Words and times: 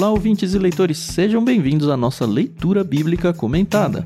Olá, 0.00 0.12
ouvintes 0.12 0.54
e 0.54 0.58
leitores, 0.58 0.96
sejam 0.96 1.44
bem-vindos 1.44 1.86
à 1.90 1.94
nossa 1.94 2.24
leitura 2.24 2.82
bíblica 2.82 3.34
comentada. 3.34 4.02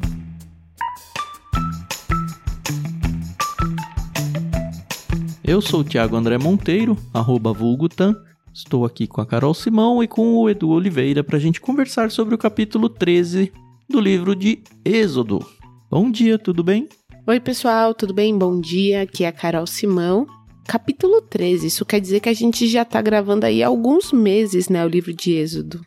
Eu 5.44 5.60
sou 5.60 5.84
o 5.84 6.16
André 6.16 6.36
Monteiro, 6.36 6.98
arroba 7.14 7.52
vulgutan. 7.52 8.12
Estou 8.52 8.84
aqui 8.84 9.06
com 9.06 9.20
a 9.20 9.26
Carol 9.26 9.54
Simão 9.54 10.02
e 10.02 10.08
com 10.08 10.34
o 10.34 10.50
Edu 10.50 10.70
Oliveira 10.70 11.22
para 11.22 11.36
a 11.36 11.40
gente 11.40 11.60
conversar 11.60 12.10
sobre 12.10 12.34
o 12.34 12.38
capítulo 12.38 12.88
13 12.88 13.52
do 13.88 14.00
livro 14.00 14.34
de 14.34 14.64
Êxodo. 14.84 15.46
Bom 15.88 16.10
dia, 16.10 16.36
tudo 16.36 16.64
bem? 16.64 16.88
Oi, 17.24 17.38
pessoal, 17.38 17.94
tudo 17.94 18.12
bem? 18.12 18.36
Bom 18.36 18.60
dia, 18.60 19.02
aqui 19.02 19.22
é 19.22 19.28
a 19.28 19.32
Carol 19.32 19.64
Simão. 19.64 20.26
Capítulo 20.66 21.20
13, 21.20 21.66
isso 21.66 21.84
quer 21.84 22.00
dizer 22.00 22.20
que 22.20 22.28
a 22.28 22.34
gente 22.34 22.66
já 22.66 22.84
tá 22.84 23.00
gravando 23.02 23.46
aí 23.46 23.62
há 23.62 23.66
alguns 23.66 24.12
meses, 24.12 24.68
né, 24.68 24.84
o 24.84 24.88
livro 24.88 25.12
de 25.12 25.32
Êxodo. 25.32 25.80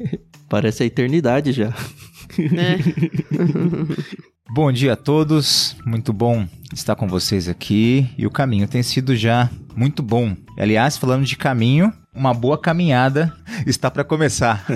Parece 0.48 0.82
a 0.82 0.86
eternidade 0.86 1.52
já. 1.52 1.74
Né? 2.38 2.78
Bom 4.54 4.70
dia 4.70 4.92
a 4.92 4.96
todos, 4.96 5.74
muito 5.86 6.12
bom 6.12 6.46
estar 6.74 6.94
com 6.94 7.08
vocês 7.08 7.48
aqui 7.48 8.06
e 8.18 8.26
o 8.26 8.30
caminho 8.30 8.68
tem 8.68 8.82
sido 8.82 9.16
já 9.16 9.50
muito 9.74 10.02
bom. 10.02 10.36
Aliás, 10.58 10.98
falando 10.98 11.24
de 11.24 11.38
caminho, 11.38 11.90
uma 12.14 12.34
boa 12.34 12.58
caminhada 12.58 13.34
está 13.66 13.90
para 13.90 14.04
começar. 14.04 14.66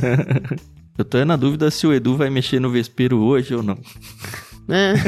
Eu 0.96 1.04
tô 1.04 1.22
na 1.26 1.36
dúvida 1.36 1.70
se 1.70 1.86
o 1.86 1.92
Edu 1.92 2.16
vai 2.16 2.30
mexer 2.30 2.58
no 2.58 2.70
vespeiro 2.70 3.18
hoje 3.18 3.54
ou 3.54 3.62
não. 3.62 3.78
Né? 4.68 4.94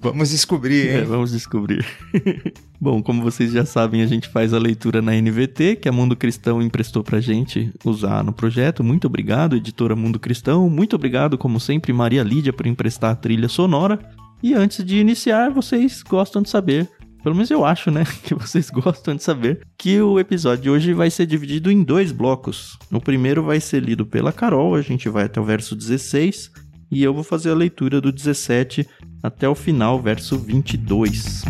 Vamos 0.00 0.30
descobrir, 0.30 0.88
É, 0.88 0.98
hein? 0.98 1.04
vamos 1.06 1.32
descobrir. 1.32 1.84
Bom, 2.80 3.02
como 3.02 3.22
vocês 3.22 3.52
já 3.52 3.64
sabem, 3.64 4.02
a 4.02 4.06
gente 4.06 4.28
faz 4.28 4.52
a 4.52 4.58
leitura 4.58 5.00
na 5.00 5.12
NVT, 5.14 5.76
que 5.76 5.88
a 5.88 5.92
Mundo 5.92 6.14
Cristão 6.14 6.60
emprestou 6.60 7.02
pra 7.02 7.20
gente 7.20 7.72
usar 7.84 8.22
no 8.22 8.32
projeto. 8.32 8.84
Muito 8.84 9.06
obrigado, 9.06 9.56
editora 9.56 9.96
Mundo 9.96 10.18
Cristão. 10.20 10.68
Muito 10.68 10.94
obrigado, 10.96 11.38
como 11.38 11.58
sempre, 11.58 11.92
Maria 11.92 12.22
Lídia, 12.22 12.52
por 12.52 12.66
emprestar 12.66 13.12
a 13.12 13.16
trilha 13.16 13.48
sonora. 13.48 13.98
E 14.42 14.52
antes 14.52 14.84
de 14.84 14.98
iniciar, 14.98 15.50
vocês 15.50 16.02
gostam 16.02 16.42
de 16.42 16.50
saber, 16.50 16.86
pelo 17.22 17.34
menos 17.34 17.50
eu 17.50 17.64
acho, 17.64 17.90
né, 17.90 18.04
que 18.24 18.34
vocês 18.34 18.68
gostam 18.68 19.16
de 19.16 19.22
saber, 19.22 19.60
que 19.78 19.98
o 20.02 20.20
episódio 20.20 20.64
de 20.64 20.70
hoje 20.70 20.92
vai 20.92 21.10
ser 21.10 21.24
dividido 21.24 21.70
em 21.70 21.82
dois 21.82 22.12
blocos. 22.12 22.78
O 22.92 23.00
primeiro 23.00 23.42
vai 23.42 23.58
ser 23.58 23.82
lido 23.82 24.04
pela 24.04 24.32
Carol, 24.34 24.74
a 24.74 24.82
gente 24.82 25.08
vai 25.08 25.24
até 25.24 25.40
o 25.40 25.44
verso 25.44 25.74
16, 25.74 26.50
e 26.94 27.02
eu 27.02 27.12
vou 27.12 27.24
fazer 27.24 27.50
a 27.50 27.54
leitura 27.54 28.00
do 28.00 28.12
17 28.12 28.88
até 29.20 29.48
o 29.48 29.54
final, 29.54 30.00
verso 30.00 30.38
22. 30.38 31.42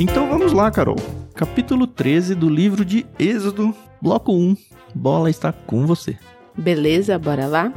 Então 0.00 0.28
vamos 0.30 0.54
lá, 0.54 0.70
Carol. 0.70 0.96
Capítulo 1.34 1.86
13 1.86 2.34
do 2.34 2.48
livro 2.48 2.82
de 2.82 3.04
Êxodo, 3.18 3.74
bloco 4.00 4.32
1. 4.32 4.56
Bola 4.94 5.28
está 5.28 5.52
com 5.52 5.84
você. 5.84 6.16
Beleza, 6.56 7.18
bora 7.18 7.46
lá? 7.46 7.70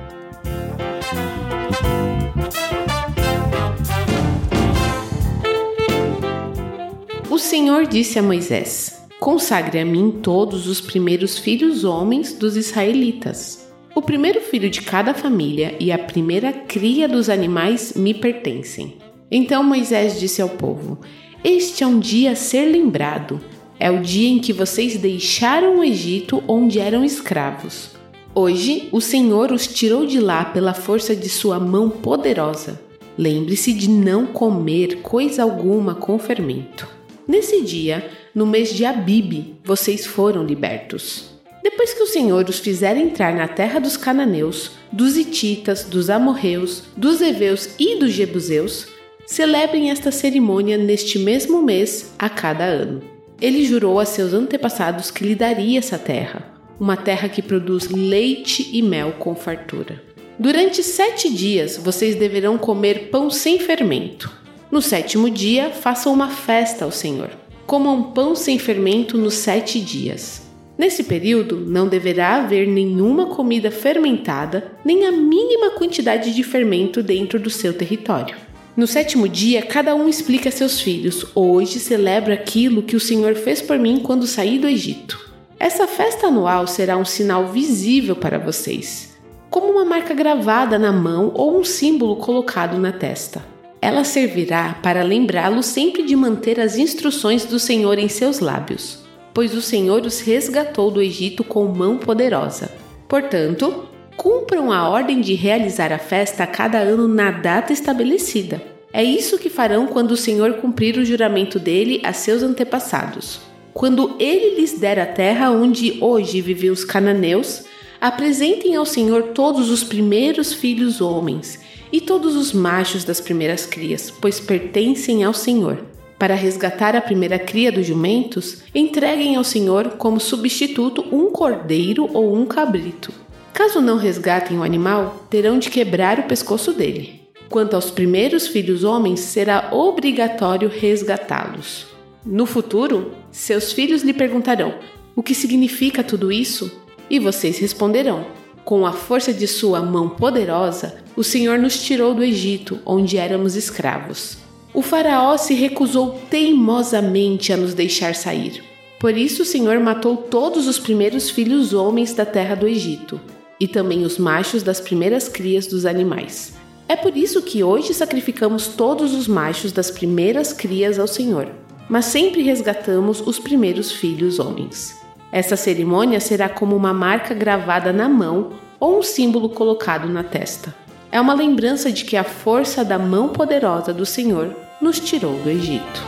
Senhor 7.40 7.88
disse 7.88 8.20
a 8.20 8.24
Moisés: 8.24 9.02
Consagre 9.20 9.80
a 9.80 9.86
mim 9.86 10.20
todos 10.22 10.68
os 10.68 10.80
primeiros 10.80 11.38
filhos 11.38 11.84
homens 11.84 12.34
dos 12.34 12.56
israelitas. 12.56 13.70
O 13.96 14.02
primeiro 14.02 14.40
filho 14.40 14.70
de 14.70 14.82
cada 14.82 15.14
família 15.14 15.76
e 15.80 15.92
a 15.92 15.98
primeira 15.98 16.54
cria 16.54 17.08
dos 17.08 17.30
animais 17.30 17.94
me 17.96 18.14
pertencem. 18.14 18.96
Então 19.32 19.64
Moisés 19.64 20.20
disse 20.20 20.42
ao 20.42 20.50
povo: 20.50 21.00
Este 21.44 21.84
é 21.84 21.88
um 21.88 22.00
dia 22.00 22.32
a 22.32 22.36
ser 22.36 22.66
lembrado. 22.66 23.42
É 23.80 23.90
o 23.90 24.02
dia 24.02 24.28
em 24.28 24.40
que 24.40 24.54
vocês 24.54 24.98
deixaram 24.98 25.80
o 25.80 25.84
Egito 25.84 26.44
onde 26.48 26.80
eram 26.80 27.04
escravos. 27.04 27.92
Hoje 28.36 28.90
o 28.92 29.00
Senhor 29.00 29.52
os 29.52 29.68
tirou 29.68 30.06
de 30.06 30.20
lá 30.20 30.46
pela 30.46 30.74
força 30.74 31.16
de 31.16 31.30
sua 31.30 31.60
mão 31.60 31.90
poderosa. 31.90 32.80
Lembre-se 33.18 33.74
de 33.74 33.90
não 33.90 34.26
comer 34.26 35.02
coisa 35.02 35.44
alguma 35.44 35.96
com 35.96 36.18
fermento. 36.20 36.99
Nesse 37.30 37.62
dia, 37.62 38.10
no 38.34 38.44
mês 38.44 38.74
de 38.74 38.84
Abibe, 38.86 39.54
vocês 39.64 40.04
foram 40.04 40.44
libertos. 40.44 41.30
Depois 41.62 41.94
que 41.94 42.02
o 42.02 42.08
Senhor 42.08 42.50
os 42.50 42.58
fizer 42.58 42.98
entrar 42.98 43.36
na 43.36 43.48
terra 43.48 43.80
dos 43.80 43.96
cananeus, 43.96 44.72
dos 44.92 45.16
hititas, 45.16 45.84
dos 45.84 46.10
amorreus, 46.10 46.86
dos 46.98 47.22
heveus 47.22 47.70
e 47.78 48.00
dos 48.00 48.14
jebuseus, 48.14 48.88
celebrem 49.28 49.92
esta 49.92 50.12
cerimônia 50.12 50.76
neste 50.76 51.20
mesmo 51.20 51.62
mês 51.62 52.16
a 52.18 52.30
cada 52.30 52.64
ano. 52.64 53.04
Ele 53.40 53.64
jurou 53.64 54.00
a 54.00 54.06
seus 54.06 54.34
antepassados 54.34 55.12
que 55.12 55.24
lhe 55.24 55.36
daria 55.36 55.78
essa 55.78 56.00
terra, 56.00 56.52
uma 56.80 56.98
terra 56.98 57.30
que 57.30 57.44
produz 57.44 57.90
leite 57.90 58.72
e 58.74 58.82
mel 58.82 59.12
com 59.20 59.36
fartura. 59.36 60.02
Durante 60.40 60.82
sete 60.82 61.32
dias 61.32 61.78
vocês 61.78 62.16
deverão 62.16 62.58
comer 62.58 63.12
pão 63.12 63.30
sem 63.30 63.60
fermento. 63.60 64.39
No 64.72 64.84
sétimo 64.84 65.32
dia, 65.32 65.72
façam 65.72 66.14
uma 66.14 66.30
festa 66.30 66.86
ao 66.86 66.92
Senhor. 66.92 67.32
Comam 67.66 68.12
pão 68.12 68.36
sem 68.36 68.60
fermento 68.60 69.18
nos 69.18 69.34
sete 69.34 69.80
dias. 69.80 70.44
Nesse 70.78 71.04
período, 71.04 71.58
não 71.58 71.88
deverá 71.88 72.36
haver 72.36 72.68
nenhuma 72.68 73.26
comida 73.26 73.72
fermentada, 73.72 74.72
nem 74.86 75.08
a 75.08 75.12
mínima 75.12 75.72
quantidade 75.72 76.34
de 76.36 76.44
fermento 76.44 77.02
dentro 77.02 77.40
do 77.40 77.50
seu 77.50 77.74
território. 77.74 78.36
No 78.78 78.86
sétimo 78.86 79.28
dia, 79.28 79.64
cada 79.64 79.96
um 79.96 80.08
explica 80.08 80.50
a 80.50 80.52
seus 80.52 80.80
filhos: 80.80 81.26
Hoje 81.34 81.80
celebro 81.80 82.32
aquilo 82.32 82.84
que 82.84 82.96
o 82.96 83.00
Senhor 83.00 83.34
fez 83.36 83.64
por 83.64 83.80
mim 83.80 84.00
quando 84.00 84.28
saí 84.28 84.60
do 84.60 84.68
Egito. 84.68 85.20
Essa 85.60 85.88
festa 85.88 86.28
anual 86.28 86.68
será 86.68 86.96
um 86.96 87.04
sinal 87.04 87.48
visível 87.48 88.16
para 88.16 88.38
vocês, 88.38 89.18
como 89.50 89.68
uma 89.68 89.84
marca 89.84 90.14
gravada 90.14 90.78
na 90.78 90.92
mão 90.92 91.32
ou 91.34 91.60
um 91.60 91.64
símbolo 91.66 92.18
colocado 92.18 92.78
na 92.78 92.92
testa. 92.92 93.44
Ela 93.82 94.04
servirá 94.04 94.78
para 94.84 95.04
lembrá-lo 95.04 95.64
sempre 95.64 96.04
de 96.04 96.16
manter 96.16 96.60
as 96.60 96.78
instruções 96.78 97.46
do 97.46 97.58
Senhor 97.58 97.98
em 97.98 98.10
seus 98.10 98.40
lábios, 98.40 99.00
pois 99.34 99.54
o 99.54 99.62
Senhor 99.62 100.06
os 100.06 100.20
resgatou 100.20 100.92
do 100.92 101.02
Egito 101.02 101.44
com 101.44 101.66
mão 101.66 101.98
poderosa. 101.98 102.70
Portanto, 103.08 103.86
cumpram 104.18 104.72
a 104.72 104.90
ordem 104.90 105.22
de 105.22 105.34
realizar 105.34 105.94
a 105.94 105.98
festa 105.98 106.44
a 106.44 106.48
cada 106.48 106.78
ano 106.80 107.08
na 107.08 107.32
data 107.32 107.72
estabelecida. 107.72 108.62
É 108.92 109.02
isso 109.02 109.38
que 109.38 109.50
farão 109.50 109.88
quando 109.88 110.12
o 110.12 110.18
Senhor 110.18 110.56
cumprir 110.56 110.98
o 110.98 111.06
juramento 111.06 111.58
dele 111.58 112.02
a 112.04 112.12
seus 112.12 112.44
antepassados. 112.44 113.40
Quando 113.74 114.18
ele 114.20 114.60
lhes 114.60 114.78
der 114.78 115.00
a 115.00 115.06
terra 115.06 115.52
onde 115.52 116.00
hoje 116.02 116.42
vivem 116.42 116.70
os 116.70 116.84
cananeus, 116.84 117.64
apresentem 118.02 118.76
ao 118.76 118.86
Senhor 118.86 119.30
todos 119.30 119.70
os 119.70 119.84
primeiros 119.86 120.52
filhos 120.52 121.00
homens 121.00 121.60
e 121.92 122.02
todos 122.02 122.36
os 122.36 122.54
machos 122.54 123.04
das 123.04 123.20
primeiras 123.20 123.66
crias, 123.66 124.12
pois 124.12 124.40
pertencem 124.40 125.24
ao 125.24 125.34
Senhor. 125.34 125.80
Para 126.18 126.36
resgatar 126.36 126.96
a 126.96 127.02
primeira 127.02 127.40
cria 127.40 127.72
dos 127.72 127.86
jumentos, 127.86 128.64
entreguem 128.76 129.38
ao 129.38 129.44
Senhor 129.44 129.92
como 129.92 130.20
substituto 130.20 131.06
um 131.12 131.32
cordeiro 131.32 132.10
ou 132.14 132.36
um 132.36 132.46
cabrito. 132.46 133.14
Caso 133.54 133.82
não 133.82 133.98
resgatem 133.98 134.58
o 134.58 134.64
animal, 134.64 135.26
terão 135.30 135.58
de 135.58 135.70
quebrar 135.70 136.20
o 136.20 136.24
pescoço 136.24 136.74
dele. 136.74 137.22
Quanto 137.50 137.76
aos 137.76 137.90
primeiros 137.90 138.48
filhos 138.48 138.84
homens, 138.84 139.22
será 139.22 139.70
obrigatório 139.72 140.70
resgatá-los. 140.70 141.88
No 142.26 142.46
futuro, 142.46 143.14
seus 143.32 143.72
filhos 143.72 144.04
lhe 144.04 144.14
perguntarão: 144.14 144.76
O 145.16 145.24
que 145.24 145.34
significa 145.34 146.04
tudo 146.04 146.32
isso? 146.32 146.72
E 147.10 147.18
vocês 147.18 147.58
responderão: 147.58 148.28
Com 148.70 148.86
a 148.86 148.94
força 148.94 149.34
de 149.34 149.48
sua 149.48 149.82
mão 149.82 150.08
poderosa, 150.08 150.98
o 151.16 151.24
Senhor 151.24 151.58
nos 151.58 151.82
tirou 151.82 152.14
do 152.14 152.24
Egito, 152.24 152.78
onde 152.86 153.18
éramos 153.18 153.56
escravos. 153.56 154.38
O 154.72 154.84
Faraó 154.84 155.36
se 155.38 155.56
recusou 155.56 156.22
teimosamente 156.30 157.52
a 157.52 157.58
nos 157.58 157.74
deixar 157.74 158.14
sair. 158.14 158.64
Por 159.00 159.18
isso 159.18 159.42
o 159.42 159.46
Senhor 159.46 159.80
matou 159.80 160.16
todos 160.16 160.68
os 160.68 160.78
primeiros 160.78 161.32
filhos 161.32 161.74
homens 161.74 162.14
da 162.14 162.28
terra 162.28 162.54
do 162.54 162.68
Egito, 162.68 163.20
e 163.60 163.68
também 163.68 164.04
os 164.04 164.20
machos 164.20 164.62
das 164.62 164.80
primeiras 164.80 165.28
crias 165.28 165.66
dos 165.66 165.84
animais. 165.84 166.54
É 166.88 166.96
por 166.96 167.18
isso 167.18 167.42
que 167.42 167.64
hoje 167.64 167.92
sacrificamos 167.92 168.68
todos 168.68 169.16
os 169.16 169.28
machos 169.28 169.72
das 169.72 169.90
primeiras 169.90 170.54
crias 170.54 171.00
ao 171.00 171.08
Senhor, 171.08 171.48
mas 171.90 172.06
sempre 172.06 172.44
resgatamos 172.44 173.20
os 173.20 173.40
primeiros 173.40 173.92
filhos 173.92 174.38
homens. 174.38 174.99
Essa 175.32 175.56
cerimônia 175.56 176.20
será 176.20 176.50
como 176.50 176.76
uma 176.76 176.92
marca 176.92 177.36
gravada 177.36 177.94
na 177.94 178.10
mão 178.10 178.54
ou 178.80 178.98
um 178.98 179.04
símbolo 179.04 179.50
colocado 179.50 180.10
na 180.10 180.24
testa. 180.24 180.74
É 181.12 181.22
uma 181.22 181.36
lembrança 181.36 181.92
de 181.92 182.04
que 182.04 182.18
a 182.18 182.24
força 182.24 182.84
da 182.84 182.98
mão 182.98 183.30
poderosa 183.30 183.94
do 183.94 184.06
Senhor 184.06 184.56
nos 184.82 185.00
tirou 185.00 185.34
do 185.40 185.50
Egito. 185.50 186.02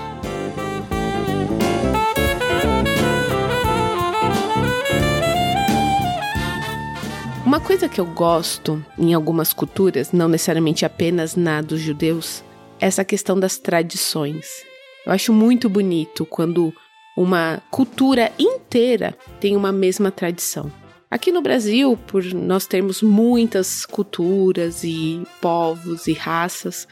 Uma 7.45 7.59
coisa 7.59 7.89
que 7.89 7.99
eu 7.99 8.05
gosto 8.05 8.83
em 8.97 9.13
algumas 9.13 9.53
culturas, 9.53 10.11
não 10.11 10.29
necessariamente 10.29 10.85
apenas 10.85 11.35
na 11.35 11.61
dos 11.61 11.79
judeus, 11.79 12.43
é 12.79 12.87
essa 12.87 13.03
questão 13.03 13.39
das 13.39 13.57
tradições. 13.57 14.63
Eu 15.05 15.11
acho 15.11 15.33
muito 15.33 15.67
bonito 15.69 16.25
quando 16.25 16.73
uma 17.15 17.61
cultura 17.69 18.31
inteira 18.39 19.15
tem 19.39 19.55
uma 19.55 19.71
mesma 19.71 20.11
tradição. 20.11 20.71
Aqui 21.09 21.31
no 21.31 21.41
Brasil, 21.41 21.97
por 22.07 22.23
nós 22.33 22.65
termos 22.65 23.01
muitas 23.01 23.85
culturas 23.85 24.83
e 24.83 25.21
povos 25.41 26.07
e 26.07 26.13
raças, 26.13 26.87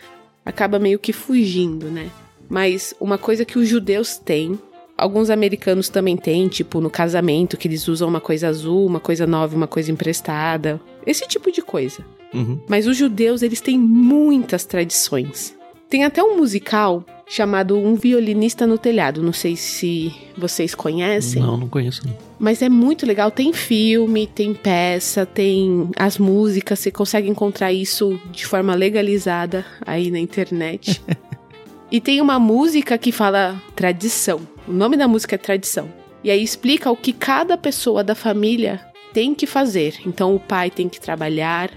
acaba 0.45 0.77
meio 0.77 0.99
que 0.99 1.13
fugindo, 1.13 1.85
né? 1.85 2.11
Mas 2.49 2.93
uma 2.99 3.17
coisa 3.17 3.45
que 3.45 3.57
os 3.57 3.67
judeus 3.67 4.17
têm, 4.17 4.59
alguns 4.97 5.29
americanos 5.29 5.87
também 5.87 6.17
têm, 6.17 6.49
tipo 6.49 6.81
no 6.81 6.89
casamento, 6.89 7.55
que 7.55 7.67
eles 7.67 7.87
usam 7.87 8.09
uma 8.09 8.19
coisa 8.19 8.49
azul, 8.49 8.85
uma 8.85 8.99
coisa 8.99 9.25
nova, 9.25 9.55
uma 9.55 9.67
coisa 9.67 9.89
emprestada, 9.89 10.81
esse 11.05 11.25
tipo 11.25 11.49
de 11.49 11.61
coisa. 11.61 12.05
Uhum. 12.33 12.59
Mas 12.67 12.87
os 12.87 12.97
judeus, 12.97 13.41
eles 13.41 13.61
têm 13.61 13.79
muitas 13.79 14.65
tradições. 14.65 15.57
Tem 15.89 16.03
até 16.03 16.23
um 16.23 16.37
musical 16.37 17.03
chamado 17.27 17.75
Um 17.75 17.95
Violinista 17.95 18.67
no 18.67 18.77
Telhado. 18.77 19.23
Não 19.23 19.33
sei 19.33 19.55
se 19.55 20.13
vocês 20.37 20.75
conhecem. 20.75 21.41
Não, 21.41 21.57
não 21.57 21.67
conheço. 21.67 22.05
Não. 22.05 22.15
Mas 22.37 22.61
é 22.61 22.69
muito 22.69 23.07
legal. 23.07 23.31
Tem 23.31 23.51
filme, 23.51 24.27
tem 24.27 24.53
peça, 24.53 25.25
tem 25.25 25.89
as 25.95 26.19
músicas. 26.19 26.79
Você 26.79 26.91
consegue 26.91 27.27
encontrar 27.27 27.73
isso 27.73 28.19
de 28.31 28.45
forma 28.45 28.75
legalizada 28.75 29.65
aí 29.85 30.11
na 30.11 30.19
internet. 30.19 31.01
e 31.91 31.99
tem 31.99 32.21
uma 32.21 32.37
música 32.37 32.95
que 32.97 33.11
fala 33.11 33.59
tradição. 33.75 34.41
O 34.67 34.71
nome 34.71 34.95
da 34.95 35.07
música 35.07 35.33
é 35.33 35.37
Tradição. 35.39 35.91
E 36.23 36.29
aí 36.29 36.43
explica 36.43 36.91
o 36.91 36.95
que 36.95 37.13
cada 37.13 37.57
pessoa 37.57 38.03
da 38.03 38.13
família 38.13 38.79
tem 39.11 39.33
que 39.33 39.47
fazer. 39.47 39.95
Então 40.05 40.35
o 40.35 40.39
pai 40.39 40.69
tem 40.69 40.87
que 40.87 40.99
trabalhar, 40.99 41.71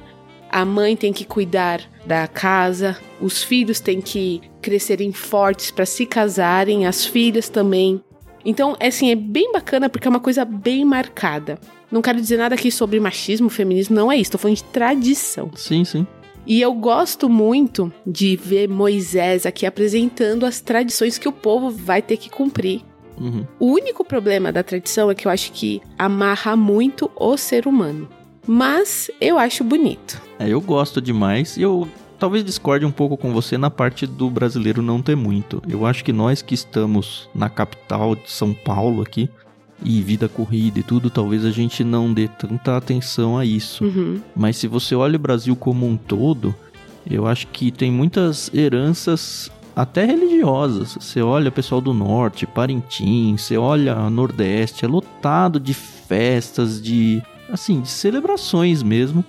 a 0.52 0.66
mãe 0.66 0.94
tem 0.94 1.12
que 1.12 1.24
cuidar 1.24 1.80
da 2.04 2.28
casa, 2.28 2.98
os 3.20 3.42
filhos 3.42 3.80
têm 3.80 4.02
que 4.02 4.42
crescerem 4.60 5.10
fortes 5.12 5.70
para 5.70 5.86
se 5.86 6.04
casarem, 6.04 6.86
as 6.86 7.06
filhas 7.06 7.48
também. 7.48 8.02
Então, 8.44 8.76
é 8.78 8.88
assim, 8.88 9.10
é 9.10 9.14
bem 9.14 9.50
bacana 9.52 9.88
porque 9.88 10.06
é 10.06 10.10
uma 10.10 10.20
coisa 10.20 10.44
bem 10.44 10.84
marcada. 10.84 11.58
Não 11.90 12.02
quero 12.02 12.20
dizer 12.20 12.36
nada 12.36 12.54
aqui 12.54 12.70
sobre 12.70 13.00
machismo, 13.00 13.48
feminismo, 13.48 13.96
não 13.96 14.12
é 14.12 14.16
isso, 14.16 14.32
tô 14.32 14.38
falando 14.38 14.56
de 14.56 14.64
tradição. 14.64 15.50
Sim, 15.54 15.84
sim. 15.84 16.06
E 16.46 16.60
eu 16.60 16.74
gosto 16.74 17.28
muito 17.28 17.92
de 18.06 18.36
ver 18.36 18.68
Moisés 18.68 19.46
aqui 19.46 19.64
apresentando 19.64 20.44
as 20.44 20.60
tradições 20.60 21.16
que 21.16 21.28
o 21.28 21.32
povo 21.32 21.70
vai 21.70 22.02
ter 22.02 22.16
que 22.16 22.28
cumprir. 22.28 22.82
Uhum. 23.18 23.46
O 23.60 23.66
único 23.66 24.04
problema 24.04 24.50
da 24.50 24.62
tradição 24.62 25.10
é 25.10 25.14
que 25.14 25.26
eu 25.26 25.30
acho 25.30 25.52
que 25.52 25.80
amarra 25.96 26.56
muito 26.56 27.10
o 27.14 27.36
ser 27.36 27.66
humano. 27.68 28.08
Mas 28.46 29.10
eu 29.20 29.38
acho 29.38 29.62
bonito. 29.62 30.20
É, 30.38 30.48
eu 30.48 30.60
gosto 30.60 31.00
demais 31.00 31.56
e 31.56 31.62
eu 31.62 31.88
talvez 32.18 32.44
discorde 32.44 32.84
um 32.84 32.90
pouco 32.90 33.16
com 33.16 33.32
você 33.32 33.58
na 33.58 33.70
parte 33.70 34.06
do 34.06 34.30
brasileiro 34.30 34.80
não 34.80 35.02
ter 35.02 35.16
muito. 35.16 35.62
Eu 35.68 35.86
acho 35.86 36.04
que 36.04 36.12
nós 36.12 36.42
que 36.42 36.54
estamos 36.54 37.28
na 37.34 37.48
capital 37.48 38.14
de 38.14 38.30
São 38.30 38.52
Paulo 38.54 39.02
aqui, 39.02 39.28
e 39.84 40.00
vida 40.00 40.28
corrida 40.28 40.78
e 40.78 40.82
tudo, 40.82 41.10
talvez 41.10 41.44
a 41.44 41.50
gente 41.50 41.82
não 41.84 42.12
dê 42.12 42.28
tanta 42.28 42.76
atenção 42.76 43.36
a 43.36 43.44
isso. 43.44 43.84
Uhum. 43.84 44.20
Mas 44.34 44.56
se 44.56 44.66
você 44.66 44.94
olha 44.94 45.16
o 45.16 45.18
Brasil 45.20 45.56
como 45.56 45.86
um 45.86 45.96
todo, 45.96 46.54
eu 47.08 47.26
acho 47.26 47.48
que 47.48 47.70
tem 47.70 47.90
muitas 47.90 48.52
heranças 48.54 49.50
até 49.74 50.04
religiosas. 50.04 50.96
Você 51.00 51.20
olha 51.20 51.48
o 51.48 51.52
pessoal 51.52 51.80
do 51.80 51.92
norte, 51.92 52.46
Parintins, 52.46 53.42
você 53.42 53.56
olha 53.56 53.96
o 53.98 54.10
Nordeste, 54.10 54.84
é 54.84 54.88
lotado 54.88 55.58
de 55.58 55.74
festas, 55.74 56.80
de 56.80 57.22
assim, 57.52 57.80
de 57.80 57.88
celebrações 57.88 58.82
mesmo, 58.82 59.24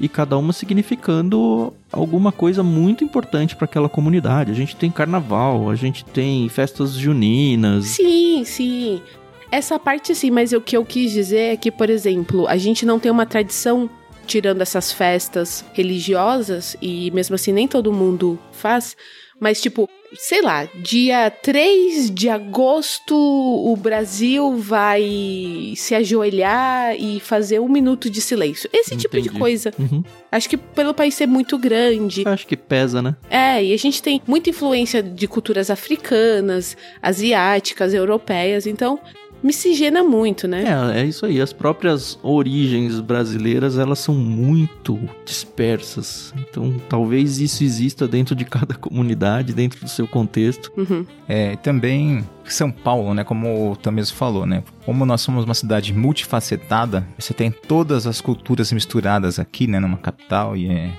e 0.00 0.08
cada 0.08 0.36
uma 0.36 0.52
significando 0.52 1.72
alguma 1.92 2.32
coisa 2.32 2.62
muito 2.62 3.04
importante 3.04 3.54
para 3.54 3.64
aquela 3.64 3.88
comunidade. 3.88 4.50
A 4.50 4.54
gente 4.54 4.76
tem 4.76 4.90
carnaval, 4.90 5.70
a 5.70 5.74
gente 5.74 6.04
tem 6.04 6.48
festas 6.48 6.92
juninas. 6.92 7.86
Sim, 7.86 8.44
sim. 8.44 9.02
Essa 9.50 9.78
parte 9.78 10.14
sim, 10.14 10.30
mas 10.30 10.52
o 10.52 10.60
que 10.60 10.76
eu 10.76 10.84
quis 10.84 11.12
dizer 11.12 11.52
é 11.52 11.56
que, 11.56 11.70
por 11.70 11.88
exemplo, 11.88 12.46
a 12.48 12.56
gente 12.56 12.84
não 12.84 12.98
tem 12.98 13.10
uma 13.10 13.24
tradição 13.24 13.88
tirando 14.26 14.62
essas 14.62 14.90
festas 14.90 15.64
religiosas 15.72 16.76
e 16.80 17.10
mesmo 17.12 17.34
assim 17.34 17.52
nem 17.52 17.68
todo 17.68 17.92
mundo 17.92 18.38
faz, 18.52 18.96
mas 19.40 19.60
tipo, 19.60 19.88
sei 20.14 20.42
lá, 20.42 20.68
dia 20.76 21.30
3 21.30 22.10
de 22.10 22.28
agosto 22.28 23.14
o 23.14 23.76
Brasil 23.76 24.56
vai 24.56 25.74
se 25.76 25.94
ajoelhar 25.94 26.94
e 26.96 27.20
fazer 27.20 27.60
um 27.60 27.68
minuto 27.68 28.08
de 28.08 28.20
silêncio. 28.20 28.68
Esse 28.72 28.96
tipo 28.96 29.14
de 29.14 29.28
Entendi. 29.28 29.38
coisa. 29.38 29.72
Uhum. 29.78 30.02
Acho 30.30 30.48
que 30.48 30.56
pelo 30.56 30.94
país 30.94 31.14
ser 31.14 31.26
muito 31.26 31.58
grande. 31.58 32.22
Acho 32.26 32.46
que 32.46 32.56
pesa, 32.56 33.02
né? 33.02 33.16
É, 33.28 33.64
e 33.64 33.72
a 33.72 33.76
gente 33.76 34.02
tem 34.02 34.20
muita 34.26 34.50
influência 34.50 35.02
de 35.02 35.26
culturas 35.26 35.70
africanas, 35.70 36.76
asiáticas, 37.02 37.92
europeias, 37.94 38.66
então 38.66 39.00
miscigena 39.44 40.02
muito, 40.02 40.48
né? 40.48 40.64
É, 40.94 41.02
é 41.02 41.04
isso 41.04 41.26
aí. 41.26 41.40
As 41.40 41.52
próprias 41.52 42.18
origens 42.22 42.98
brasileiras, 42.98 43.78
elas 43.78 43.98
são 43.98 44.14
muito 44.14 44.98
dispersas. 45.24 46.32
Então, 46.38 46.80
talvez 46.88 47.38
isso 47.38 47.62
exista 47.62 48.08
dentro 48.08 48.34
de 48.34 48.46
cada 48.46 48.74
comunidade, 48.74 49.52
dentro 49.52 49.80
do 49.80 49.88
seu 49.88 50.08
contexto. 50.08 50.72
Uhum. 50.76 51.04
É, 51.28 51.56
também 51.56 52.24
São 52.44 52.70
Paulo, 52.70 53.12
né, 53.12 53.22
como 53.22 53.72
o 53.72 53.76
Tam 53.76 53.92
mesmo 53.92 54.16
falou, 54.16 54.46
né, 54.46 54.64
como 54.86 55.04
nós 55.04 55.20
somos 55.20 55.44
uma 55.44 55.54
cidade 55.54 55.92
multifacetada, 55.92 57.06
você 57.18 57.34
tem 57.34 57.50
todas 57.50 58.06
as 58.06 58.20
culturas 58.20 58.72
misturadas 58.72 59.38
aqui, 59.38 59.66
né, 59.66 59.78
numa 59.78 59.98
capital 59.98 60.56
e 60.56 60.68
é 60.68 60.90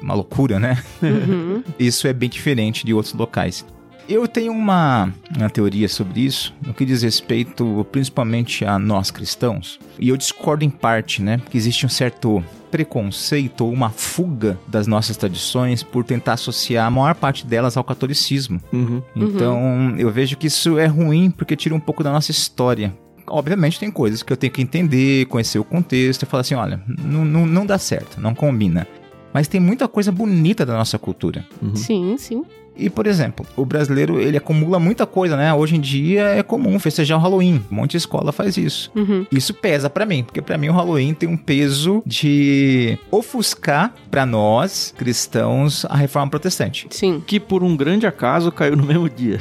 uma 0.00 0.14
loucura, 0.14 0.60
né? 0.60 0.82
Uhum. 1.02 1.62
Isso 1.78 2.06
é 2.06 2.12
bem 2.12 2.28
diferente 2.28 2.84
de 2.84 2.92
outros 2.92 3.14
locais. 3.14 3.64
Eu 4.08 4.28
tenho 4.28 4.52
uma, 4.52 5.12
uma 5.36 5.48
teoria 5.48 5.88
sobre 5.88 6.20
isso, 6.20 6.54
no 6.64 6.74
que 6.74 6.84
diz 6.84 7.02
respeito 7.02 7.86
principalmente 7.90 8.64
a 8.64 8.78
nós 8.78 9.10
cristãos, 9.10 9.78
e 9.98 10.10
eu 10.10 10.16
discordo 10.16 10.64
em 10.64 10.70
parte, 10.70 11.22
né? 11.22 11.38
Porque 11.38 11.56
existe 11.56 11.86
um 11.86 11.88
certo 11.88 12.44
preconceito 12.70 13.64
ou 13.64 13.72
uma 13.72 13.88
fuga 13.88 14.58
das 14.66 14.86
nossas 14.86 15.16
tradições 15.16 15.82
por 15.82 16.04
tentar 16.04 16.34
associar 16.34 16.86
a 16.86 16.90
maior 16.90 17.14
parte 17.14 17.46
delas 17.46 17.76
ao 17.76 17.84
catolicismo. 17.84 18.60
Uhum. 18.72 19.00
Então, 19.14 19.94
eu 19.96 20.10
vejo 20.10 20.36
que 20.36 20.48
isso 20.48 20.76
é 20.76 20.86
ruim 20.86 21.30
porque 21.30 21.54
tira 21.56 21.74
um 21.74 21.80
pouco 21.80 22.02
da 22.02 22.10
nossa 22.10 22.30
história. 22.30 22.92
Obviamente 23.26 23.78
tem 23.78 23.90
coisas 23.90 24.22
que 24.22 24.32
eu 24.32 24.36
tenho 24.36 24.52
que 24.52 24.60
entender, 24.60 25.26
conhecer 25.26 25.58
o 25.58 25.64
contexto 25.64 26.24
e 26.24 26.26
falar 26.26 26.42
assim, 26.42 26.56
olha, 26.56 26.82
não, 26.86 27.24
não, 27.24 27.46
não 27.46 27.64
dá 27.64 27.78
certo, 27.78 28.20
não 28.20 28.34
combina. 28.34 28.86
Mas 29.32 29.48
tem 29.48 29.60
muita 29.60 29.88
coisa 29.88 30.12
bonita 30.12 30.66
da 30.66 30.74
nossa 30.74 30.98
cultura. 30.98 31.46
Uhum. 31.62 31.74
Sim, 31.74 32.16
sim. 32.18 32.44
E, 32.76 32.90
por 32.90 33.06
exemplo, 33.06 33.46
o 33.56 33.64
brasileiro, 33.64 34.20
ele 34.20 34.36
acumula 34.36 34.78
muita 34.78 35.06
coisa, 35.06 35.36
né? 35.36 35.52
Hoje 35.54 35.76
em 35.76 35.80
dia 35.80 36.24
é 36.24 36.42
comum 36.42 36.78
festejar 36.78 37.18
o 37.18 37.20
Halloween. 37.20 37.62
Um 37.70 37.76
monte 37.76 37.92
de 37.92 37.96
escola 37.98 38.32
faz 38.32 38.56
isso. 38.56 38.90
Uhum. 38.94 39.26
Isso 39.30 39.54
pesa 39.54 39.88
pra 39.88 40.04
mim, 40.04 40.24
porque 40.24 40.42
pra 40.42 40.58
mim 40.58 40.68
o 40.68 40.72
Halloween 40.72 41.14
tem 41.14 41.28
um 41.28 41.36
peso 41.36 42.02
de 42.04 42.98
ofuscar 43.10 43.94
pra 44.10 44.26
nós, 44.26 44.92
cristãos, 44.96 45.84
a 45.86 45.96
reforma 45.96 46.30
protestante. 46.30 46.86
Sim, 46.90 47.22
Que 47.26 47.38
por 47.38 47.62
um 47.62 47.76
grande 47.76 48.06
acaso 48.06 48.50
caiu 48.50 48.76
no 48.76 48.84
mesmo 48.84 49.08
dia. 49.08 49.40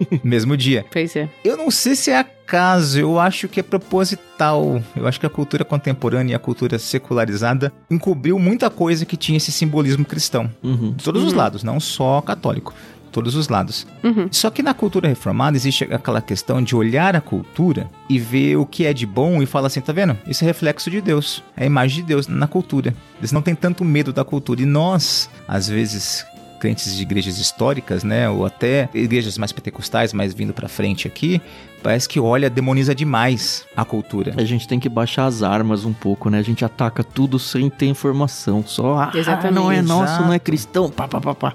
Mesmo 0.22 0.56
dia. 0.56 0.84
pois 0.92 1.14
é. 1.16 1.28
Eu 1.44 1.56
não 1.56 1.70
sei 1.70 1.94
se 1.94 2.10
é 2.10 2.18
acaso, 2.18 2.98
eu 2.98 3.18
acho 3.18 3.48
que 3.48 3.60
é 3.60 3.62
proposital. 3.62 4.82
Eu 4.96 5.06
acho 5.06 5.18
que 5.18 5.26
a 5.26 5.30
cultura 5.30 5.64
contemporânea 5.64 6.32
e 6.32 6.34
a 6.34 6.38
cultura 6.38 6.78
secularizada 6.78 7.72
encobriu 7.90 8.38
muita 8.38 8.68
coisa 8.68 9.06
que 9.06 9.16
tinha 9.16 9.36
esse 9.36 9.52
simbolismo 9.52 10.04
cristão. 10.04 10.50
Uhum. 10.62 10.92
De 10.92 11.04
todos 11.04 11.22
os 11.22 11.32
lados, 11.32 11.62
não 11.62 11.80
só 11.80 12.20
católico. 12.20 12.74
Todos 13.10 13.34
os 13.34 13.48
lados. 13.48 13.86
Uhum. 14.02 14.26
Só 14.30 14.48
que 14.50 14.62
na 14.62 14.72
cultura 14.72 15.06
reformada 15.06 15.54
existe 15.54 15.84
aquela 15.84 16.22
questão 16.22 16.62
de 16.62 16.74
olhar 16.74 17.14
a 17.14 17.20
cultura 17.20 17.90
e 18.08 18.18
ver 18.18 18.56
o 18.56 18.64
que 18.64 18.86
é 18.86 18.94
de 18.94 19.04
bom 19.04 19.42
e 19.42 19.46
falar 19.46 19.66
assim, 19.66 19.82
tá 19.82 19.92
vendo? 19.92 20.16
Isso 20.26 20.42
é 20.44 20.46
reflexo 20.46 20.90
de 20.90 20.98
Deus. 21.02 21.44
É 21.54 21.64
a 21.64 21.66
imagem 21.66 22.00
de 22.00 22.08
Deus 22.08 22.26
na 22.26 22.46
cultura. 22.46 22.94
Eles 23.18 23.30
não 23.30 23.42
têm 23.42 23.54
tanto 23.54 23.84
medo 23.84 24.14
da 24.14 24.24
cultura. 24.24 24.62
E 24.62 24.66
nós, 24.66 25.28
às 25.46 25.68
vezes, 25.68 26.24
crentes 26.62 26.94
de 26.94 27.02
igrejas 27.02 27.38
históricas, 27.38 28.04
né, 28.04 28.28
ou 28.28 28.46
até 28.46 28.88
igrejas 28.94 29.36
mais 29.36 29.50
pentecostais, 29.50 30.12
mais 30.12 30.32
vindo 30.32 30.54
pra 30.54 30.68
frente 30.68 31.08
aqui, 31.08 31.42
parece 31.82 32.08
que 32.08 32.20
olha, 32.20 32.48
demoniza 32.48 32.94
demais 32.94 33.66
a 33.76 33.84
cultura. 33.84 34.32
A 34.36 34.44
gente 34.44 34.68
tem 34.68 34.78
que 34.78 34.88
baixar 34.88 35.26
as 35.26 35.42
armas 35.42 35.84
um 35.84 35.92
pouco, 35.92 36.30
né? 36.30 36.38
A 36.38 36.42
gente 36.42 36.64
ataca 36.64 37.02
tudo 37.02 37.36
sem 37.36 37.68
ter 37.68 37.86
informação. 37.86 38.62
Só, 38.64 38.96
ah, 38.96 39.10
Exatamente. 39.12 39.54
não 39.54 39.72
é 39.72 39.82
nosso, 39.82 40.12
Exato. 40.12 40.24
não 40.24 40.32
é 40.32 40.38
cristão. 40.38 40.88
Pá, 40.88 41.08
pá, 41.08 41.20
pá, 41.20 41.34
pá. 41.34 41.52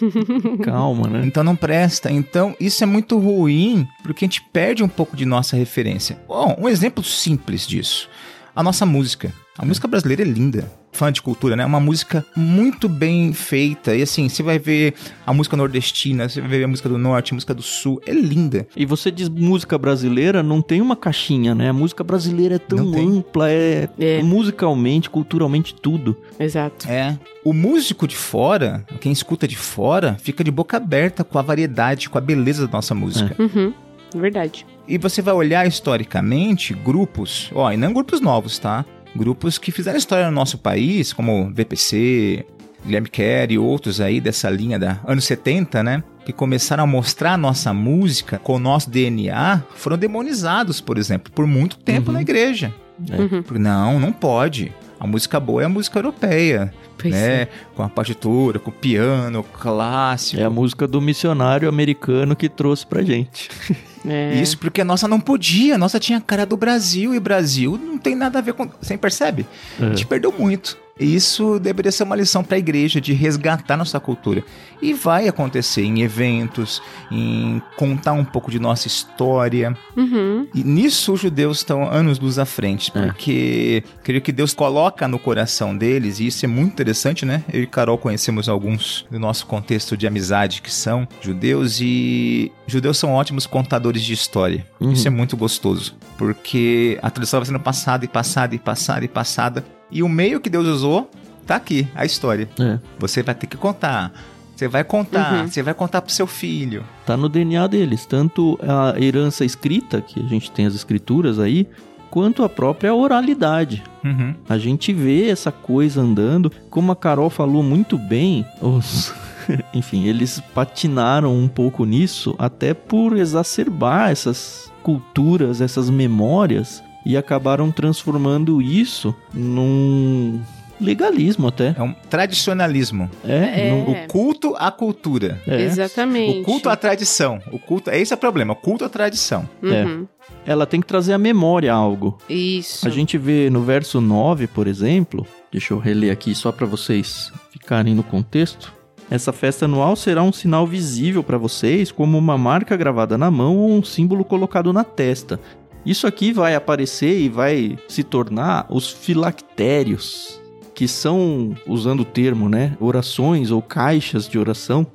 Calma, 0.62 1.08
né? 1.08 1.22
Então 1.24 1.42
não 1.42 1.56
presta. 1.56 2.12
Então 2.12 2.54
isso 2.60 2.84
é 2.84 2.86
muito 2.86 3.18
ruim, 3.18 3.88
porque 4.02 4.26
a 4.26 4.28
gente 4.28 4.42
perde 4.42 4.82
um 4.82 4.88
pouco 4.88 5.16
de 5.16 5.24
nossa 5.24 5.56
referência. 5.56 6.18
Bom, 6.28 6.54
um 6.58 6.68
exemplo 6.68 7.02
simples 7.02 7.66
disso. 7.66 8.06
A 8.54 8.62
nossa 8.62 8.84
música. 8.84 9.32
A 9.56 9.64
música 9.64 9.88
brasileira 9.88 10.20
é 10.20 10.26
linda. 10.26 10.81
Fã 10.92 11.10
de 11.10 11.22
cultura, 11.22 11.56
né? 11.56 11.64
Uma 11.64 11.80
música 11.80 12.24
muito 12.36 12.88
bem 12.88 13.32
feita. 13.32 13.96
E 13.96 14.02
assim, 14.02 14.28
você 14.28 14.42
vai 14.42 14.58
ver 14.58 14.94
a 15.26 15.32
música 15.32 15.56
nordestina, 15.56 16.28
você 16.28 16.40
vai 16.40 16.50
ver 16.50 16.64
a 16.64 16.68
música 16.68 16.88
do 16.88 16.98
norte, 16.98 17.32
a 17.32 17.34
música 17.34 17.54
do 17.54 17.62
sul. 17.62 18.00
É 18.06 18.12
linda. 18.12 18.66
E 18.76 18.84
você 18.84 19.10
diz 19.10 19.28
música 19.28 19.76
brasileira, 19.78 20.42
não 20.42 20.60
tem 20.60 20.80
uma 20.80 20.94
caixinha, 20.94 21.54
né? 21.54 21.70
A 21.70 21.72
música 21.72 22.04
brasileira 22.04 22.56
é 22.56 22.58
tão 22.58 22.94
ampla, 22.94 23.50
é, 23.50 23.88
é, 23.98 24.22
musicalmente, 24.22 25.08
culturalmente, 25.08 25.74
tudo. 25.74 26.16
Exato. 26.38 26.88
É. 26.88 27.18
O 27.44 27.52
músico 27.52 28.06
de 28.06 28.14
fora, 28.14 28.84
quem 29.00 29.10
escuta 29.10 29.48
de 29.48 29.56
fora, 29.56 30.16
fica 30.20 30.44
de 30.44 30.50
boca 30.50 30.76
aberta 30.76 31.24
com 31.24 31.38
a 31.38 31.42
variedade, 31.42 32.10
com 32.10 32.18
a 32.18 32.20
beleza 32.20 32.66
da 32.66 32.74
nossa 32.74 32.94
música. 32.94 33.34
É. 33.38 33.42
Uhum. 33.42 33.72
Verdade. 34.14 34.66
E 34.86 34.98
você 34.98 35.22
vai 35.22 35.32
olhar 35.32 35.66
historicamente 35.66 36.74
grupos, 36.74 37.50
ó, 37.54 37.72
e 37.72 37.76
não 37.76 37.92
grupos 37.92 38.20
novos, 38.20 38.58
tá? 38.58 38.84
Grupos 39.14 39.58
que 39.58 39.70
fizeram 39.70 39.98
história 39.98 40.26
no 40.26 40.32
nosso 40.32 40.58
país, 40.58 41.12
como 41.12 41.50
VPC, 41.52 42.46
Guilherme 42.84 43.08
Kerr 43.08 43.52
e 43.52 43.58
outros 43.58 44.00
aí 44.00 44.20
dessa 44.20 44.50
linha 44.50 44.78
da 44.78 44.98
anos 45.06 45.24
70, 45.24 45.82
né? 45.82 46.02
Que 46.24 46.32
começaram 46.32 46.84
a 46.84 46.86
mostrar 46.86 47.34
a 47.34 47.36
nossa 47.36 47.72
música 47.72 48.38
com 48.38 48.56
o 48.56 48.58
nosso 48.58 48.90
DNA, 48.90 49.62
foram 49.74 49.98
demonizados, 49.98 50.80
por 50.80 50.98
exemplo, 50.98 51.32
por 51.32 51.46
muito 51.46 51.76
tempo 51.78 52.08
uhum. 52.08 52.14
na 52.14 52.22
igreja. 52.22 52.72
É. 53.10 53.16
Uhum. 53.16 53.44
Não, 53.58 54.00
não 54.00 54.12
pode. 54.12 54.72
A 54.98 55.06
música 55.06 55.40
boa 55.40 55.62
é 55.62 55.64
a 55.64 55.68
música 55.68 55.98
europeia. 55.98 56.72
Pois 56.96 57.12
né? 57.12 57.42
É. 57.42 57.48
Com 57.74 57.82
a 57.82 57.88
partitura, 57.88 58.58
com 58.58 58.70
o 58.70 58.72
piano 58.72 59.42
clássico. 59.42 60.40
É 60.40 60.44
a 60.44 60.50
música 60.50 60.86
do 60.86 61.00
missionário 61.00 61.68
americano 61.68 62.36
que 62.36 62.48
trouxe 62.48 62.86
pra 62.86 63.02
gente. 63.02 63.50
É. 64.06 64.40
Isso 64.40 64.58
porque 64.58 64.80
a 64.80 64.84
nossa 64.84 65.06
não 65.06 65.20
podia, 65.20 65.74
a 65.74 65.78
nossa 65.78 65.98
tinha 65.98 66.20
cara 66.20 66.44
do 66.44 66.56
Brasil 66.56 67.14
e 67.14 67.20
Brasil 67.20 67.78
não 67.82 67.98
tem 67.98 68.14
nada 68.14 68.38
a 68.38 68.42
ver 68.42 68.54
com. 68.54 68.68
Você 68.80 68.96
percebe? 68.96 69.46
É. 69.80 69.86
A 69.86 69.88
gente 69.90 70.06
perdeu 70.06 70.32
muito. 70.32 70.76
E 71.02 71.14
isso 71.14 71.58
deveria 71.58 71.90
ser 71.90 72.04
uma 72.04 72.14
lição 72.14 72.44
para 72.44 72.56
a 72.56 72.58
igreja 72.58 73.00
de 73.00 73.12
resgatar 73.12 73.76
nossa 73.76 73.98
cultura. 73.98 74.44
E 74.80 74.92
vai 74.92 75.26
acontecer 75.26 75.82
em 75.82 76.02
eventos, 76.02 76.80
em 77.10 77.60
contar 77.76 78.12
um 78.12 78.24
pouco 78.24 78.50
de 78.50 78.58
nossa 78.58 78.86
história. 78.86 79.76
Uhum. 79.96 80.46
E 80.54 80.62
nisso 80.62 81.12
os 81.12 81.20
judeus 81.20 81.58
estão 81.58 81.90
anos 81.90 82.18
luz 82.18 82.38
à 82.38 82.44
frente, 82.44 82.92
é. 82.94 83.06
porque 83.06 83.82
é. 83.84 83.98
creio 84.04 84.20
que 84.20 84.32
Deus 84.32 84.54
coloca 84.54 85.08
no 85.08 85.18
coração 85.18 85.76
deles, 85.76 86.20
e 86.20 86.26
isso 86.26 86.44
é 86.44 86.48
muito 86.48 86.72
interessante, 86.72 87.24
né? 87.24 87.42
Eu 87.52 87.62
e 87.62 87.66
Carol 87.66 87.98
conhecemos 87.98 88.48
alguns 88.48 89.06
do 89.10 89.18
nosso 89.18 89.46
contexto 89.46 89.96
de 89.96 90.06
amizade 90.06 90.60
que 90.62 90.72
são 90.72 91.08
judeus, 91.20 91.80
e 91.80 92.52
judeus 92.66 92.98
são 92.98 93.12
ótimos 93.12 93.46
contadores 93.46 93.91
de 94.00 94.12
história. 94.12 94.66
Uhum. 94.80 94.92
Isso 94.92 95.06
é 95.06 95.10
muito 95.10 95.36
gostoso, 95.36 95.94
porque 96.16 96.98
a 97.02 97.10
tradição 97.10 97.40
vai 97.40 97.46
sendo 97.46 97.60
passada 97.60 98.04
e 98.04 98.08
passada 98.08 98.54
e 98.54 98.58
passada 98.58 99.04
e 99.04 99.08
passada 99.08 99.64
e 99.90 100.02
o 100.02 100.08
meio 100.08 100.40
que 100.40 100.48
Deus 100.48 100.66
usou 100.66 101.10
tá 101.46 101.56
aqui, 101.56 101.86
a 101.94 102.04
história. 102.04 102.48
É. 102.58 102.78
Você 102.98 103.22
vai 103.22 103.34
ter 103.34 103.46
que 103.46 103.56
contar. 103.56 104.12
Você 104.54 104.68
vai 104.68 104.84
contar, 104.84 105.32
uhum. 105.34 105.48
você 105.48 105.62
vai 105.62 105.74
contar 105.74 106.02
pro 106.02 106.12
seu 106.12 106.26
filho. 106.26 106.84
Tá 107.04 107.16
no 107.16 107.28
DNA 107.28 107.66
deles, 107.66 108.06
tanto 108.06 108.58
a 108.62 108.98
herança 109.00 109.44
escrita, 109.44 110.00
que 110.00 110.20
a 110.20 110.28
gente 110.28 110.50
tem 110.52 110.66
as 110.66 110.74
escrituras 110.74 111.38
aí, 111.38 111.66
quanto 112.10 112.44
a 112.44 112.48
própria 112.48 112.94
oralidade. 112.94 113.82
Uhum. 114.04 114.34
A 114.48 114.58
gente 114.58 114.92
vê 114.92 115.28
essa 115.28 115.50
coisa 115.50 116.00
andando, 116.00 116.52
como 116.70 116.92
a 116.92 116.96
Carol 116.96 117.30
falou 117.30 117.62
muito 117.62 117.98
bem, 117.98 118.46
os... 118.60 119.12
enfim, 119.74 120.06
eles 120.06 120.40
patinaram 120.54 121.34
um 121.36 121.48
pouco 121.48 121.84
nisso, 121.84 122.34
até 122.38 122.74
por 122.74 123.16
exacerbar 123.16 124.10
essas 124.10 124.72
culturas, 124.82 125.60
essas 125.60 125.88
memórias 125.88 126.82
e 127.04 127.16
acabaram 127.16 127.70
transformando 127.70 128.60
isso 128.62 129.14
num 129.32 130.40
legalismo 130.80 131.48
até. 131.48 131.74
É 131.76 131.82
um 131.82 131.92
tradicionalismo. 132.10 133.08
É. 133.24 133.68
é. 133.68 133.72
o 133.72 134.08
culto 134.08 134.54
à 134.58 134.70
cultura. 134.70 135.40
É. 135.46 135.62
Exatamente. 135.62 136.40
O 136.40 136.42
culto 136.42 136.68
à 136.68 136.76
tradição. 136.76 137.40
O 137.50 137.58
culto, 137.58 137.90
esse 137.90 138.12
é 138.12 138.16
o 138.16 138.18
problema, 138.18 138.52
o 138.52 138.56
culto 138.56 138.84
à 138.84 138.88
tradição. 138.88 139.48
Uhum. 139.62 140.06
É. 140.46 140.52
Ela 140.52 140.66
tem 140.66 140.80
que 140.80 140.86
trazer 140.86 141.12
à 141.12 141.18
memória 141.18 141.72
algo. 141.72 142.18
Isso. 142.28 142.86
A 142.86 142.90
gente 142.90 143.16
vê 143.16 143.48
no 143.48 143.62
verso 143.62 144.00
9, 144.00 144.48
por 144.48 144.66
exemplo, 144.66 145.26
deixa 145.50 145.72
eu 145.72 145.78
reler 145.78 146.12
aqui 146.12 146.34
só 146.34 146.50
para 146.50 146.66
vocês 146.66 147.32
ficarem 147.50 147.94
no 147.94 148.02
contexto. 148.02 148.72
Essa 149.12 149.30
festa 149.30 149.66
anual 149.66 149.94
será 149.94 150.22
um 150.22 150.32
sinal 150.32 150.66
visível 150.66 151.22
para 151.22 151.36
vocês, 151.36 151.92
como 151.92 152.16
uma 152.16 152.38
marca 152.38 152.74
gravada 152.78 153.18
na 153.18 153.30
mão 153.30 153.58
ou 153.58 153.70
um 153.70 153.84
símbolo 153.84 154.24
colocado 154.24 154.72
na 154.72 154.84
testa. 154.84 155.38
Isso 155.84 156.06
aqui 156.06 156.32
vai 156.32 156.54
aparecer 156.54 157.20
e 157.20 157.28
vai 157.28 157.76
se 157.86 158.02
tornar 158.02 158.64
os 158.70 158.88
filactérios, 158.88 160.40
que 160.74 160.88
são, 160.88 161.54
usando 161.66 162.00
o 162.00 162.04
termo, 162.06 162.48
né, 162.48 162.74
orações 162.80 163.50
ou 163.50 163.60
caixas 163.60 164.26
de 164.26 164.38
oração, 164.38 164.86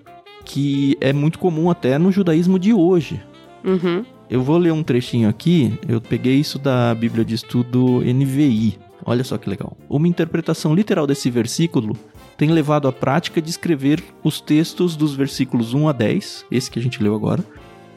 que 0.44 0.98
é 1.00 1.14
muito 1.14 1.38
comum 1.38 1.70
até 1.70 2.00
no 2.00 2.12
judaísmo 2.12 2.58
de 2.58 2.74
hoje. 2.74 3.22
Uhum. 3.64 4.04
Eu 4.28 4.42
vou 4.42 4.58
ler 4.58 4.74
um 4.74 4.82
trechinho 4.82 5.30
aqui, 5.30 5.78
eu 5.88 6.02
peguei 6.02 6.40
isso 6.40 6.58
da 6.58 6.96
Bíblia 6.96 7.24
de 7.24 7.36
Estudo 7.36 8.02
NVI. 8.02 8.80
Olha 9.06 9.24
só 9.24 9.38
que 9.38 9.48
legal. 9.48 9.78
Uma 9.88 10.08
interpretação 10.08 10.74
literal 10.74 11.06
desse 11.06 11.30
versículo 11.30 11.96
tem 12.38 12.52
levado 12.52 12.88
à 12.88 12.94
prática 12.94 13.42
de 13.42 13.50
escrever 13.50 14.04
os 14.24 14.40
textos 14.40 14.96
dos 14.96 15.16
versículos 15.16 15.74
1 15.74 15.90
a 15.90 15.92
10, 15.92 16.46
esse 16.52 16.70
que 16.70 16.78
a 16.78 16.82
gente 16.82 17.02
leu 17.02 17.16
agora, 17.16 17.44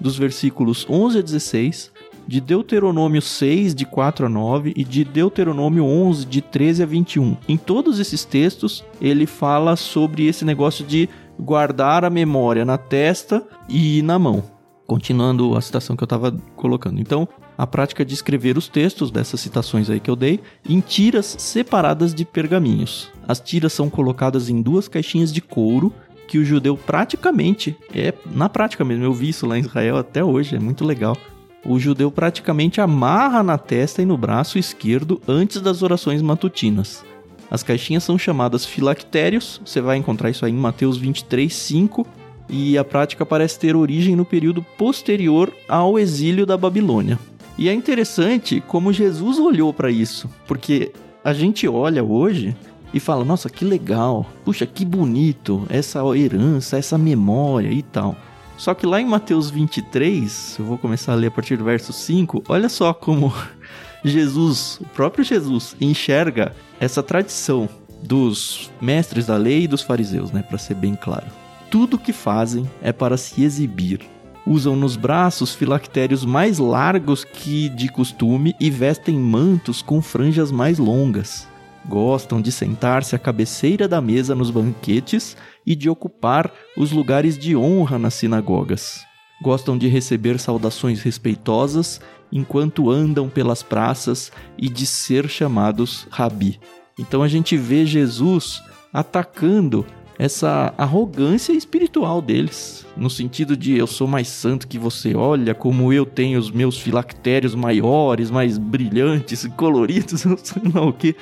dos 0.01 0.17
versículos 0.17 0.87
11 0.89 1.19
a 1.19 1.23
16, 1.23 1.93
de 2.27 2.41
Deuteronômio 2.41 3.21
6, 3.21 3.75
de 3.75 3.85
4 3.85 4.27
a 4.27 4.29
9, 4.29 4.73
e 4.75 4.83
de 4.83 5.05
Deuteronômio 5.05 5.85
11, 5.85 6.25
de 6.25 6.41
13 6.41 6.83
a 6.83 6.87
21. 6.87 7.37
Em 7.49 7.57
todos 7.57 7.99
esses 7.99 8.25
textos, 8.25 8.85
ele 9.01 9.27
fala 9.27 9.77
sobre 9.77 10.27
esse 10.27 10.45
negócio 10.45 10.87
de 10.87 11.09
guardar 11.39 12.05
a 12.05 12.11
memória 12.11 12.65
na 12.65 12.79
testa 12.79 13.47
e 13.69 14.01
na 14.03 14.19
mão. 14.19 14.43
Continuando 14.87 15.57
a 15.57 15.61
citação 15.61 15.97
que 15.97 16.03
eu 16.03 16.07
estava 16.07 16.33
colocando. 16.57 17.01
Então, 17.01 17.29
a 17.57 17.67
prática 17.67 18.05
de 18.05 18.15
escrever 18.15 18.57
os 18.57 18.69
textos 18.69 19.11
dessas 19.11 19.41
citações 19.41 19.91
aí 19.91 20.01
que 20.01 20.11
eu 20.11 20.17
dei 20.17 20.41
em 20.67 20.81
tiras 20.81 21.37
separadas 21.39 22.15
de 22.15 22.25
pergaminhos. 22.25 23.11
As 23.31 23.39
tiras 23.39 23.73
são 23.73 23.89
colocadas 23.89 24.49
em 24.49 24.61
duas 24.61 24.89
caixinhas 24.89 25.33
de 25.33 25.41
couro 25.41 25.93
que 26.27 26.37
o 26.37 26.45
judeu 26.45 26.77
praticamente, 26.77 27.77
é 27.95 28.13
na 28.35 28.49
prática 28.49 28.85
mesmo, 28.85 29.05
eu 29.05 29.15
vi 29.15 29.29
isso 29.29 29.47
lá 29.47 29.57
em 29.57 29.61
Israel 29.61 29.99
até 29.99 30.25
hoje, 30.25 30.57
é 30.57 30.59
muito 30.59 30.85
legal 30.85 31.17
o 31.65 31.79
judeu 31.79 32.11
praticamente 32.11 32.81
amarra 32.81 33.41
na 33.41 33.57
testa 33.57 34.03
e 34.03 34.05
no 34.05 34.17
braço 34.17 34.59
esquerdo 34.59 35.21
antes 35.29 35.61
das 35.61 35.81
orações 35.81 36.21
matutinas. 36.21 37.05
As 37.49 37.63
caixinhas 37.63 38.03
são 38.03 38.19
chamadas 38.19 38.67
filactérios, 38.67 39.61
você 39.65 39.81
vai 39.81 39.97
encontrar 39.97 40.31
isso 40.31 40.45
aí 40.45 40.51
em 40.51 40.57
Mateus 40.57 40.97
23, 40.97 41.55
5, 41.55 42.05
e 42.49 42.77
a 42.77 42.83
prática 42.83 43.25
parece 43.25 43.61
ter 43.61 43.77
origem 43.77 44.17
no 44.17 44.25
período 44.25 44.61
posterior 44.77 45.53
ao 45.69 46.01
exílio 46.01 46.45
da 46.45 46.57
Babilônia. 46.57 47.17
E 47.57 47.69
é 47.69 47.73
interessante 47.73 48.61
como 48.67 48.93
Jesus 48.93 49.39
olhou 49.39 49.73
para 49.73 49.89
isso, 49.89 50.29
porque 50.49 50.91
a 51.23 51.33
gente 51.33 51.69
olha 51.69 52.03
hoje 52.03 52.57
e 52.93 53.01
fala: 53.01 53.25
nossa, 53.25 53.49
que 53.49 53.65
legal, 53.65 54.27
puxa, 54.45 54.67
que 54.67 54.85
bonito 54.85 55.67
essa 55.69 56.01
herança, 56.17 56.79
essa 56.79 56.99
memória 56.99 57.71
e 57.71 57.83
tal. 57.83 58.17
Só 58.57 58.75
que 58.75 58.85
lá 58.85 59.01
em 59.01 59.07
Mateus 59.07 59.49
23, 59.51 60.57
eu 60.59 60.65
vou 60.67 60.77
começar 60.77 61.13
a 61.13 61.15
ler 61.15 61.29
a 61.29 61.31
partir 61.31 61.57
do 61.57 61.65
verso 61.65 61.95
5, 61.95 62.45
olha 62.47 62.69
só 62.69 62.93
como 62.93 63.33
Jesus, 64.05 64.79
o 64.81 64.85
próprio 64.85 65.25
Jesus, 65.25 65.75
enxerga 65.81 66.55
essa 66.79 67.03
tradição 67.03 67.69
dos 68.03 68.71
mestres 68.81 69.27
da 69.27 69.37
lei 69.37 69.63
e 69.63 69.69
dos 69.69 69.83
fariseus, 69.83 70.31
né, 70.31 70.43
para 70.43 70.59
ser 70.59 70.75
bem 70.75 70.95
claro. 70.95 71.27
Tudo 71.71 71.99
que 71.99 72.13
fazem 72.13 72.69
é 72.83 72.93
para 72.93 73.17
se 73.17 73.43
exibir. 73.43 74.01
Usam 74.47 74.75
nos 74.75 74.97
braços 74.97 75.55
filactérios 75.55 76.25
mais 76.25 76.59
largos 76.59 77.25
que 77.25 77.69
de 77.69 77.89
costume 77.89 78.55
e 78.59 78.71
vestem 78.71 79.19
mantos 79.19 79.81
com 79.81 80.03
franjas 80.03 80.51
mais 80.51 80.79
longas. 80.79 81.47
Gostam 81.89 82.41
de 82.41 82.53
sentar-se 82.53 83.17
à 83.17 83.19
cabeceira 83.19 83.89
da 83.89 84.01
mesa 84.01 84.35
nos 84.35 84.51
banquetes 84.51 85.37
e 85.67 85.75
de 85.75 85.89
ocupar 85.89 86.53
os 86.77 86.93
lugares 86.93 87.39
de 87.39 87.57
honra 87.57 87.99
nas 87.99 88.15
sinagogas. 88.15 89.01
Gostam 89.43 89.79
de 89.79 89.89
receber 89.89 90.39
saudações 90.39 91.01
respeitosas 91.03 92.01
enquanto 92.31 92.91
andam 92.91 93.29
pelas 93.29 93.63
praças 93.63 94.31
e 94.59 94.69
de 94.69 94.87
ser 94.87 95.29
chamados 95.29 96.07
rabi. 96.11 96.61
Então 96.99 97.23
a 97.23 97.29
gente 97.29 97.57
vê 97.57 97.87
Jesus 97.87 98.63
atacando 98.93 99.87
essa 100.19 100.75
arrogância 100.77 101.55
espiritual 101.55 102.21
deles, 102.21 102.87
no 102.95 103.09
sentido 103.09 103.57
de 103.57 103.79
eu 103.79 103.87
sou 103.87 104.07
mais 104.07 104.29
santo 104.29 104.69
que 104.69 104.79
você, 104.79 105.15
olha 105.15 105.55
como 105.55 105.95
eu 105.95 106.05
tenho 106.05 106.39
os 106.39 106.51
meus 106.51 106.79
filactérios 106.79 107.55
maiores, 107.55 108.31
mais 108.31 108.59
brilhantes, 108.59 109.49
coloridos, 109.57 110.25
não 110.27 110.37
sei 110.37 110.61
lá 110.75 110.83
o 110.83 110.93
que. 110.93 111.17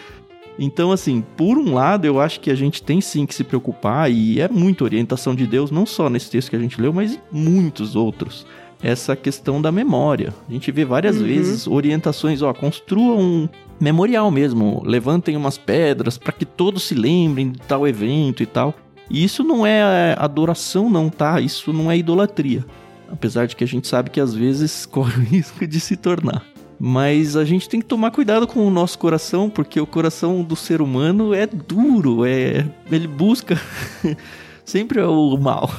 Então, 0.58 0.90
assim, 0.90 1.24
por 1.36 1.56
um 1.56 1.74
lado, 1.74 2.04
eu 2.04 2.20
acho 2.20 2.40
que 2.40 2.50
a 2.50 2.54
gente 2.54 2.82
tem 2.82 3.00
sim 3.00 3.24
que 3.24 3.34
se 3.34 3.44
preocupar, 3.44 4.10
e 4.10 4.40
é 4.40 4.48
muita 4.48 4.84
orientação 4.84 5.34
de 5.34 5.46
Deus, 5.46 5.70
não 5.70 5.86
só 5.86 6.10
nesse 6.10 6.30
texto 6.30 6.50
que 6.50 6.56
a 6.56 6.58
gente 6.58 6.80
leu, 6.80 6.92
mas 6.92 7.14
em 7.14 7.20
muitos 7.30 7.94
outros. 7.94 8.44
Essa 8.82 9.16
questão 9.16 9.60
da 9.60 9.72
memória. 9.72 10.34
A 10.48 10.52
gente 10.52 10.70
vê 10.70 10.84
várias 10.84 11.16
uhum. 11.16 11.26
vezes 11.26 11.66
orientações, 11.66 12.42
ó, 12.42 12.52
construa 12.52 13.16
um, 13.16 13.48
memorial 13.80 14.30
mesmo. 14.30 14.82
Levantem 14.84 15.36
umas 15.36 15.58
pedras 15.58 16.18
para 16.18 16.32
que 16.32 16.44
todos 16.44 16.84
se 16.84 16.94
lembrem 16.94 17.52
de 17.52 17.58
tal 17.60 17.86
evento 17.86 18.42
e 18.42 18.46
tal. 18.46 18.74
E 19.10 19.24
isso 19.24 19.42
não 19.42 19.66
é 19.66 20.14
adoração, 20.18 20.90
não, 20.90 21.08
tá? 21.08 21.40
Isso 21.40 21.72
não 21.72 21.90
é 21.90 21.96
idolatria. 21.96 22.64
Apesar 23.10 23.46
de 23.46 23.56
que 23.56 23.64
a 23.64 23.66
gente 23.66 23.88
sabe 23.88 24.10
que 24.10 24.20
às 24.20 24.34
vezes 24.34 24.84
corre 24.86 25.20
o 25.20 25.24
risco 25.24 25.66
de 25.66 25.80
se 25.80 25.96
tornar. 25.96 26.44
Mas 26.78 27.36
a 27.36 27.44
gente 27.44 27.68
tem 27.68 27.80
que 27.80 27.86
tomar 27.86 28.10
cuidado 28.10 28.46
com 28.46 28.66
o 28.66 28.70
nosso 28.70 28.98
coração, 28.98 29.50
porque 29.50 29.80
o 29.80 29.86
coração 29.86 30.42
do 30.42 30.54
ser 30.54 30.80
humano 30.80 31.34
é 31.34 31.46
duro, 31.46 32.24
é 32.24 32.66
ele 32.90 33.08
busca 33.08 33.60
sempre 34.64 35.00
o 35.00 35.36
mal. 35.36 35.70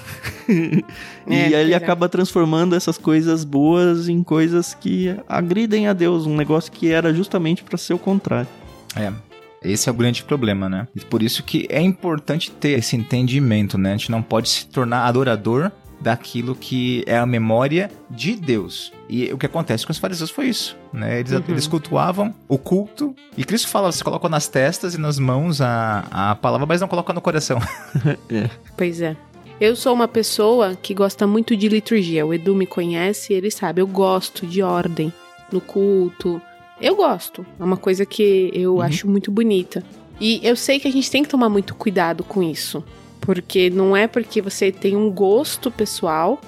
e 0.49 0.83
É, 1.27 1.61
ele 1.61 1.73
é. 1.73 1.75
acaba 1.75 2.09
transformando 2.09 2.75
essas 2.75 2.97
coisas 2.97 3.45
boas 3.45 4.09
em 4.09 4.23
coisas 4.23 4.73
que 4.73 5.15
agridem 5.27 5.87
a 5.87 5.93
Deus, 5.93 6.25
um 6.25 6.35
negócio 6.35 6.71
que 6.71 6.91
era 6.91 7.13
justamente 7.13 7.63
para 7.63 7.77
ser 7.77 7.93
o 7.93 7.99
contrário. 7.99 8.49
É. 8.95 9.13
Esse 9.61 9.89
é 9.89 9.91
o 9.91 9.95
grande 9.95 10.23
problema, 10.23 10.69
né? 10.69 10.87
E 10.95 11.01
por 11.01 11.21
isso 11.21 11.43
que 11.43 11.67
é 11.69 11.81
importante 11.81 12.49
ter 12.49 12.79
esse 12.79 12.95
entendimento, 12.95 13.77
né? 13.77 13.89
A 13.89 13.97
gente 13.97 14.09
não 14.09 14.21
pode 14.21 14.47
se 14.49 14.65
tornar 14.65 15.05
adorador 15.05 15.69
daquilo 16.01 16.55
que 16.55 17.03
é 17.05 17.17
a 17.17 17.25
memória 17.25 17.91
de 18.09 18.35
Deus. 18.35 18.91
E 19.09 19.31
o 19.33 19.37
que 19.37 19.45
acontece 19.45 19.85
com 19.85 19.91
os 19.91 19.97
fariseus 19.97 20.29
foi 20.29 20.47
isso, 20.47 20.77
né? 20.93 21.19
Eles, 21.19 21.31
Uhum. 21.31 21.43
eles 21.49 21.67
cultuavam 21.67 22.33
o 22.47 22.57
culto. 22.57 23.15
E 23.37 23.43
Cristo 23.43 23.67
fala, 23.67 23.91
você 23.91 24.03
coloca 24.03 24.29
nas 24.29 24.47
testas 24.47 24.93
e 24.95 24.97
nas 24.97 25.19
mãos 25.19 25.59
a, 25.61 26.05
a 26.11 26.35
palavra, 26.35 26.65
mas 26.65 26.79
não 26.81 26.87
coloca 26.87 27.11
no 27.13 27.21
coração. 27.21 27.59
Pois 28.77 29.01
é. 29.01 29.15
Eu 29.59 29.75
sou 29.75 29.93
uma 29.93 30.07
pessoa 30.07 30.73
que 30.81 30.93
gosta 30.93 31.27
muito 31.27 31.55
de 31.55 31.67
liturgia. 31.67 32.25
O 32.25 32.33
Edu 32.33 32.55
me 32.55 32.65
conhece, 32.65 33.33
ele 33.33 33.51
sabe. 33.51 33.81
Eu 33.81 33.87
gosto 33.87 34.47
de 34.47 34.61
ordem 34.61 35.11
no 35.51 35.59
culto. 35.59 36.41
Eu 36.79 36.95
gosto. 36.95 37.45
É 37.59 37.63
uma 37.63 37.75
coisa 37.75 38.05
que 38.05 38.49
eu 38.53 38.75
Uhum. 38.75 38.81
acho 38.81 39.05
muito 39.09 39.29
bonita. 39.29 39.83
E 40.21 40.39
eu 40.43 40.55
sei 40.55 40.79
que 40.79 40.87
a 40.87 40.91
gente 40.91 41.11
tem 41.11 41.23
que 41.23 41.29
tomar 41.29 41.49
muito 41.49 41.75
cuidado 41.75 42.23
com 42.23 42.41
isso. 42.41 42.81
Porque 43.21 43.69
não 43.69 43.95
é 43.95 44.07
porque 44.07 44.41
você 44.41 44.71
tem 44.71 44.95
um 44.95 45.09
gosto 45.11 45.69
pessoal 45.69 46.39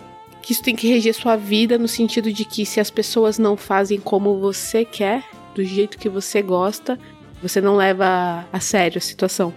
que 0.41 0.53
isso 0.53 0.63
tem 0.63 0.75
que 0.75 0.87
reger 0.87 1.13
sua 1.13 1.35
vida 1.35 1.77
no 1.77 1.87
sentido 1.87 2.31
de 2.33 2.43
que 2.45 2.65
se 2.65 2.79
as 2.79 2.89
pessoas 2.89 3.37
não 3.37 3.55
fazem 3.55 3.99
como 3.99 4.39
você 4.39 4.83
quer, 4.83 5.23
do 5.53 5.63
jeito 5.63 5.97
que 5.99 6.09
você 6.09 6.41
gosta, 6.41 6.97
você 7.43 7.61
não 7.61 7.75
leva 7.75 8.45
a 8.51 8.59
sério 8.59 8.97
a 8.97 9.01
situação. 9.01 9.53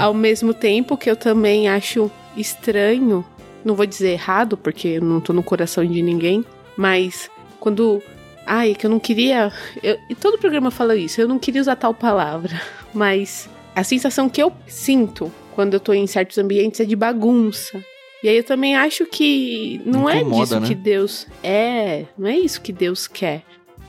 Ao 0.00 0.12
mesmo 0.12 0.52
tempo 0.52 0.96
que 0.96 1.08
eu 1.08 1.14
também 1.14 1.68
acho 1.68 2.10
estranho, 2.36 3.24
não 3.64 3.74
vou 3.76 3.86
dizer 3.86 4.10
errado, 4.10 4.56
porque 4.56 4.88
eu 4.88 5.02
não 5.02 5.20
tô 5.20 5.32
no 5.32 5.42
coração 5.42 5.84
de 5.86 6.02
ninguém, 6.02 6.44
mas 6.76 7.30
quando. 7.60 8.02
Ai, 8.46 8.72
é 8.72 8.74
que 8.74 8.84
eu 8.86 8.90
não 8.90 8.98
queria. 9.00 9.52
eu- 9.82 9.98
e 10.10 10.14
todo 10.14 10.36
programa 10.38 10.70
fala 10.70 10.94
isso, 10.96 11.20
eu 11.20 11.26
não 11.28 11.38
queria 11.38 11.60
usar 11.60 11.76
tal 11.76 11.94
palavra, 11.94 12.60
mas 12.92 13.48
a 13.74 13.82
sensação 13.84 14.28
que 14.28 14.42
eu 14.42 14.52
sinto 14.66 15.30
quando 15.54 15.74
eu 15.74 15.80
tô 15.80 15.92
em 15.92 16.06
certos 16.06 16.38
ambientes 16.38 16.80
é 16.80 16.84
de 16.84 16.96
bagunça. 16.96 17.82
E 18.22 18.28
aí 18.28 18.36
eu 18.36 18.44
também 18.44 18.74
acho 18.74 19.04
que 19.06 19.80
não 19.84 20.08
é 20.08 20.20
Incomoda, 20.20 20.42
disso 20.44 20.60
né? 20.60 20.66
que 20.68 20.74
Deus 20.74 21.26
é, 21.42 22.06
não 22.16 22.26
é 22.26 22.38
isso 22.38 22.60
que 22.60 22.72
Deus 22.72 23.06
quer. 23.06 23.42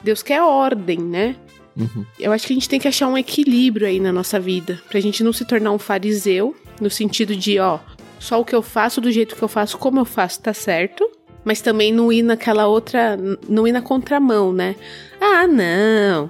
Deus 0.04 0.22
quer 0.22 0.42
ordem, 0.42 1.00
né? 1.00 1.36
Uhum. 1.76 2.06
Eu 2.20 2.32
acho 2.32 2.46
que 2.46 2.54
a 2.54 2.56
gente 2.56 2.70
tem 2.70 2.80
que 2.80 2.88
achar 2.88 3.08
um 3.08 3.18
equilíbrio 3.18 3.88
aí 3.88 4.00
na 4.00 4.12
nossa 4.12 4.40
vida, 4.40 4.82
pra 4.90 5.00
gente 5.00 5.24
não 5.24 5.34
se 5.34 5.46
tornar 5.46 5.72
um 5.72 5.80
fariseu, 5.80 6.56
no 6.80 6.90
sentido 6.90 7.36
de, 7.36 7.60
ó, 7.60 7.80
só 8.20 8.40
o 8.40 8.46
que 8.46 8.56
eu 8.56 8.62
faço 8.62 9.02
do 9.02 9.12
jeito 9.12 9.36
que 9.36 9.42
eu 9.42 9.48
faço, 9.48 9.78
como 9.78 10.00
eu 10.00 10.06
faço, 10.06 10.42
tá 10.42 10.54
certo, 10.54 11.10
mas 11.44 11.62
também 11.62 11.94
não 11.94 12.12
ir 12.12 12.24
naquela 12.24 12.68
outra, 12.68 13.18
não 13.48 13.68
ir 13.68 13.72
na 13.72 13.82
contramão, 13.82 14.52
né? 14.52 14.76
Ah, 15.20 15.48
não. 15.48 16.30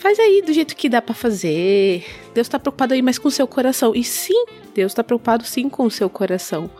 Faz 0.00 0.18
aí 0.18 0.40
do 0.40 0.50
jeito 0.50 0.74
que 0.74 0.88
dá 0.88 1.02
pra 1.02 1.14
fazer. 1.14 2.06
Deus 2.34 2.48
tá 2.48 2.58
preocupado 2.58 2.94
aí 2.94 3.02
mais 3.02 3.18
com 3.18 3.28
o 3.28 3.30
seu 3.30 3.46
coração. 3.46 3.94
E 3.94 4.02
sim, 4.02 4.46
Deus 4.74 4.94
tá 4.94 5.04
preocupado 5.04 5.44
sim 5.44 5.68
com 5.68 5.84
o 5.84 5.90
seu 5.90 6.08
coração. 6.08 6.70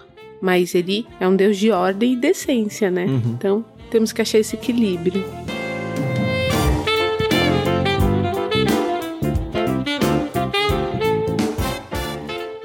Mas 0.40 0.74
ele 0.74 1.06
é 1.20 1.28
um 1.28 1.36
Deus 1.36 1.58
de 1.58 1.70
ordem 1.70 2.14
e 2.14 2.16
decência, 2.16 2.90
né? 2.90 3.04
Uhum. 3.04 3.22
Então, 3.36 3.64
temos 3.90 4.10
que 4.10 4.22
achar 4.22 4.38
esse 4.38 4.56
equilíbrio. 4.56 5.22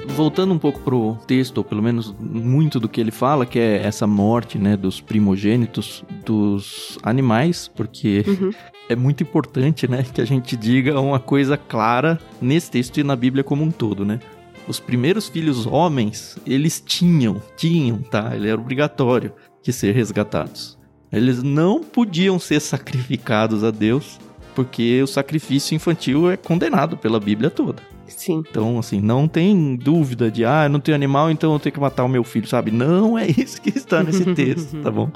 Voltando 0.06 0.54
um 0.54 0.58
pouco 0.58 0.80
pro 0.80 1.18
texto, 1.26 1.58
ou 1.58 1.64
pelo 1.64 1.82
menos 1.82 2.14
muito 2.18 2.80
do 2.80 2.88
que 2.88 2.98
ele 2.98 3.10
fala, 3.10 3.44
que 3.44 3.58
é 3.58 3.82
essa 3.84 4.06
morte, 4.06 4.56
né, 4.56 4.74
dos 4.74 5.02
primogênitos 5.02 6.02
dos 6.24 6.98
animais, 7.02 7.68
porque 7.68 8.24
Uhum. 8.26 8.50
É 8.88 8.96
muito 8.96 9.22
importante, 9.22 9.88
né, 9.88 10.04
que 10.12 10.20
a 10.20 10.24
gente 10.24 10.56
diga 10.56 11.00
uma 11.00 11.18
coisa 11.18 11.56
clara 11.56 12.18
nesse 12.40 12.70
texto 12.70 12.98
e 12.98 13.04
na 13.04 13.16
Bíblia 13.16 13.42
como 13.42 13.64
um 13.64 13.70
todo, 13.70 14.04
né? 14.04 14.20
Os 14.68 14.80
primeiros 14.80 15.28
filhos 15.28 15.66
homens, 15.66 16.36
eles 16.46 16.82
tinham, 16.84 17.40
tinham, 17.56 17.98
tá? 17.98 18.34
Ele 18.34 18.48
era 18.48 18.60
obrigatório 18.60 19.32
de 19.62 19.72
ser 19.72 19.94
resgatados. 19.94 20.76
Eles 21.12 21.42
não 21.42 21.82
podiam 21.82 22.38
ser 22.38 22.60
sacrificados 22.60 23.62
a 23.62 23.70
Deus, 23.70 24.18
porque 24.54 25.02
o 25.02 25.06
sacrifício 25.06 25.74
infantil 25.74 26.30
é 26.30 26.36
condenado 26.36 26.96
pela 26.96 27.20
Bíblia 27.20 27.50
toda. 27.50 27.80
Sim. 28.08 28.42
Então, 28.48 28.78
assim, 28.78 29.00
não 29.00 29.28
tem 29.28 29.76
dúvida 29.76 30.30
de, 30.30 30.44
ah, 30.44 30.64
eu 30.64 30.70
não 30.70 30.80
tenho 30.80 30.94
animal, 30.94 31.30
então 31.30 31.52
eu 31.52 31.58
tenho 31.58 31.72
que 31.72 31.80
matar 31.80 32.04
o 32.04 32.08
meu 32.08 32.24
filho, 32.24 32.48
sabe? 32.48 32.70
Não 32.70 33.18
é 33.18 33.26
isso 33.26 33.60
que 33.60 33.70
está 33.70 34.02
nesse 34.02 34.24
texto, 34.34 34.80
tá 34.82 34.90
bom? 34.90 35.10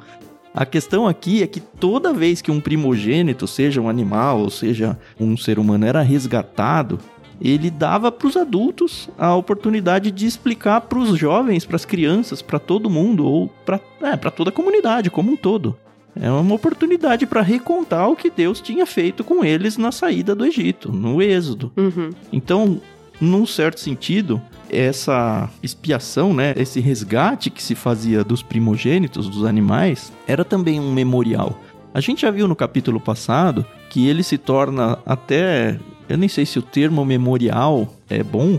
A 0.55 0.67
questão 0.67 1.07
aqui 1.07 1.43
é 1.43 1.47
que 1.47 1.61
toda 1.61 2.13
vez 2.13 2.43
que 2.43 2.51
um 2.51 2.61
primogênito, 2.61 3.47
seja 3.47 3.81
um 3.81 3.89
animal 3.89 4.41
ou 4.41 4.51
seja 4.51 4.99
um 5.19 5.37
ser 5.37 5.59
humano, 5.59 5.87
era 5.87 6.03
resgatado, 6.03 6.99
ele 7.41 7.71
dava 7.71 8.13
para 8.13 8.29
os 8.29 8.37
adultos 8.37 9.09
a 9.17 9.35
oportunidade 9.35 10.11
de 10.11 10.27
explicar 10.27 10.83
para 10.83 10.99
os 10.99 11.19
jovens, 11.19 11.65
para 11.65 11.77
as 11.77 11.85
crianças, 11.85 12.43
para 12.43 12.59
todo 12.59 12.91
mundo 12.91 13.25
ou 13.25 13.49
para 13.65 13.81
é, 14.03 14.17
toda 14.17 14.51
a 14.51 14.53
comunidade 14.53 15.11
como 15.11 15.33
um 15.33 15.37
todo. 15.37 15.77
É 16.21 16.31
uma 16.31 16.55
oportunidade 16.55 17.25
para 17.27 17.41
recontar 17.41 18.11
o 18.11 18.17
que 18.17 18.29
Deus 18.29 18.61
tinha 18.61 18.85
feito 18.85 19.23
com 19.23 19.45
eles 19.45 19.77
na 19.77 19.93
saída 19.93 20.35
do 20.35 20.45
Egito, 20.45 20.93
no 20.93 21.23
Êxodo. 21.23 21.73
Uhum. 21.77 22.11
Então, 22.33 22.81
num 23.21 23.47
certo 23.47 23.81
sentido, 23.81 24.41
essa 24.71 25.51
expiação, 25.63 26.33
né, 26.33 26.55
esse 26.57 26.81
resgate 26.81 27.51
que 27.51 27.63
se 27.63 27.75
fazia 27.75 28.25
dos 28.25 28.43
primogênitos 28.43 29.29
dos 29.29 29.45
animais, 29.45 30.13
era 30.27 30.45
também 30.45 30.81
um 30.81 30.93
memorial. 30.93 31.59
A 31.93 32.01
gente 32.01 32.23
já 32.23 32.31
viu 32.31 32.47
no 32.47 32.57
capítulo 32.57 33.01
passado 33.01 33.67
que 33.91 34.09
ele 34.09 34.23
se 34.23 34.39
torna 34.39 34.99
até, 35.05 35.79
eu 36.09 36.17
nem 36.17 36.29
sei 36.29 36.47
se 36.47 36.59
o 36.59 36.63
termo 36.63 37.05
memorial 37.05 37.93
é 38.09 38.23
bom, 38.23 38.59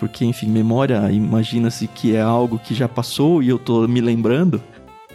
porque 0.00 0.24
enfim, 0.24 0.48
memória, 0.48 1.10
imagina-se 1.12 1.86
que 1.86 2.16
é 2.16 2.20
algo 2.20 2.58
que 2.58 2.74
já 2.74 2.88
passou 2.88 3.42
e 3.42 3.48
eu 3.48 3.58
tô 3.58 3.86
me 3.86 4.00
lembrando, 4.00 4.60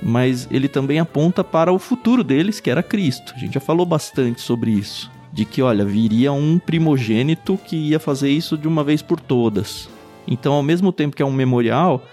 mas 0.01 0.47
ele 0.49 0.69
também 0.69 0.99
aponta 0.99 1.43
para 1.43 1.73
o 1.73 1.79
futuro 1.79 2.23
deles, 2.23 2.61
que 2.61 2.69
era 2.69 2.81
Cristo. 2.81 3.33
A 3.35 3.39
gente 3.39 3.55
já 3.55 3.59
falou 3.59 3.85
bastante 3.85 4.39
sobre 4.39 4.71
isso 4.71 5.11
de 5.31 5.45
que, 5.45 5.61
olha, 5.61 5.85
viria 5.85 6.31
um 6.31 6.57
primogênito 6.59 7.57
que 7.65 7.75
ia 7.75 7.99
fazer 7.99 8.29
isso 8.29 8.57
de 8.57 8.67
uma 8.67 8.83
vez 8.83 9.01
por 9.01 9.19
todas. 9.19 9.89
Então, 10.27 10.53
ao 10.53 10.63
mesmo 10.63 10.91
tempo 10.91 11.15
que 11.15 11.21
é 11.21 11.25
um 11.25 11.31
memorial, 11.31 12.03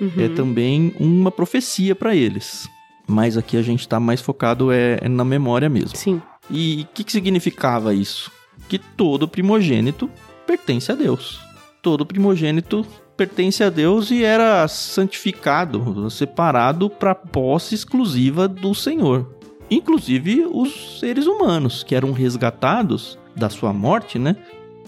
Uhum. 0.00 0.10
é 0.18 0.28
também 0.28 0.94
uma 0.98 1.30
profecia 1.30 1.94
para 1.94 2.14
eles. 2.14 2.68
Mas 3.06 3.36
aqui 3.36 3.56
a 3.56 3.62
gente 3.62 3.80
está 3.80 4.00
mais 4.00 4.20
focado 4.20 4.72
é, 4.72 4.98
é 5.00 5.08
na 5.08 5.24
memória 5.24 5.68
mesmo. 5.68 5.96
Sim. 5.96 6.20
E 6.50 6.86
o 6.90 6.94
que, 6.94 7.04
que 7.04 7.12
significava 7.12 7.94
isso? 7.94 8.30
Que 8.68 8.78
todo 8.78 9.28
primogênito 9.28 10.10
pertence 10.46 10.90
a 10.90 10.94
Deus. 10.94 11.40
Todo 11.82 12.06
primogênito 12.06 12.84
pertence 13.16 13.62
a 13.62 13.70
Deus 13.70 14.10
e 14.10 14.24
era 14.24 14.66
santificado, 14.66 16.10
separado 16.10 16.90
para 16.90 17.14
posse 17.14 17.74
exclusiva 17.74 18.48
do 18.48 18.74
Senhor. 18.74 19.33
Inclusive 19.70 20.46
os 20.50 20.98
seres 21.00 21.26
humanos, 21.26 21.82
que 21.82 21.94
eram 21.94 22.12
resgatados 22.12 23.18
da 23.34 23.48
sua 23.48 23.72
morte, 23.72 24.18
né? 24.18 24.36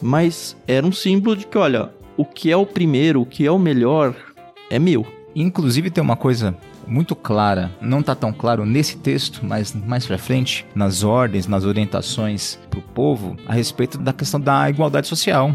Mas 0.00 0.56
era 0.66 0.86
um 0.86 0.92
símbolo 0.92 1.36
de 1.36 1.46
que, 1.46 1.56
olha, 1.56 1.90
o 2.16 2.24
que 2.24 2.50
é 2.50 2.56
o 2.56 2.66
primeiro, 2.66 3.22
o 3.22 3.26
que 3.26 3.46
é 3.46 3.50
o 3.50 3.58
melhor, 3.58 4.14
é 4.70 4.78
meu. 4.78 5.06
Inclusive 5.34 5.90
tem 5.90 6.02
uma 6.02 6.16
coisa 6.16 6.56
muito 6.86 7.16
clara, 7.16 7.70
não 7.80 8.02
tá 8.02 8.14
tão 8.14 8.32
claro 8.32 8.64
nesse 8.64 8.96
texto, 8.96 9.44
mas 9.44 9.74
mais 9.74 10.06
pra 10.06 10.16
frente, 10.16 10.64
nas 10.74 11.02
ordens, 11.02 11.46
nas 11.46 11.64
orientações 11.64 12.58
pro 12.70 12.80
povo, 12.80 13.36
a 13.46 13.52
respeito 13.52 13.98
da 13.98 14.12
questão 14.12 14.40
da 14.40 14.70
igualdade 14.70 15.08
social. 15.08 15.54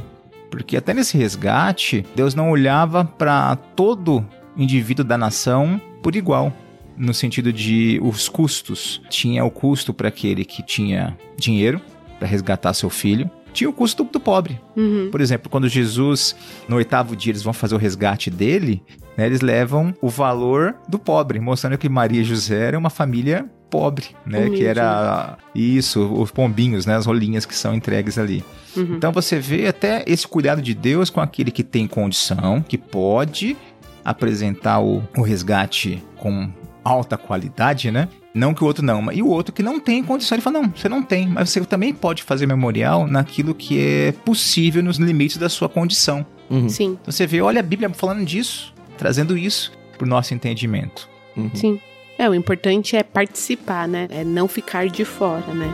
Porque 0.50 0.76
até 0.76 0.94
nesse 0.94 1.18
resgate, 1.18 2.06
Deus 2.14 2.36
não 2.36 2.52
olhava 2.52 3.06
para 3.06 3.56
todo 3.56 4.26
indivíduo 4.58 5.06
da 5.06 5.18
nação 5.18 5.80
por 6.04 6.16
igual. 6.16 6.52
No 6.98 7.14
sentido 7.14 7.52
de 7.52 8.00
os 8.04 8.30
custos. 8.30 9.02
Tinha 9.10 9.44
o 9.44 9.52
custo 9.52 9.94
para 9.94 10.08
aquele 10.08 10.46
que 10.46 10.64
tinha 10.64 11.18
dinheiro 11.38 11.82
para 12.20 12.28
resgatar 12.28 12.74
seu 12.74 12.90
filho. 12.90 13.30
Tinha 13.54 13.70
o 13.70 13.74
custo 13.74 14.04
do 14.04 14.20
pobre. 14.20 14.60
Uhum. 14.78 15.10
Por 15.12 15.20
exemplo, 15.20 15.50
quando 15.50 15.68
Jesus, 15.68 16.36
no 16.70 16.78
oitavo 16.78 17.16
dia, 17.16 17.32
eles 17.32 17.44
vão 17.44 17.52
fazer 17.52 17.76
o 17.76 17.78
resgate 17.78 18.30
dele, 18.30 18.82
né, 19.18 19.26
eles 19.26 19.42
levam 19.42 19.94
o 20.02 20.08
valor 20.08 20.76
do 20.88 20.98
pobre, 20.98 21.40
mostrando 21.40 21.78
que 21.78 21.90
Maria 21.90 22.22
e 22.22 22.24
José 22.24 22.68
eram 22.68 22.80
uma 22.80 22.90
família 22.90 23.50
pobre, 23.70 24.08
né? 24.26 24.40
Humilde, 24.40 24.58
que 24.58 24.66
era 24.66 25.38
isso, 25.56 26.06
os 26.14 26.30
pombinhos, 26.30 26.86
né? 26.86 26.96
As 26.96 27.06
rolinhas 27.06 27.46
que 27.46 27.56
são 27.56 27.74
entregues 27.74 28.18
ali. 28.18 28.44
Uhum. 28.76 28.96
Então 28.96 29.12
você 29.12 29.40
vê 29.40 29.68
até 29.68 30.04
esse 30.06 30.28
cuidado 30.28 30.62
de 30.62 30.74
Deus 30.74 31.10
com 31.10 31.22
aquele 31.22 31.50
que 31.50 31.64
tem 31.64 31.88
condição, 31.88 32.62
que 32.62 32.78
pode 32.78 33.56
apresentar 34.04 34.82
o, 34.82 35.02
o 35.18 35.22
resgate 35.22 36.04
com 36.18 36.50
alta 36.84 37.18
qualidade, 37.18 37.92
né? 37.92 38.08
Não 38.34 38.54
que 38.54 38.64
o 38.64 38.68
outro 38.68 38.84
não, 38.84 39.12
e 39.12 39.22
o 39.22 39.28
outro 39.28 39.54
que 39.54 39.62
não 39.62 39.80
tem 39.80 40.04
condição, 40.04 40.36
ele 40.36 40.42
fala: 40.42 40.62
não, 40.62 40.70
você 40.70 40.88
não 40.88 41.04
tem, 41.04 41.28
mas 41.28 41.50
você 41.50 41.64
também 41.66 41.94
pode 41.94 42.24
fazer 42.24 42.46
memorial 42.46 43.08
naquilo 43.08 43.54
que 43.54 43.80
é 43.80 44.12
possível 44.12 44.82
nos 44.82 44.98
limites 44.98 45.38
da 45.38 45.50
sua 45.50 45.68
condição. 45.68 46.26
Uhum. 46.50 46.70
Sim, 46.70 46.98
Você 47.06 47.26
vê, 47.26 47.42
olha 47.42 47.60
a 47.60 47.64
Bíblia 47.64 47.90
falando 47.90 48.26
disso, 48.26 48.74
trazendo 48.98 49.38
isso 49.38 49.72
pro 49.98 50.08
nosso 50.08 50.34
entendimento. 50.34 51.10
Uhum. 51.36 51.52
sim. 51.54 51.80
É, 52.18 52.30
o 52.30 52.36
importante 52.36 52.96
é 52.96 53.02
participar, 53.02 53.88
né? 53.88 54.08
É 54.12 54.24
não 54.24 54.48
ficar 54.48 54.88
de 54.88 55.04
fora, 55.04 55.54
né? 55.54 55.74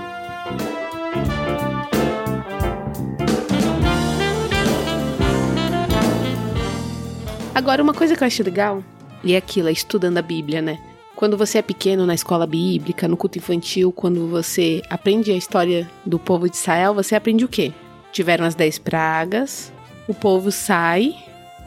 Agora, 7.54 7.82
uma 7.82 7.94
coisa 7.94 8.16
que 8.16 8.24
eu 8.24 8.28
acho 8.28 8.44
legal, 8.44 8.84
e 9.24 9.34
é 9.34 9.38
aquilo, 9.38 9.68
é 9.68 9.72
estudando 9.72 10.20
a 10.20 10.22
Bíblia, 10.22 10.62
né? 10.62 10.80
Quando 11.18 11.36
você 11.36 11.58
é 11.58 11.62
pequeno 11.64 12.06
na 12.06 12.14
escola 12.14 12.46
bíblica, 12.46 13.08
no 13.08 13.18
culto 13.18 13.40
infantil, 13.40 13.92
quando 13.92 14.28
você 14.28 14.84
aprende 14.88 15.32
a 15.32 15.36
história 15.36 15.90
do 16.06 16.20
povo 16.20 16.48
de 16.48 16.56
Israel, 16.56 16.94
você 16.94 17.16
aprende 17.16 17.44
o 17.44 17.48
quê? 17.48 17.74
Tiveram 18.12 18.46
as 18.46 18.54
dez 18.54 18.78
pragas, 18.78 19.74
o 20.08 20.14
povo 20.14 20.52
sai 20.52 21.16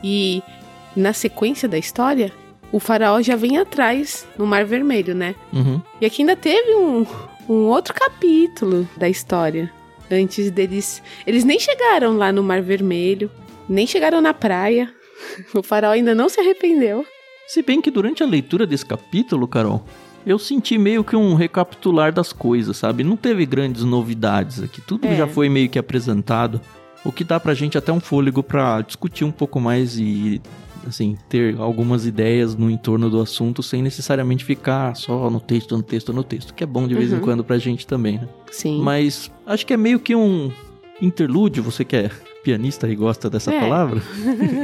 e 0.05 0.41
na 0.95 1.13
sequência 1.13 1.69
da 1.69 1.77
história, 1.77 2.33
o 2.71 2.79
faraó 2.79 3.21
já 3.21 3.35
vem 3.35 3.59
atrás 3.59 4.25
no 4.39 4.47
Mar 4.47 4.65
Vermelho, 4.65 5.17
né? 5.17 5.35
Uhum. 5.53 5.83
E 6.01 6.07
aqui 6.07 6.23
ainda 6.23 6.37
teve 6.37 6.77
um, 6.77 7.05
um 7.49 7.67
outro 7.67 7.93
capítulo 7.93 8.89
da 8.97 9.09
história. 9.09 9.69
Antes 10.09 10.53
deles. 10.53 11.03
Eles 11.27 11.43
nem 11.43 11.59
chegaram 11.59 12.17
lá 12.17 12.31
no 12.31 12.43
Mar 12.45 12.63
Vermelho, 12.63 13.29
nem 13.69 13.85
chegaram 13.85 14.21
na 14.21 14.33
praia. 14.33 14.95
O 15.53 15.63
faraó 15.63 15.91
ainda 15.91 16.15
não 16.15 16.29
se 16.29 16.41
arrependeu. 16.41 17.05
Se 17.46 17.62
bem 17.62 17.81
que 17.81 17.90
durante 17.90 18.22
a 18.22 18.26
leitura 18.26 18.66
desse 18.66 18.87
capítulo, 18.87 19.48
Carol, 19.48 19.85
eu 20.24 20.38
senti 20.38 20.79
meio 20.79 21.03
que 21.03 21.16
um 21.16 21.35
recapitular 21.35 22.12
das 22.12 22.33
coisas, 22.33 22.76
sabe? 22.76 23.03
Não 23.03 23.16
teve 23.16 23.44
grandes 23.44 23.83
novidades 23.85 24.62
aqui. 24.62 24.81
Tudo 24.81 25.07
É. 25.07 25.16
já 25.16 25.26
foi 25.26 25.48
meio 25.48 25.68
que 25.68 25.79
apresentado. 25.79 26.61
O 27.05 27.11
que 27.11 27.24
dá 27.24 27.40
pra 27.40 27.55
gente 27.55 27.76
até 27.79 27.90
um 27.92 27.98
fôlego 28.00 28.42
pra 28.42 28.83
discutir 28.83 29.24
um 29.24 29.33
pouco 29.33 29.59
mais 29.59 29.98
e, 29.98 30.40
assim, 30.87 31.16
ter 31.29 31.57
algumas 31.59 32.05
ideias 32.07 32.55
no 32.55 32.70
entorno 32.70 33.09
do 33.09 33.20
assunto 33.20 33.62
sem 33.62 33.83
necessariamente 33.83 34.44
ficar 34.44 34.94
só 34.94 35.31
no 35.31 35.40
texto, 35.40 35.76
no 35.76 35.83
texto, 35.83 36.12
no 36.12 36.22
texto. 36.22 36.53
Que 36.55 36.62
é 36.62 36.66
bom 36.66 36.87
de 36.87 36.94
vez 36.94 37.11
em 37.11 37.14
Uhum. 37.16 37.20
quando 37.22 37.42
pra 37.42 37.57
gente 37.59 37.87
também, 37.87 38.18
né? 38.18 38.29
Sim. 38.53 38.81
Mas 38.83 39.31
acho 39.46 39.66
que 39.66 39.72
é 39.72 39.76
meio 39.79 39.98
que 39.98 40.14
um 40.14 40.53
interlúdio, 41.00 41.62
você 41.62 41.83
que 41.85 41.96
é 41.96 42.11
pianista 42.42 42.88
e 42.88 42.94
gosta 42.96 43.29
dessa 43.31 43.53
É. 43.53 43.61
palavra, 43.61 44.00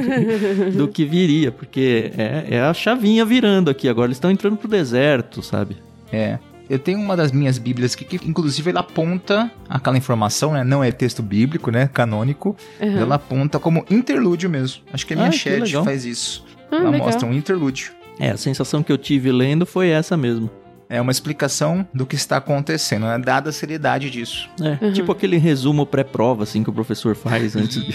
do 0.75 0.87
que 0.87 1.05
viria, 1.05 1.51
porque 1.51 2.11
é, 2.17 2.45
é 2.55 2.61
a 2.61 2.73
chavinha 2.73 3.23
virando 3.25 3.69
aqui. 3.69 3.87
Agora 3.87 4.07
eles 4.07 4.17
estão 4.17 4.31
entrando 4.31 4.57
pro 4.57 4.67
deserto, 4.67 5.41
sabe? 5.41 5.77
É. 6.11 6.39
Eu 6.69 6.77
tenho 6.77 6.99
uma 6.99 7.15
das 7.15 7.31
minhas 7.31 7.57
bíblias 7.57 7.93
aqui 7.93 8.03
que, 8.03 8.27
inclusive, 8.29 8.69
ela 8.71 8.81
aponta 8.81 9.49
aquela 9.69 9.97
informação, 9.97 10.51
né? 10.51 10.65
Não 10.65 10.83
é 10.83 10.91
texto 10.91 11.23
bíblico, 11.23 11.71
né? 11.71 11.87
Canônico. 11.93 12.57
Aham. 12.81 12.99
Ela 12.99 13.15
aponta 13.15 13.57
como 13.57 13.85
interlúdio 13.89 14.49
mesmo. 14.49 14.81
Acho 14.91 15.05
que 15.07 15.13
a 15.13 15.15
minha 15.15 15.29
Ah, 15.29 15.31
que 15.31 15.37
chat 15.37 15.73
faz 15.85 16.03
isso. 16.03 16.43
Ah, 16.69 16.75
ela 16.75 16.89
legal. 16.89 17.05
mostra 17.07 17.25
um 17.27 17.33
interlúdio. 17.33 17.93
É, 18.19 18.31
a 18.31 18.37
sensação 18.37 18.83
que 18.83 18.91
eu 18.91 18.97
tive 18.97 19.31
lendo 19.31 19.65
foi 19.65 19.87
essa 19.89 20.17
mesmo. 20.17 20.49
É 20.89 21.01
uma 21.01 21.11
explicação 21.11 21.85
do 21.93 22.05
que 22.05 22.15
está 22.15 22.37
acontecendo, 22.37 23.07
né? 23.07 23.17
Dada 23.19 23.49
a 23.49 23.53
seriedade 23.53 24.09
disso. 24.09 24.49
É, 24.61 24.85
Uhum. 24.85 24.93
tipo 24.93 25.11
aquele 25.11 25.37
resumo 25.37 25.85
pré-prova, 25.85 26.43
assim, 26.43 26.63
que 26.63 26.69
o 26.69 26.73
professor 26.73 27.13
faz 27.15 27.55
antes 27.57 27.83
de, 27.83 27.91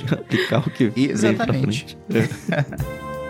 de 0.00 0.04
aplicar 0.14 0.60
o 0.66 0.70
que 0.70 0.88
veio 0.88 1.08
pra 1.08 1.12
Exatamente. 1.18 1.98
frente. 2.08 2.28
É. 2.56 3.20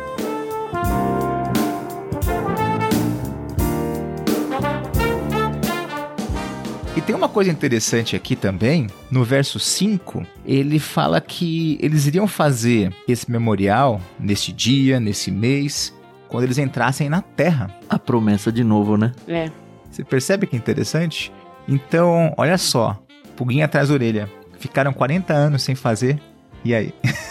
E 6.96 7.00
tem 7.00 7.14
uma 7.14 7.28
coisa 7.28 7.50
interessante 7.50 8.16
aqui 8.16 8.34
também, 8.34 8.88
no 9.10 9.22
verso 9.24 9.58
5, 9.60 10.26
ele 10.44 10.78
fala 10.78 11.20
que 11.20 11.78
eles 11.80 12.06
iriam 12.06 12.26
fazer 12.26 12.92
esse 13.08 13.30
memorial 13.30 14.00
neste 14.18 14.52
dia, 14.52 14.98
nesse 14.98 15.30
mês, 15.30 15.94
quando 16.30 16.44
eles 16.44 16.58
entrassem 16.58 17.08
na 17.08 17.20
terra. 17.20 17.70
A 17.88 17.98
promessa 17.98 18.50
de 18.50 18.64
novo, 18.64 18.96
né? 18.96 19.12
É. 19.28 19.50
Você 19.90 20.04
percebe 20.04 20.46
que 20.46 20.56
é 20.56 20.58
interessante? 20.58 21.32
Então, 21.68 22.32
olha 22.36 22.56
só, 22.56 23.02
pulguinha 23.36 23.64
atrás 23.64 23.88
da 23.88 23.94
orelha. 23.94 24.30
Ficaram 24.58 24.92
40 24.92 25.32
anos 25.32 25.62
sem 25.62 25.74
fazer, 25.74 26.20
e 26.64 26.74
aí? 26.74 26.94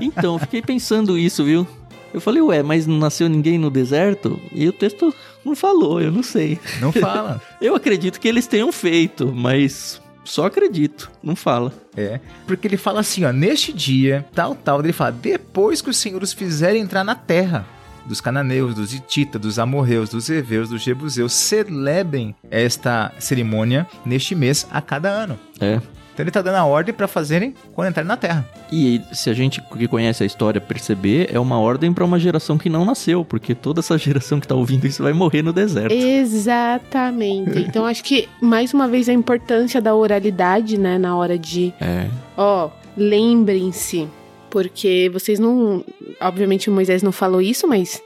Então, 0.00 0.34
eu 0.34 0.38
fiquei 0.38 0.62
pensando 0.62 1.18
isso, 1.18 1.44
viu? 1.44 1.66
Eu 2.14 2.20
falei, 2.20 2.40
ué, 2.40 2.62
mas 2.62 2.86
não 2.86 2.96
nasceu 2.96 3.28
ninguém 3.28 3.58
no 3.58 3.68
deserto? 3.68 4.40
E 4.52 4.68
o 4.68 4.72
texto 4.72 5.12
não 5.44 5.56
falou, 5.56 6.00
eu 6.00 6.12
não 6.12 6.22
sei. 6.22 6.60
Não 6.80 6.92
fala. 6.92 7.42
Eu 7.60 7.74
acredito 7.74 8.20
que 8.20 8.28
eles 8.28 8.46
tenham 8.46 8.70
feito, 8.70 9.32
mas 9.34 10.00
só 10.24 10.46
acredito, 10.46 11.10
não 11.20 11.34
fala. 11.34 11.72
É, 11.96 12.20
porque 12.46 12.68
ele 12.68 12.76
fala 12.76 13.00
assim, 13.00 13.24
ó, 13.24 13.32
neste 13.32 13.72
dia, 13.72 14.24
tal, 14.32 14.54
tal, 14.54 14.80
ele 14.80 14.92
fala, 14.92 15.10
depois 15.10 15.82
que 15.82 15.90
os 15.90 15.96
senhores 15.96 16.32
fizerem 16.32 16.82
entrar 16.82 17.02
na 17.02 17.16
terra, 17.16 17.66
dos 18.06 18.20
cananeus, 18.20 18.74
dos 18.74 18.92
hititas, 18.94 19.40
dos 19.40 19.58
amorreus, 19.58 20.10
dos 20.10 20.28
heveus, 20.28 20.68
dos 20.68 20.82
jebuseus, 20.82 21.32
celebrem 21.32 22.34
esta 22.50 23.12
cerimônia 23.18 23.86
neste 24.04 24.34
mês 24.34 24.66
a 24.70 24.80
cada 24.80 25.08
ano. 25.08 25.38
É. 25.60 25.80
Então 26.12 26.24
ele 26.24 26.30
tá 26.32 26.42
dando 26.42 26.56
a 26.56 26.64
ordem 26.64 26.92
para 26.92 27.06
fazerem 27.08 27.54
quando 27.72 27.88
entrarem 27.88 28.08
na 28.08 28.16
terra. 28.16 28.46
E 28.70 29.00
se 29.12 29.30
a 29.30 29.32
gente 29.32 29.62
que 29.62 29.86
conhece 29.88 30.22
a 30.22 30.26
história 30.26 30.60
perceber, 30.60 31.30
é 31.32 31.38
uma 31.38 31.58
ordem 31.58 31.92
pra 31.94 32.04
uma 32.04 32.18
geração 32.18 32.58
que 32.58 32.68
não 32.68 32.84
nasceu, 32.84 33.24
porque 33.24 33.54
toda 33.54 33.80
essa 33.80 33.96
geração 33.96 34.38
que 34.40 34.46
tá 34.46 34.54
ouvindo 34.54 34.86
isso 34.86 35.02
vai 35.02 35.12
morrer 35.12 35.40
no 35.42 35.52
deserto. 35.52 35.92
Exatamente. 35.94 37.60
Então 37.70 37.86
acho 37.86 38.02
que 38.02 38.28
mais 38.42 38.74
uma 38.74 38.88
vez 38.88 39.08
a 39.08 39.12
importância 39.12 39.80
da 39.80 39.94
oralidade, 39.94 40.76
né, 40.76 40.98
na 40.98 41.16
hora 41.16 41.38
de, 41.38 41.72
É. 41.80 42.08
ó, 42.36 42.68
lembrem-se, 42.96 44.08
porque 44.50 45.08
vocês 45.12 45.38
não, 45.38 45.84
obviamente 46.20 46.68
o 46.68 46.72
Moisés 46.72 47.02
não 47.02 47.12
falou 47.12 47.40
isso, 47.40 47.66
mas 47.68 48.02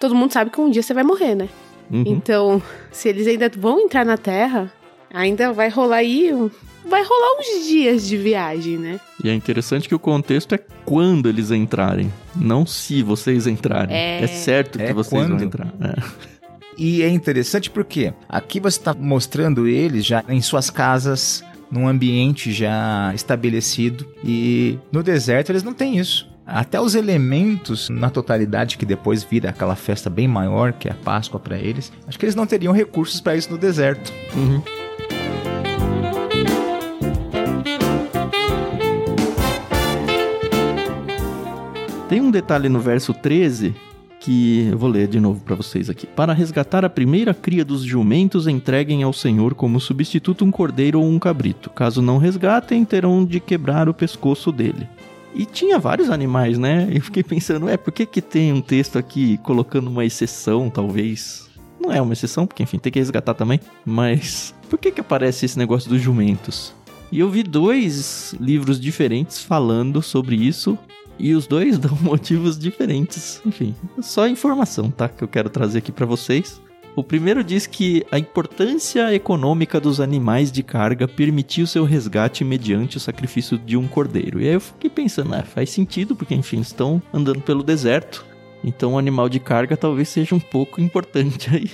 todo 0.00 0.14
mundo 0.14 0.32
sabe 0.32 0.50
que 0.50 0.60
um 0.60 0.70
dia 0.70 0.82
você 0.82 0.94
vai 0.94 1.04
morrer, 1.04 1.34
né? 1.34 1.48
Uhum. 1.90 2.04
Então, 2.06 2.62
se 2.92 3.08
eles 3.08 3.26
ainda 3.26 3.50
vão 3.56 3.80
entrar 3.80 4.04
na 4.04 4.16
Terra, 4.16 4.72
ainda 5.12 5.52
vai 5.52 5.68
rolar 5.68 5.96
aí, 5.98 6.32
um- 6.32 6.50
vai 6.86 7.02
rolar 7.02 7.40
uns 7.40 7.66
dias 7.66 8.06
de 8.06 8.16
viagem, 8.16 8.76
né? 8.78 9.00
E 9.22 9.28
é 9.28 9.34
interessante 9.34 9.88
que 9.88 9.94
o 9.94 9.98
contexto 9.98 10.54
é 10.54 10.58
quando 10.84 11.28
eles 11.28 11.50
entrarem, 11.50 12.12
não 12.36 12.64
se 12.66 13.02
vocês 13.02 13.46
entrarem. 13.46 13.94
É. 13.96 14.22
É, 14.22 14.26
certo 14.26 14.78
que 14.78 14.84
É 14.84 14.92
vocês 14.92 15.22
quando. 15.22 15.36
vão 15.36 15.46
entrar. 15.46 15.66
É. 15.80 16.28
E 16.76 17.02
é 17.02 17.08
interessante 17.08 17.68
porque 17.70 18.12
aqui 18.28 18.60
você 18.60 18.78
está 18.78 18.94
mostrando 18.94 19.66
eles 19.66 20.04
já 20.06 20.22
em 20.28 20.40
suas 20.40 20.70
casas, 20.70 21.42
num 21.70 21.88
ambiente 21.88 22.52
já 22.52 23.12
estabelecido. 23.14 24.06
E 24.24 24.78
no 24.90 25.02
deserto 25.02 25.50
eles 25.50 25.62
não 25.62 25.72
têm 25.72 25.98
isso. 25.98 26.28
Até 26.46 26.80
os 26.80 26.94
elementos 26.94 27.90
na 27.90 28.08
totalidade 28.08 28.78
que 28.78 28.86
depois 28.86 29.22
vira 29.22 29.50
aquela 29.50 29.76
festa 29.76 30.08
bem 30.08 30.26
maior 30.26 30.72
que 30.72 30.88
é 30.88 30.92
a 30.92 30.94
Páscoa 30.94 31.38
para 31.38 31.58
eles, 31.58 31.92
acho 32.06 32.18
que 32.18 32.24
eles 32.24 32.34
não 32.34 32.46
teriam 32.46 32.72
recursos 32.72 33.20
para 33.20 33.36
isso 33.36 33.50
no 33.50 33.58
deserto. 33.58 34.10
Uhum. 34.34 34.62
Tem 42.08 42.22
um 42.22 42.30
detalhe 42.30 42.70
no 42.70 42.80
verso 42.80 43.12
13 43.12 43.87
que 44.28 44.68
eu 44.70 44.76
vou 44.76 44.90
ler 44.90 45.08
de 45.08 45.18
novo 45.18 45.40
para 45.40 45.54
vocês 45.54 45.88
aqui. 45.88 46.06
Para 46.06 46.34
resgatar 46.34 46.84
a 46.84 46.90
primeira 46.90 47.32
cria 47.32 47.64
dos 47.64 47.82
jumentos, 47.82 48.46
entreguem 48.46 49.02
ao 49.02 49.10
Senhor 49.10 49.54
como 49.54 49.80
substituto 49.80 50.44
um 50.44 50.50
cordeiro 50.50 51.00
ou 51.00 51.08
um 51.08 51.18
cabrito. 51.18 51.70
Caso 51.70 52.02
não 52.02 52.18
resgatem, 52.18 52.84
terão 52.84 53.24
de 53.24 53.40
quebrar 53.40 53.88
o 53.88 53.94
pescoço 53.94 54.52
dele. 54.52 54.86
E 55.34 55.46
tinha 55.46 55.78
vários 55.78 56.10
animais, 56.10 56.58
né? 56.58 56.90
Eu 56.92 57.00
fiquei 57.00 57.22
pensando, 57.24 57.70
é, 57.70 57.78
por 57.78 57.90
que 57.90 58.04
que 58.04 58.20
tem 58.20 58.52
um 58.52 58.60
texto 58.60 58.98
aqui 58.98 59.38
colocando 59.38 59.88
uma 59.88 60.04
exceção, 60.04 60.68
talvez? 60.68 61.48
Não 61.80 61.90
é 61.90 62.02
uma 62.02 62.12
exceção, 62.12 62.46
porque 62.46 62.62
enfim, 62.62 62.78
tem 62.78 62.92
que 62.92 62.98
resgatar 62.98 63.32
também. 63.32 63.58
Mas 63.82 64.54
por 64.68 64.78
que 64.78 64.92
que 64.92 65.00
aparece 65.00 65.46
esse 65.46 65.58
negócio 65.58 65.88
dos 65.88 66.02
jumentos? 66.02 66.74
E 67.10 67.18
eu 67.18 67.30
vi 67.30 67.42
dois 67.42 68.34
livros 68.38 68.78
diferentes 68.78 69.42
falando 69.42 70.02
sobre 70.02 70.36
isso. 70.36 70.78
E 71.18 71.34
os 71.34 71.46
dois 71.46 71.76
dão 71.78 71.96
motivos 72.00 72.58
diferentes. 72.58 73.40
Enfim, 73.44 73.74
só 74.00 74.28
informação, 74.28 74.90
tá? 74.90 75.08
Que 75.08 75.24
eu 75.24 75.28
quero 75.28 75.50
trazer 75.50 75.78
aqui 75.78 75.92
pra 75.92 76.06
vocês. 76.06 76.60
O 76.94 77.04
primeiro 77.04 77.44
diz 77.44 77.66
que 77.66 78.04
a 78.10 78.18
importância 78.18 79.14
econômica 79.14 79.78
dos 79.78 80.00
animais 80.00 80.50
de 80.50 80.64
carga 80.64 81.06
permitiu 81.06 81.64
seu 81.64 81.84
resgate 81.84 82.44
mediante 82.44 82.96
o 82.96 83.00
sacrifício 83.00 83.56
de 83.56 83.76
um 83.76 83.86
cordeiro. 83.86 84.40
E 84.40 84.48
aí 84.48 84.54
eu 84.54 84.60
fiquei 84.60 84.90
pensando, 84.90 85.32
ah, 85.34 85.42
faz 85.42 85.70
sentido, 85.70 86.16
porque 86.16 86.34
enfim, 86.34 86.60
estão 86.60 87.00
andando 87.12 87.40
pelo 87.40 87.62
deserto. 87.62 88.26
Então 88.64 88.94
o 88.94 88.98
animal 88.98 89.28
de 89.28 89.38
carga 89.38 89.76
talvez 89.76 90.08
seja 90.08 90.34
um 90.34 90.40
pouco 90.40 90.80
importante 90.82 91.54
aí 91.54 91.70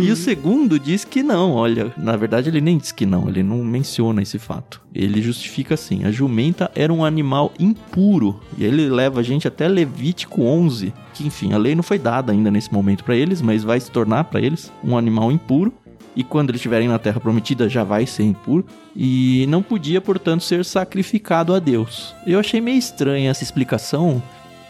E 0.00 0.10
o 0.10 0.16
segundo 0.16 0.78
diz 0.78 1.04
que 1.04 1.22
não, 1.22 1.52
olha. 1.52 1.92
Na 1.96 2.16
verdade, 2.16 2.48
ele 2.48 2.60
nem 2.60 2.78
diz 2.78 2.92
que 2.92 3.04
não, 3.04 3.28
ele 3.28 3.42
não 3.42 3.58
menciona 3.58 4.22
esse 4.22 4.38
fato. 4.38 4.80
Ele 4.94 5.20
justifica 5.20 5.74
assim: 5.74 6.04
a 6.04 6.10
jumenta 6.10 6.70
era 6.74 6.92
um 6.92 7.04
animal 7.04 7.52
impuro. 7.58 8.40
E 8.56 8.64
ele 8.64 8.88
leva 8.88 9.20
a 9.20 9.22
gente 9.22 9.46
até 9.46 9.68
Levítico 9.68 10.42
11, 10.42 10.94
que 11.12 11.26
enfim, 11.26 11.52
a 11.52 11.58
lei 11.58 11.74
não 11.74 11.82
foi 11.82 11.98
dada 11.98 12.32
ainda 12.32 12.50
nesse 12.50 12.72
momento 12.72 13.04
para 13.04 13.14
eles, 13.16 13.42
mas 13.42 13.62
vai 13.62 13.78
se 13.78 13.90
tornar 13.90 14.24
para 14.24 14.40
eles 14.40 14.72
um 14.82 14.96
animal 14.96 15.30
impuro. 15.30 15.72
E 16.14 16.22
quando 16.22 16.50
eles 16.50 16.58
estiverem 16.58 16.88
na 16.88 16.98
terra 16.98 17.20
prometida, 17.20 17.68
já 17.68 17.84
vai 17.84 18.06
ser 18.06 18.22
impuro. 18.22 18.64
E 18.94 19.46
não 19.48 19.62
podia, 19.62 20.00
portanto, 20.00 20.42
ser 20.42 20.64
sacrificado 20.64 21.54
a 21.54 21.58
Deus. 21.58 22.14
Eu 22.26 22.38
achei 22.38 22.60
meio 22.60 22.78
estranha 22.78 23.30
essa 23.30 23.42
explicação, 23.42 24.22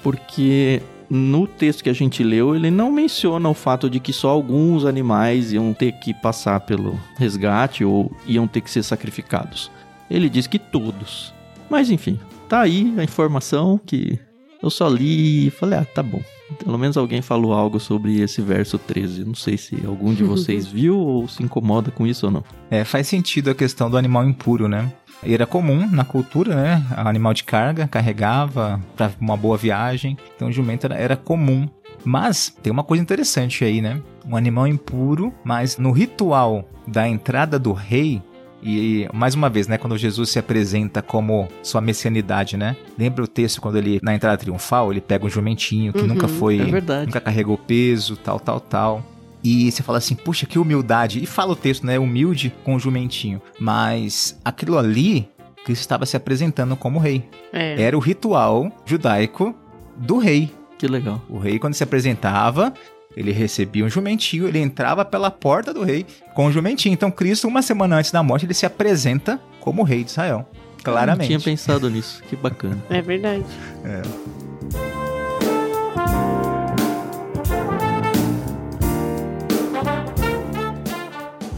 porque 0.03 0.81
no 1.15 1.47
texto 1.47 1.85
que 1.85 1.91
a 1.91 1.93
gente 1.93 2.25
leu, 2.25 2.57
ele 2.57 2.71
não 2.71 2.91
menciona 2.91 3.47
o 3.47 3.53
fato 3.53 3.91
de 3.91 4.01
que 4.01 4.15
só 4.15 4.31
alguns 4.31 4.87
animais 4.87 5.53
iam 5.53 5.75
ter 5.75 5.93
que 5.93 6.15
passar 6.15 6.61
pelo 6.61 6.99
resgate 7.19 7.85
ou 7.85 8.11
iam 8.27 8.47
ter 8.49 8.63
que 8.63 8.71
ser 8.71 8.83
sacrificados. 8.83 9.71
Ele 10.11 10.31
diz 10.31 10.47
que 10.47 10.59
todos. 10.59 11.35
Mas 11.69 11.91
enfim, 11.91 12.19
tá 12.49 12.63
aí 12.63 12.95
a 12.97 13.05
informação 13.05 13.79
que 13.85 14.19
eu 14.63 14.71
só 14.71 14.89
li 14.89 15.49
e 15.49 15.51
falei, 15.51 15.81
ah, 15.81 15.85
tá 15.85 16.03
bom. 16.03 16.23
Pelo 16.65 16.79
menos 16.79 16.97
alguém 16.97 17.21
falou 17.21 17.53
algo 17.53 17.79
sobre 17.79 18.19
esse 18.23 18.41
verso 18.41 18.79
13. 18.79 19.23
Não 19.23 19.35
sei 19.35 19.59
se 19.59 19.85
algum 19.85 20.15
de 20.15 20.25
vocês 20.25 20.67
viu 20.67 20.97
ou 20.97 21.29
se 21.29 21.43
incomoda 21.43 21.91
com 21.91 22.07
isso 22.07 22.25
ou 22.25 22.33
não. 22.33 22.45
É, 22.71 22.85
faz 22.85 23.07
sentido 23.07 23.51
a 23.51 23.55
questão 23.55 23.91
do 23.91 23.99
animal 23.99 24.27
impuro, 24.27 24.67
né? 24.67 24.91
Era 25.25 25.47
comum 25.47 25.89
na 25.91 26.05
cultura, 26.05 26.55
né? 26.55 26.85
Animal 26.97 27.33
de 27.35 27.45
carga, 27.45 27.87
carregava 27.87 28.81
para 28.97 29.11
uma 29.21 29.37
boa 29.37 29.57
viagem. 29.57 30.17
Então, 30.35 30.49
o 30.49 30.53
jumento 30.53 30.87
era, 30.87 30.97
era 30.97 31.17
comum. 31.17 31.69
Mas 32.05 32.53
tem 32.63 32.73
uma 32.73 32.83
coisa 32.83 33.03
interessante 33.03 33.65
aí, 33.65 33.81
né? 33.81 34.01
Um 34.27 34.37
animal 34.37 34.67
impuro, 34.67 35.33
mas 35.45 35.79
no 35.79 35.93
ritual 35.93 36.69
da 36.87 37.09
entrada 37.09 37.59
do 37.61 37.73
rei, 37.73 38.21
e 38.61 39.09
mais 39.13 39.35
uma 39.37 39.49
vez, 39.49 39.67
né, 39.69 39.77
quando 39.79 39.97
Jesus 39.99 40.31
se 40.31 40.39
apresenta 40.39 41.01
como 41.03 41.49
sua 41.63 41.81
messianidade, 41.81 42.57
né? 42.57 42.77
Lembra 42.99 43.25
o 43.25 43.29
texto 43.29 43.61
quando 43.61 43.77
ele 43.79 44.01
na 44.03 44.15
entrada 44.15 44.37
triunfal, 44.37 44.91
ele 44.93 45.01
pega 45.01 45.25
um 45.27 45.29
jumentinho 45.29 45.93
que 45.93 46.03
Uhum, 46.03 46.09
nunca 46.09 46.27
foi, 46.29 46.61
é 46.61 46.65
verdade. 46.65 47.07
nunca 47.07 47.21
carregou 47.21 47.57
peso, 47.59 48.17
tal, 48.17 48.39
tal, 48.41 48.61
tal. 48.61 49.05
E 49.43 49.71
você 49.71 49.83
fala 49.83 49.99
assim, 49.99 50.15
puxa, 50.15 50.47
que 50.47 50.59
humildade. 50.59 51.23
E 51.23 51.27
fala 51.27 51.53
o 51.53 51.57
texto, 51.57 51.85
né? 51.85 51.99
Humilde 51.99 52.55
com 52.65 52.77
o 52.77 52.79
jumentinho. 52.79 53.41
Mas 53.59 54.39
aquilo 54.45 54.79
ali, 54.79 55.29
Cristo 55.65 55.81
estava 55.83 56.07
se 56.07 56.17
apresentando 56.17 56.77
como 56.77 56.99
rei. 56.99 57.29
É. 57.53 57.83
Era 57.83 57.97
o 57.97 58.01
ritual 58.01 58.71
judaico 58.87 59.55
do 59.97 60.19
rei. 60.19 60.51
Que 60.79 60.87
legal. 60.87 61.21
O 61.29 61.39
rei, 61.39 61.59
quando 61.59 61.75
se 61.75 61.83
apresentava, 61.83 62.73
ele 63.17 63.33
recebia 63.33 63.85
um 63.85 63.89
jumentinho, 63.89 64.49
ele 64.49 64.59
entrava 64.59 65.05
pela 65.05 65.31
porta 65.31 65.73
do 65.73 65.83
rei 65.83 66.07
com 66.35 66.47
o 66.47 66.53
jumentinho. 66.53 66.93
Então, 66.93 67.11
Cristo, 67.11 67.49
uma 67.49 67.63
semana 67.63 67.97
antes 67.97 68.11
da 68.11 68.23
morte, 68.23 68.47
ele 68.47 68.55
se 68.55 68.67
apresenta 68.67 69.41
como 69.61 69.83
rei 69.83 70.05
de 70.05 70.11
Israel. 70.11 70.49
Claramente. 70.83 71.31
Eu 71.31 71.37
não 71.37 71.41
tinha 71.43 71.53
pensado 71.53 71.89
nisso. 71.89 72.23
Que 72.29 72.35
bacana. 72.35 72.83
É 72.91 73.01
verdade. 73.01 73.45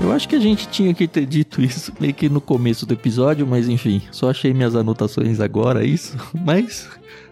Eu 0.05 0.13
acho 0.13 0.29
que 0.29 0.37
a 0.37 0.41
gente 0.41 0.69
tinha 0.69 0.93
que 0.93 1.09
ter 1.09 1.25
dito 1.25 1.63
isso 1.63 1.91
meio 1.99 2.13
que 2.13 2.29
no 2.29 2.39
começo 2.39 2.85
do 2.85 2.93
episódio, 2.93 3.47
mas 3.47 3.71
enfim, 3.71 4.03
só 4.11 4.29
achei 4.29 4.53
minhas 4.53 4.77
anotações 4.77 5.41
agora, 5.41 5.83
isso. 5.83 6.15
Mas 6.45 6.87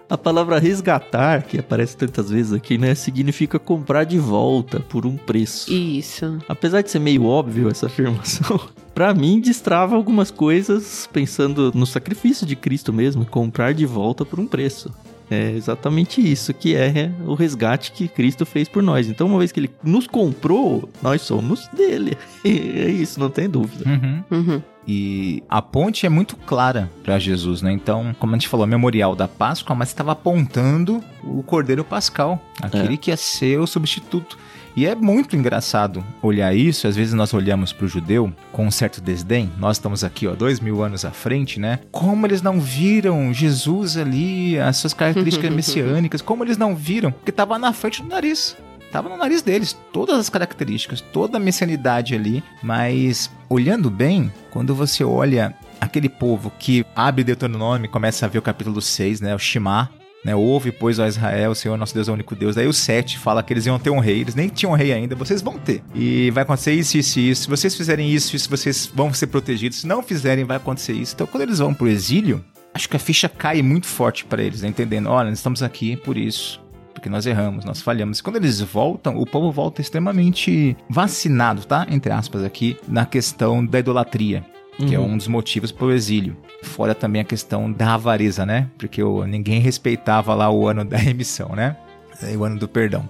a 0.08 0.16
palavra 0.16 0.58
resgatar, 0.58 1.42
que 1.42 1.58
aparece 1.58 1.94
tantas 1.94 2.30
vezes 2.30 2.50
aqui, 2.50 2.78
né, 2.78 2.94
significa 2.94 3.58
comprar 3.58 4.04
de 4.04 4.18
volta 4.18 4.80
por 4.80 5.04
um 5.04 5.18
preço. 5.18 5.70
Isso. 5.70 6.38
Apesar 6.48 6.80
de 6.80 6.90
ser 6.90 6.98
meio 6.98 7.26
óbvio 7.26 7.68
essa 7.68 7.86
afirmação, 7.86 8.58
pra 8.94 9.12
mim 9.12 9.38
destrava 9.38 9.94
algumas 9.94 10.30
coisas 10.30 11.06
pensando 11.12 11.72
no 11.74 11.84
sacrifício 11.84 12.46
de 12.46 12.56
Cristo 12.56 12.90
mesmo, 12.90 13.26
comprar 13.26 13.74
de 13.74 13.84
volta 13.84 14.24
por 14.24 14.40
um 14.40 14.46
preço. 14.46 14.90
É 15.32 15.52
exatamente 15.52 16.20
isso 16.20 16.52
que 16.52 16.76
é 16.76 17.10
o 17.24 17.34
resgate 17.34 17.92
que 17.92 18.06
Cristo 18.06 18.44
fez 18.44 18.68
por 18.68 18.82
nós. 18.82 19.08
Então, 19.08 19.26
uma 19.26 19.38
vez 19.38 19.50
que 19.50 19.60
ele 19.60 19.70
nos 19.82 20.06
comprou, 20.06 20.88
nós 21.02 21.22
somos 21.22 21.68
dele. 21.68 22.16
É 22.44 22.90
isso, 22.90 23.20
não 23.20 23.30
tem 23.30 23.48
dúvida. 23.48 23.88
Uhum. 23.88 24.24
Uhum. 24.30 24.62
E 24.86 25.42
a 25.48 25.62
ponte 25.62 26.04
é 26.04 26.08
muito 26.08 26.36
clara 26.36 26.90
para 27.04 27.18
Jesus, 27.18 27.62
né? 27.62 27.72
Então, 27.72 28.14
como 28.18 28.32
a 28.32 28.36
gente 28.36 28.48
falou, 28.48 28.66
memorial 28.66 29.14
da 29.14 29.28
Páscoa, 29.28 29.76
mas 29.76 29.88
estava 29.88 30.12
apontando 30.12 31.02
o 31.22 31.42
Cordeiro 31.42 31.84
Pascal, 31.84 32.42
aquele 32.60 32.96
que 32.96 33.10
ia 33.10 33.16
ser 33.16 33.60
o 33.60 33.66
substituto. 33.66 34.36
E 34.74 34.86
é 34.86 34.94
muito 34.94 35.36
engraçado 35.36 36.04
olhar 36.22 36.54
isso. 36.54 36.86
Às 36.86 36.96
vezes 36.96 37.12
nós 37.12 37.34
olhamos 37.34 37.72
para 37.72 37.84
o 37.84 37.88
judeu 37.88 38.32
com 38.50 38.66
um 38.66 38.70
certo 38.70 39.00
desdém. 39.00 39.50
Nós 39.58 39.76
estamos 39.76 40.02
aqui, 40.02 40.26
ó, 40.26 40.34
dois 40.34 40.60
mil 40.60 40.82
anos 40.82 41.04
à 41.04 41.10
frente, 41.10 41.60
né? 41.60 41.80
Como 41.90 42.26
eles 42.26 42.42
não 42.42 42.60
viram 42.60 43.32
Jesus 43.32 43.96
ali, 43.96 44.58
as 44.58 44.78
suas 44.78 44.94
características 44.94 45.50
messiânicas, 45.54 46.22
como 46.22 46.44
eles 46.44 46.56
não 46.56 46.74
viram? 46.74 47.12
Porque 47.12 47.30
estava 47.30 47.58
na 47.58 47.72
frente 47.72 48.02
do 48.02 48.08
nariz. 48.08 48.56
Tava 48.90 49.08
no 49.08 49.16
nariz 49.16 49.40
deles, 49.40 49.74
todas 49.90 50.18
as 50.18 50.28
características, 50.28 51.00
toda 51.00 51.38
a 51.38 51.40
messianidade 51.40 52.14
ali, 52.14 52.44
mas 52.62 53.30
olhando 53.48 53.88
bem, 53.88 54.30
quando 54.50 54.74
você 54.74 55.02
olha 55.02 55.54
aquele 55.80 56.10
povo 56.10 56.52
que 56.58 56.84
abre 56.94 57.24
Deuteronômio 57.24 57.86
e 57.86 57.88
começa 57.88 58.26
a 58.26 58.28
ver 58.28 58.38
o 58.38 58.42
capítulo 58.42 58.82
6, 58.82 59.22
né, 59.22 59.34
o 59.34 59.38
Shema, 59.38 59.90
né, 60.24 60.34
ouve, 60.34 60.70
pois, 60.70 60.98
ó 60.98 61.06
Israel, 61.06 61.50
o 61.50 61.54
Senhor 61.54 61.76
nosso 61.76 61.94
Deus 61.94 62.08
é 62.08 62.10
o 62.10 62.14
único 62.14 62.34
Deus. 62.34 62.54
Daí 62.54 62.66
o 62.66 62.72
7 62.72 63.18
fala 63.18 63.42
que 63.42 63.52
eles 63.52 63.66
iam 63.66 63.78
ter 63.78 63.90
um 63.90 63.98
rei, 63.98 64.20
eles 64.20 64.34
nem 64.34 64.48
tinham 64.48 64.72
um 64.72 64.76
rei 64.76 64.92
ainda, 64.92 65.14
vocês 65.14 65.42
vão 65.42 65.58
ter. 65.58 65.82
E 65.94 66.30
vai 66.30 66.42
acontecer 66.42 66.72
isso, 66.72 66.96
isso 66.96 67.18
e 67.18 67.30
isso. 67.30 67.42
Se 67.42 67.48
vocês 67.48 67.74
fizerem 67.74 68.10
isso, 68.10 68.36
isso, 68.36 68.48
vocês 68.48 68.90
vão 68.94 69.12
ser 69.12 69.26
protegidos. 69.28 69.80
Se 69.80 69.86
não 69.86 70.02
fizerem, 70.02 70.44
vai 70.44 70.56
acontecer 70.56 70.92
isso. 70.92 71.14
Então, 71.14 71.26
quando 71.26 71.42
eles 71.42 71.58
vão 71.58 71.74
pro 71.74 71.88
exílio, 71.88 72.44
acho 72.72 72.88
que 72.88 72.96
a 72.96 73.00
ficha 73.00 73.28
cai 73.28 73.62
muito 73.62 73.86
forte 73.86 74.24
para 74.24 74.42
eles, 74.42 74.62
né, 74.62 74.68
entendendo, 74.68 75.08
olha, 75.08 75.28
nós 75.28 75.38
estamos 75.38 75.62
aqui 75.62 75.96
por 75.96 76.16
isso 76.16 76.62
porque 77.02 77.10
nós 77.10 77.26
erramos, 77.26 77.64
nós 77.64 77.82
falhamos. 77.82 78.20
Quando 78.20 78.36
eles 78.36 78.60
voltam, 78.60 79.16
o 79.16 79.26
povo 79.26 79.50
volta 79.50 79.80
extremamente 79.80 80.76
vacinado, 80.88 81.64
tá? 81.64 81.84
Entre 81.90 82.12
aspas 82.12 82.44
aqui, 82.44 82.76
na 82.86 83.04
questão 83.04 83.66
da 83.66 83.80
idolatria. 83.80 84.44
Que 84.76 84.94
é 84.94 84.98
Uhum. 84.98 85.12
um 85.12 85.16
dos 85.16 85.28
motivos 85.28 85.70
pro 85.70 85.92
exílio. 85.92 86.36
Fora 86.62 86.94
também 86.94 87.20
a 87.20 87.24
questão 87.24 87.70
da 87.70 87.94
avareza, 87.94 88.46
né? 88.46 88.68
Porque 88.78 89.02
o, 89.02 89.24
ninguém 89.26 89.60
respeitava 89.60 90.34
lá 90.34 90.50
o 90.50 90.66
ano 90.66 90.84
da 90.84 90.96
remissão, 90.98 91.50
né? 91.54 91.76
É, 92.22 92.36
O 92.36 92.44
ano 92.44 92.58
do 92.58 92.66
perdão. 92.68 93.08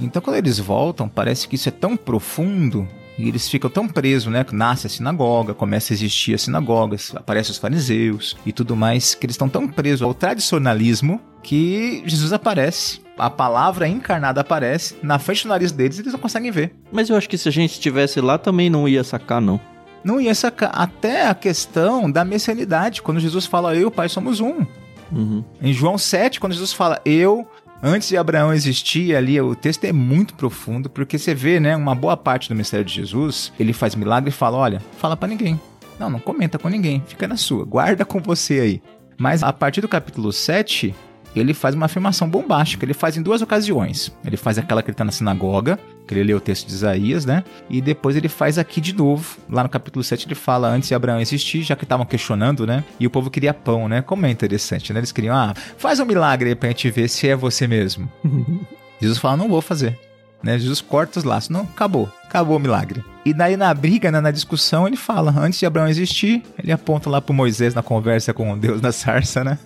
Então, 0.00 0.22
quando 0.22 0.36
eles 0.36 0.58
voltam, 0.58 1.08
parece 1.08 1.46
que 1.48 1.56
isso 1.56 1.68
é 1.68 1.72
tão 1.72 1.96
profundo 1.96 2.88
e 3.18 3.28
eles 3.28 3.46
ficam 3.48 3.68
tão 3.68 3.86
presos, 3.86 4.32
né? 4.32 4.44
Nasce 4.52 4.86
a 4.86 4.90
sinagoga, 4.90 5.52
começa 5.54 5.92
a 5.92 5.94
existir 5.94 6.34
as 6.34 6.42
sinagogas, 6.42 7.12
aparecem 7.14 7.50
os 7.52 7.58
fariseus 7.58 8.36
e 8.46 8.52
tudo 8.52 8.74
mais, 8.74 9.14
que 9.14 9.26
eles 9.26 9.34
estão 9.34 9.48
tão 9.48 9.68
presos 9.68 10.02
ao 10.02 10.14
tradicionalismo 10.14 11.20
que 11.42 12.02
Jesus 12.06 12.32
aparece. 12.32 13.00
A 13.18 13.28
palavra 13.28 13.86
encarnada 13.86 14.40
aparece 14.40 14.96
na 15.02 15.18
frente 15.18 15.42
do 15.42 15.48
nariz 15.50 15.70
deles 15.72 15.98
e 15.98 16.02
eles 16.02 16.12
não 16.12 16.20
conseguem 16.20 16.50
ver. 16.50 16.74
Mas 16.90 17.10
eu 17.10 17.16
acho 17.16 17.28
que 17.28 17.36
se 17.36 17.48
a 17.48 17.52
gente 17.52 17.72
estivesse 17.72 18.20
lá 18.20 18.38
também 18.38 18.70
não 18.70 18.88
ia 18.88 19.04
sacar, 19.04 19.40
não. 19.40 19.60
Não 20.04 20.20
ia 20.20 20.34
sacar 20.34 20.70
até 20.74 21.28
a 21.28 21.34
questão 21.34 22.10
da 22.10 22.24
messianidade, 22.24 23.02
quando 23.02 23.20
Jesus 23.20 23.46
fala, 23.46 23.74
eu 23.74 23.82
e 23.82 23.84
o 23.84 23.90
Pai 23.90 24.08
somos 24.08 24.40
um. 24.40 24.66
Uhum. 25.10 25.44
Em 25.60 25.72
João 25.72 25.98
7, 25.98 26.40
quando 26.40 26.52
Jesus 26.52 26.72
fala 26.72 27.00
eu, 27.04 27.46
antes 27.82 28.08
de 28.08 28.16
Abraão 28.16 28.52
existir, 28.52 29.14
ali 29.14 29.40
o 29.40 29.54
texto 29.54 29.84
é 29.84 29.92
muito 29.92 30.34
profundo, 30.34 30.88
porque 30.88 31.18
você 31.18 31.34
vê, 31.34 31.60
né, 31.60 31.76
uma 31.76 31.94
boa 31.94 32.16
parte 32.16 32.48
do 32.48 32.54
mistério 32.54 32.84
de 32.84 32.94
Jesus, 32.94 33.52
ele 33.60 33.72
faz 33.72 33.94
milagre 33.94 34.30
e 34.30 34.32
fala, 34.32 34.56
olha, 34.56 34.82
fala 34.98 35.16
pra 35.16 35.28
ninguém. 35.28 35.60
Não, 35.98 36.10
não 36.10 36.18
comenta 36.18 36.58
com 36.58 36.68
ninguém, 36.68 37.02
fica 37.06 37.28
na 37.28 37.36
sua, 37.36 37.64
guarda 37.64 38.04
com 38.04 38.20
você 38.20 38.60
aí. 38.60 38.82
Mas 39.18 39.42
a 39.42 39.52
partir 39.52 39.80
do 39.80 39.88
capítulo 39.88 40.32
7, 40.32 40.94
ele 41.40 41.54
faz 41.54 41.74
uma 41.74 41.86
afirmação 41.86 42.28
bombástica. 42.28 42.84
Ele 42.84 42.94
faz 42.94 43.16
em 43.16 43.22
duas 43.22 43.42
ocasiões. 43.42 44.12
Ele 44.24 44.36
faz 44.36 44.58
aquela 44.58 44.82
que 44.82 44.90
ele 44.90 44.96
tá 44.96 45.04
na 45.04 45.12
sinagoga, 45.12 45.78
que 46.06 46.14
ele 46.14 46.24
lê 46.24 46.34
o 46.34 46.40
texto 46.40 46.66
de 46.66 46.72
Isaías, 46.72 47.24
né? 47.24 47.44
E 47.70 47.80
depois 47.80 48.16
ele 48.16 48.28
faz 48.28 48.58
aqui 48.58 48.80
de 48.80 48.94
novo. 48.94 49.38
Lá 49.48 49.62
no 49.62 49.68
capítulo 49.68 50.02
7 50.04 50.26
ele 50.26 50.34
fala 50.34 50.68
antes 50.68 50.88
de 50.88 50.94
Abraão 50.94 51.20
existir, 51.20 51.62
já 51.62 51.74
que 51.74 51.84
estavam 51.84 52.04
questionando, 52.04 52.66
né? 52.66 52.84
E 52.98 53.06
o 53.06 53.10
povo 53.10 53.30
queria 53.30 53.54
pão, 53.54 53.88
né? 53.88 54.02
Como 54.02 54.26
é 54.26 54.30
interessante, 54.30 54.92
né? 54.92 55.00
Eles 55.00 55.12
queriam, 55.12 55.34
ah, 55.34 55.54
faz 55.76 56.00
um 56.00 56.04
milagre 56.04 56.50
aí 56.50 56.54
pra 56.54 56.68
gente 56.68 56.90
ver 56.90 57.08
se 57.08 57.28
é 57.28 57.36
você 57.36 57.66
mesmo. 57.66 58.10
Jesus 59.00 59.18
fala, 59.18 59.36
não 59.36 59.48
vou 59.48 59.60
fazer. 59.60 59.98
Né? 60.42 60.58
Jesus 60.58 60.80
corta 60.80 61.18
os 61.18 61.24
laços. 61.24 61.50
Não, 61.50 61.60
acabou. 61.62 62.10
Acabou 62.24 62.56
o 62.56 62.60
milagre. 62.60 63.04
E 63.24 63.32
daí 63.32 63.56
na 63.56 63.72
briga, 63.72 64.10
né, 64.10 64.20
na 64.20 64.30
discussão, 64.32 64.86
ele 64.86 64.96
fala, 64.96 65.32
antes 65.38 65.58
de 65.60 65.66
Abraão 65.66 65.86
existir, 65.88 66.42
ele 66.58 66.72
aponta 66.72 67.08
lá 67.08 67.20
pro 67.20 67.32
Moisés 67.32 67.72
na 67.74 67.82
conversa 67.82 68.32
com 68.34 68.58
Deus 68.58 68.80
na 68.80 68.90
sarça, 68.90 69.44
né? 69.44 69.58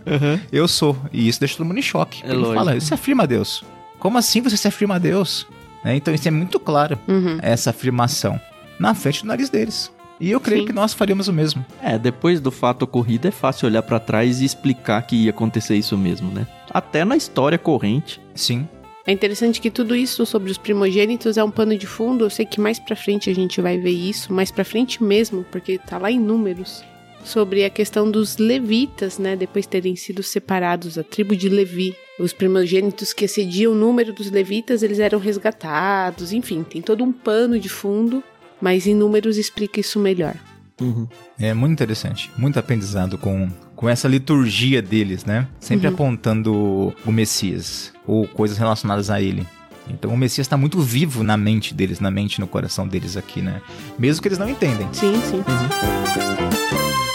Eu 0.53 0.69
sou. 0.69 0.97
E 1.13 1.27
isso 1.29 1.41
deixa 1.41 1.57
todo 1.57 1.67
mundo 1.67 1.79
em 1.79 1.83
choque. 1.83 2.23
É 2.25 2.27
ele 2.29 2.37
lógico. 2.37 2.55
fala, 2.55 2.79
você 2.79 2.93
afirma 2.93 3.23
a 3.23 3.27
Deus. 3.27 3.65
Como 3.99 4.19
assim 4.19 4.43
você 4.43 4.57
se 4.57 4.69
afirma 4.69 4.97
a 4.97 4.99
Deus? 4.99 5.47
Né? 5.85 5.97
Então 5.97 6.13
isso 6.13 6.29
é 6.29 6.31
muito 6.31 6.61
claro, 6.61 6.99
Uhum. 7.09 7.39
essa 7.41 7.71
afirmação. 7.71 8.39
Na 8.79 8.95
frente 8.95 9.23
do 9.23 9.29
nariz 9.29 9.49
deles. 9.49 9.91
E 10.21 10.31
eu 10.31 10.41
creio 10.41 10.61
Sim. 10.63 10.67
que 10.67 10.73
nós 10.73 10.93
faríamos 10.93 11.29
o 11.29 11.33
mesmo. 11.33 11.65
É, 11.83 11.99
depois 11.99 12.41
do 12.41 12.51
fato 12.51 12.83
ocorrido 12.83 13.29
é 13.29 13.31
fácil 13.31 13.67
olhar 13.69 13.83
pra 13.83 13.99
trás 14.01 14.41
e 14.41 14.45
explicar 14.45 15.01
que 15.03 15.17
ia 15.17 15.31
acontecer 15.31 15.77
isso 15.77 15.97
mesmo, 15.97 16.31
né? 16.31 16.47
Até 16.71 17.05
na 17.05 17.17
história 17.17 17.59
corrente. 17.59 18.21
Sim. 18.35 18.67
É 19.07 19.13
interessante 19.13 19.61
que 19.61 19.71
tudo 19.71 19.95
isso 19.95 20.27
sobre 20.27 20.51
os 20.51 20.59
primogênitos 20.59 21.37
é 21.37 21.45
um 21.45 21.51
pano 21.51 21.79
de 21.79 21.87
fundo. 21.87 22.25
Eu 22.25 22.31
sei 22.31 22.45
que 22.45 22.61
mais 22.61 22.79
pra 22.81 22.97
frente 22.97 23.31
a 23.31 23.35
gente 23.35 23.61
vai 23.61 23.79
ver 23.79 23.93
isso, 23.93 24.33
mais 24.33 24.51
pra 24.51 24.65
frente 24.65 25.03
mesmo, 25.03 25.45
porque 25.51 25.79
tá 25.79 25.97
lá 25.97 26.11
em 26.11 26.19
números. 26.19 26.83
Sobre 27.25 27.65
a 27.65 27.71
questão 27.71 28.11
dos 28.11 28.37
levitas, 28.37 29.19
né? 29.19 29.37
Depois 29.37 29.67
terem 29.67 29.95
sido 29.95 30.23
separados, 30.23 30.99
a 30.99 31.05
tribo 31.05 31.37
de 31.37 31.49
Levi. 31.49 31.95
Os 32.19 32.33
primogênitos 32.33 33.13
que 33.13 33.25
excediam 33.25 33.73
o 33.73 33.77
número 33.77 34.13
dos 34.13 34.31
levitas, 34.31 34.83
eles 34.83 34.99
eram 34.99 35.19
resgatados. 35.19 36.33
Enfim, 36.33 36.65
tem 36.65 36.83
todo 36.83 37.05
um 37.05 37.13
pano 37.13 37.61
de 37.61 37.69
fundo, 37.69 38.23
mas 38.61 38.87
em 38.87 38.95
números 38.95 39.37
explica 39.37 39.81
isso 39.81 40.01
melhor. 40.01 40.35
Uhum. 40.81 41.09
É 41.39 41.55
muito 41.55 41.73
interessante, 41.73 42.31
muito 42.37 42.59
aprendizado 42.59 43.17
com, 43.19 43.49
com 43.77 43.89
essa 43.89 44.09
liturgia 44.09 44.81
deles, 44.81 45.25
né? 45.25 45.47
Sempre 45.61 45.87
uhum. 45.87 45.95
apontando 45.95 46.95
o 47.05 47.13
Messias 47.13 47.93
ou 48.07 48.27
coisas 48.27 48.57
relacionadas 48.57 49.11
a 49.11 49.21
ele. 49.21 49.47
Então 49.89 50.13
o 50.13 50.17
Messias 50.17 50.47
está 50.47 50.57
muito 50.57 50.81
vivo 50.81 51.23
na 51.23 51.37
mente 51.37 51.73
deles, 51.73 52.01
na 52.01 52.11
mente 52.11 52.37
e 52.37 52.41
no 52.41 52.49
coração 52.49 52.89
deles 52.89 53.17
aqui, 53.17 53.41
né? 53.41 53.61
Mesmo 53.99 54.23
que 54.23 54.29
eles 54.29 54.39
não 54.39 54.49
entendem. 54.49 54.89
Sim, 54.93 55.21
sim. 55.23 55.37
Uhum. 55.37 57.06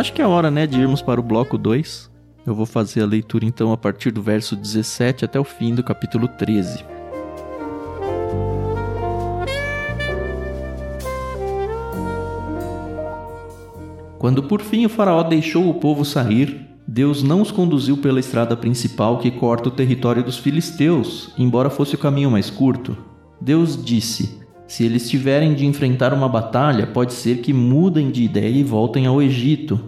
Acho 0.00 0.14
que 0.14 0.22
é 0.22 0.26
hora, 0.26 0.50
né, 0.50 0.66
de 0.66 0.80
irmos 0.80 1.02
para 1.02 1.20
o 1.20 1.22
bloco 1.22 1.58
2. 1.58 2.10
Eu 2.46 2.54
vou 2.54 2.64
fazer 2.64 3.02
a 3.02 3.06
leitura 3.06 3.44
então 3.44 3.70
a 3.70 3.76
partir 3.76 4.10
do 4.10 4.22
verso 4.22 4.56
17 4.56 5.26
até 5.26 5.38
o 5.38 5.44
fim 5.44 5.74
do 5.74 5.82
capítulo 5.84 6.26
13. 6.26 6.82
Quando 14.18 14.42
por 14.44 14.62
fim 14.62 14.86
o 14.86 14.88
Faraó 14.88 15.22
deixou 15.22 15.68
o 15.68 15.74
povo 15.74 16.02
sair, 16.02 16.66
Deus 16.88 17.22
não 17.22 17.42
os 17.42 17.50
conduziu 17.50 17.98
pela 17.98 18.20
estrada 18.20 18.56
principal 18.56 19.18
que 19.18 19.30
corta 19.30 19.68
o 19.68 19.72
território 19.72 20.24
dos 20.24 20.38
filisteus, 20.38 21.30
embora 21.36 21.68
fosse 21.68 21.94
o 21.94 21.98
caminho 21.98 22.30
mais 22.30 22.48
curto. 22.48 22.96
Deus 23.38 23.76
disse: 23.84 24.40
se 24.70 24.84
eles 24.84 25.10
tiverem 25.10 25.52
de 25.52 25.66
enfrentar 25.66 26.14
uma 26.14 26.28
batalha, 26.28 26.86
pode 26.86 27.12
ser 27.12 27.38
que 27.38 27.52
mudem 27.52 28.08
de 28.08 28.22
ideia 28.22 28.56
e 28.56 28.62
voltem 28.62 29.04
ao 29.04 29.20
Egito. 29.20 29.80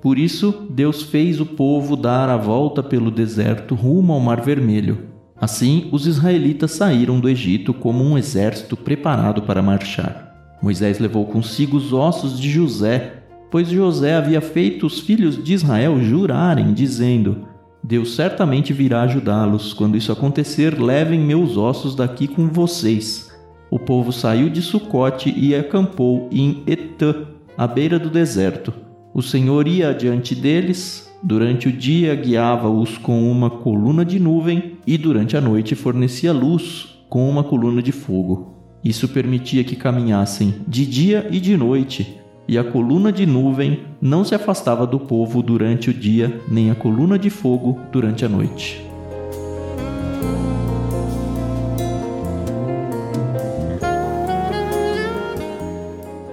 Por 0.00 0.16
isso, 0.16 0.68
Deus 0.70 1.02
fez 1.02 1.40
o 1.40 1.44
povo 1.44 1.96
dar 1.96 2.28
a 2.28 2.36
volta 2.36 2.80
pelo 2.80 3.10
deserto 3.10 3.74
rumo 3.74 4.12
ao 4.12 4.20
Mar 4.20 4.40
Vermelho. 4.40 5.08
Assim, 5.40 5.88
os 5.90 6.06
israelitas 6.06 6.70
saíram 6.70 7.18
do 7.18 7.28
Egito 7.28 7.74
como 7.74 8.04
um 8.04 8.16
exército 8.16 8.76
preparado 8.76 9.42
para 9.42 9.60
marchar. 9.60 10.56
Moisés 10.62 11.00
levou 11.00 11.26
consigo 11.26 11.76
os 11.76 11.92
ossos 11.92 12.38
de 12.38 12.48
José, 12.48 13.24
pois 13.50 13.68
José 13.68 14.14
havia 14.14 14.40
feito 14.40 14.86
os 14.86 15.00
filhos 15.00 15.42
de 15.42 15.52
Israel 15.52 16.00
jurarem, 16.00 16.72
dizendo: 16.72 17.38
Deus 17.82 18.14
certamente 18.14 18.72
virá 18.72 19.02
ajudá-los. 19.02 19.72
Quando 19.72 19.96
isso 19.96 20.12
acontecer, 20.12 20.80
levem 20.80 21.18
meus 21.18 21.56
ossos 21.56 21.96
daqui 21.96 22.28
com 22.28 22.46
vocês. 22.46 23.27
O 23.70 23.78
povo 23.78 24.12
saiu 24.12 24.48
de 24.48 24.62
Sucote 24.62 25.32
e 25.36 25.54
acampou 25.54 26.28
em 26.32 26.62
Etã, 26.66 27.26
à 27.56 27.66
beira 27.66 27.98
do 27.98 28.08
deserto. 28.08 28.72
O 29.12 29.20
Senhor 29.20 29.66
ia 29.68 29.90
adiante 29.90 30.34
deles, 30.34 31.10
durante 31.22 31.68
o 31.68 31.72
dia 31.72 32.14
guiava-os 32.14 32.96
com 32.96 33.30
uma 33.30 33.50
coluna 33.50 34.04
de 34.04 34.18
nuvem 34.18 34.78
e 34.86 34.96
durante 34.96 35.36
a 35.36 35.40
noite 35.40 35.74
fornecia 35.74 36.32
luz 36.32 36.98
com 37.08 37.28
uma 37.28 37.44
coluna 37.44 37.82
de 37.82 37.92
fogo. 37.92 38.54
Isso 38.82 39.08
permitia 39.08 39.64
que 39.64 39.76
caminhassem 39.76 40.54
de 40.66 40.86
dia 40.86 41.28
e 41.30 41.40
de 41.40 41.56
noite, 41.56 42.16
e 42.46 42.56
a 42.56 42.64
coluna 42.64 43.12
de 43.12 43.26
nuvem 43.26 43.80
não 44.00 44.24
se 44.24 44.34
afastava 44.34 44.86
do 44.86 44.98
povo 44.98 45.42
durante 45.42 45.90
o 45.90 45.94
dia, 45.94 46.40
nem 46.48 46.70
a 46.70 46.74
coluna 46.74 47.18
de 47.18 47.28
fogo 47.28 47.78
durante 47.92 48.24
a 48.24 48.28
noite. 48.28 48.87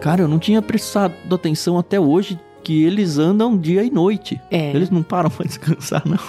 Cara, 0.05 0.21
eu 0.21 0.27
não 0.27 0.37
tinha 0.37 0.61
prestado 0.61 1.15
atenção 1.33 1.79
até 1.79 1.99
hoje 1.99 2.39
que 2.63 2.83
eles 2.83 3.17
andam 3.17 3.57
dia 3.57 3.83
e 3.83 3.89
noite. 3.89 4.39
É. 4.51 4.69
Eles 4.69 4.91
não 4.91 5.01
param 5.01 5.31
pra 5.31 5.47
descansar, 5.47 6.03
não. 6.05 6.19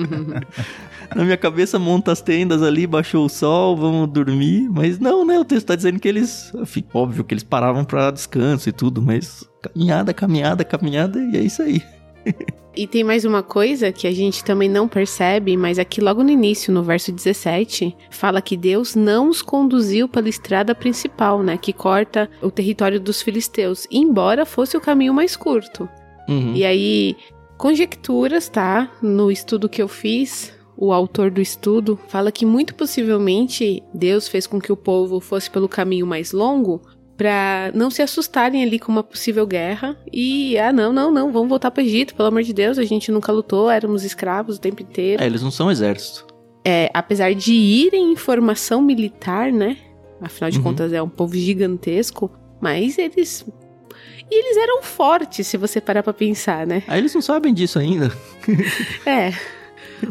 Na 1.14 1.22
minha 1.22 1.36
cabeça 1.36 1.78
monta 1.78 2.10
as 2.10 2.22
tendas 2.22 2.62
ali, 2.62 2.86
baixou 2.86 3.26
o 3.26 3.28
sol, 3.28 3.76
vamos 3.76 4.08
dormir. 4.08 4.66
Mas 4.70 4.98
não, 4.98 5.26
né? 5.26 5.38
O 5.38 5.44
texto 5.44 5.66
tá 5.66 5.76
dizendo 5.76 6.00
que 6.00 6.08
eles. 6.08 6.54
Óbvio 6.94 7.22
que 7.22 7.34
eles 7.34 7.44
paravam 7.44 7.84
para 7.84 8.10
descanso 8.10 8.70
e 8.70 8.72
tudo, 8.72 9.02
mas 9.02 9.46
caminhada, 9.60 10.14
caminhada, 10.14 10.64
caminhada, 10.64 11.18
e 11.22 11.36
é 11.36 11.40
isso 11.42 11.60
aí. 11.60 11.82
E 12.74 12.86
tem 12.86 13.02
mais 13.02 13.24
uma 13.24 13.42
coisa 13.42 13.90
que 13.90 14.06
a 14.06 14.12
gente 14.12 14.44
também 14.44 14.68
não 14.68 14.86
percebe, 14.86 15.56
mas 15.56 15.78
aqui 15.78 16.00
logo 16.00 16.22
no 16.22 16.30
início, 16.30 16.72
no 16.72 16.82
verso 16.82 17.10
17, 17.10 17.96
fala 18.10 18.40
que 18.40 18.56
Deus 18.56 18.94
não 18.94 19.28
os 19.28 19.42
conduziu 19.42 20.08
pela 20.08 20.28
estrada 20.28 20.74
principal, 20.74 21.42
né? 21.42 21.56
Que 21.56 21.72
corta 21.72 22.30
o 22.40 22.50
território 22.50 23.00
dos 23.00 23.22
filisteus, 23.22 23.86
embora 23.90 24.46
fosse 24.46 24.76
o 24.76 24.80
caminho 24.80 25.12
mais 25.12 25.34
curto. 25.34 25.88
Uhum. 26.28 26.54
E 26.54 26.64
aí, 26.64 27.16
conjecturas, 27.58 28.48
tá? 28.48 28.90
No 29.02 29.32
estudo 29.32 29.68
que 29.68 29.82
eu 29.82 29.88
fiz, 29.88 30.52
o 30.76 30.92
autor 30.92 31.30
do 31.30 31.40
estudo 31.40 31.98
fala 32.08 32.30
que 32.30 32.46
muito 32.46 32.74
possivelmente 32.74 33.82
Deus 33.92 34.28
fez 34.28 34.46
com 34.46 34.60
que 34.60 34.72
o 34.72 34.76
povo 34.76 35.18
fosse 35.18 35.50
pelo 35.50 35.68
caminho 35.68 36.06
mais 36.06 36.32
longo 36.32 36.80
para 37.20 37.70
não 37.74 37.90
se 37.90 38.00
assustarem 38.00 38.62
ali 38.62 38.78
com 38.78 38.90
uma 38.90 39.02
possível 39.02 39.46
guerra 39.46 39.94
e 40.10 40.56
ah 40.56 40.72
não, 40.72 40.90
não, 40.90 41.10
não, 41.10 41.30
vamos 41.30 41.50
voltar 41.50 41.70
para 41.70 41.82
Egito, 41.82 42.14
pelo 42.14 42.28
amor 42.28 42.42
de 42.42 42.54
Deus, 42.54 42.78
a 42.78 42.82
gente 42.82 43.12
nunca 43.12 43.30
lutou, 43.30 43.70
éramos 43.70 44.04
escravos 44.04 44.56
o 44.56 44.58
tempo 44.58 44.80
inteiro. 44.80 45.22
É, 45.22 45.26
eles 45.26 45.42
não 45.42 45.50
são 45.50 45.70
exército. 45.70 46.26
É, 46.64 46.90
apesar 46.94 47.34
de 47.34 47.52
irem 47.52 48.12
em 48.12 48.16
formação 48.16 48.80
militar, 48.80 49.52
né? 49.52 49.76
Afinal 50.18 50.50
de 50.50 50.56
uhum. 50.56 50.64
contas 50.64 50.94
é 50.94 51.02
um 51.02 51.10
povo 51.10 51.34
gigantesco, 51.36 52.30
mas 52.58 52.96
eles 52.96 53.44
e 54.30 54.34
eles 54.34 54.56
eram 54.56 54.82
fortes, 54.82 55.46
se 55.46 55.58
você 55.58 55.78
parar 55.78 56.02
para 56.02 56.14
pensar, 56.14 56.66
né? 56.66 56.82
Ah, 56.88 56.96
eles 56.96 57.12
não 57.14 57.20
sabem 57.20 57.52
disso 57.52 57.78
ainda. 57.78 58.10
é. 59.04 59.34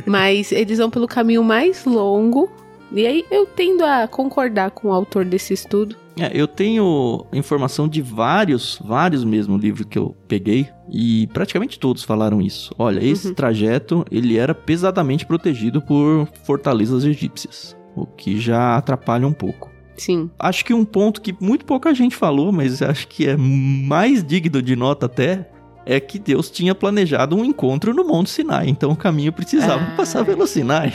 Mas 0.05 0.51
eles 0.51 0.77
vão 0.77 0.91
pelo 0.91 1.07
caminho 1.07 1.43
mais 1.43 1.85
longo. 1.85 2.51
E 2.91 3.07
aí 3.07 3.25
eu 3.31 3.47
tendo 3.47 3.83
a 3.83 4.07
concordar 4.07 4.69
com 4.69 4.89
o 4.89 4.93
autor 4.93 5.25
desse 5.25 5.55
estudo 5.55 5.95
é, 6.21 6.31
eu 6.33 6.47
tenho 6.47 7.25
informação 7.33 7.87
de 7.87 8.01
vários, 8.01 8.79
vários 8.83 9.23
mesmo 9.23 9.57
livros 9.57 9.85
que 9.89 9.97
eu 9.97 10.15
peguei 10.27 10.67
e 10.91 11.27
praticamente 11.27 11.79
todos 11.79 12.03
falaram 12.03 12.41
isso. 12.41 12.73
Olha, 12.77 13.03
esse 13.03 13.29
uhum. 13.29 13.33
trajeto 13.33 14.05
ele 14.11 14.37
era 14.37 14.53
pesadamente 14.53 15.25
protegido 15.25 15.81
por 15.81 16.27
fortalezas 16.43 17.03
egípcias, 17.03 17.75
o 17.95 18.05
que 18.05 18.39
já 18.39 18.75
atrapalha 18.75 19.27
um 19.27 19.33
pouco. 19.33 19.69
Sim. 19.97 20.29
Acho 20.39 20.63
que 20.63 20.73
um 20.73 20.85
ponto 20.85 21.21
que 21.21 21.35
muito 21.41 21.65
pouca 21.65 21.93
gente 21.93 22.15
falou, 22.15 22.51
mas 22.51 22.81
acho 22.81 23.07
que 23.07 23.27
é 23.27 23.35
mais 23.35 24.23
digno 24.23 24.61
de 24.61 24.75
nota 24.75 25.07
até, 25.07 25.49
é 25.85 25.99
que 25.99 26.19
Deus 26.19 26.49
tinha 26.49 26.75
planejado 26.75 27.35
um 27.35 27.43
encontro 27.43 27.93
no 27.93 28.05
Monte 28.05 28.29
Sinai, 28.29 28.69
então 28.69 28.91
o 28.91 28.95
caminho 28.95 29.33
precisava 29.33 29.83
ah. 29.83 29.95
passar 29.95 30.23
pelo 30.23 30.45
Sinai. 30.47 30.93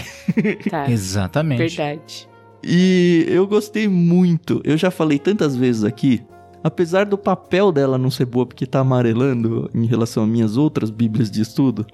Tá. 0.71 0.91
Exatamente. 0.91 1.59
Verdade. 1.59 2.29
E 2.67 3.27
eu 3.29 3.47
gostei 3.47 3.87
muito. 3.87 4.61
Eu 4.65 4.77
já 4.77 4.91
falei 4.91 5.19
tantas 5.19 5.55
vezes 5.55 5.85
aqui. 5.85 6.23
Apesar 6.63 7.05
do 7.05 7.19
papel 7.19 7.71
dela 7.71 7.99
não 7.99 8.11
ser 8.11 8.25
boa 8.25 8.47
porque 8.47 8.65
tá 8.65 8.81
amarelando 8.81 9.71
em 9.75 9.85
relação 9.85 10.23
a 10.25 10.27
minhas 10.27 10.57
outras 10.57 10.89
bíblias 10.89 11.31
de 11.31 11.43
estudo, 11.43 11.87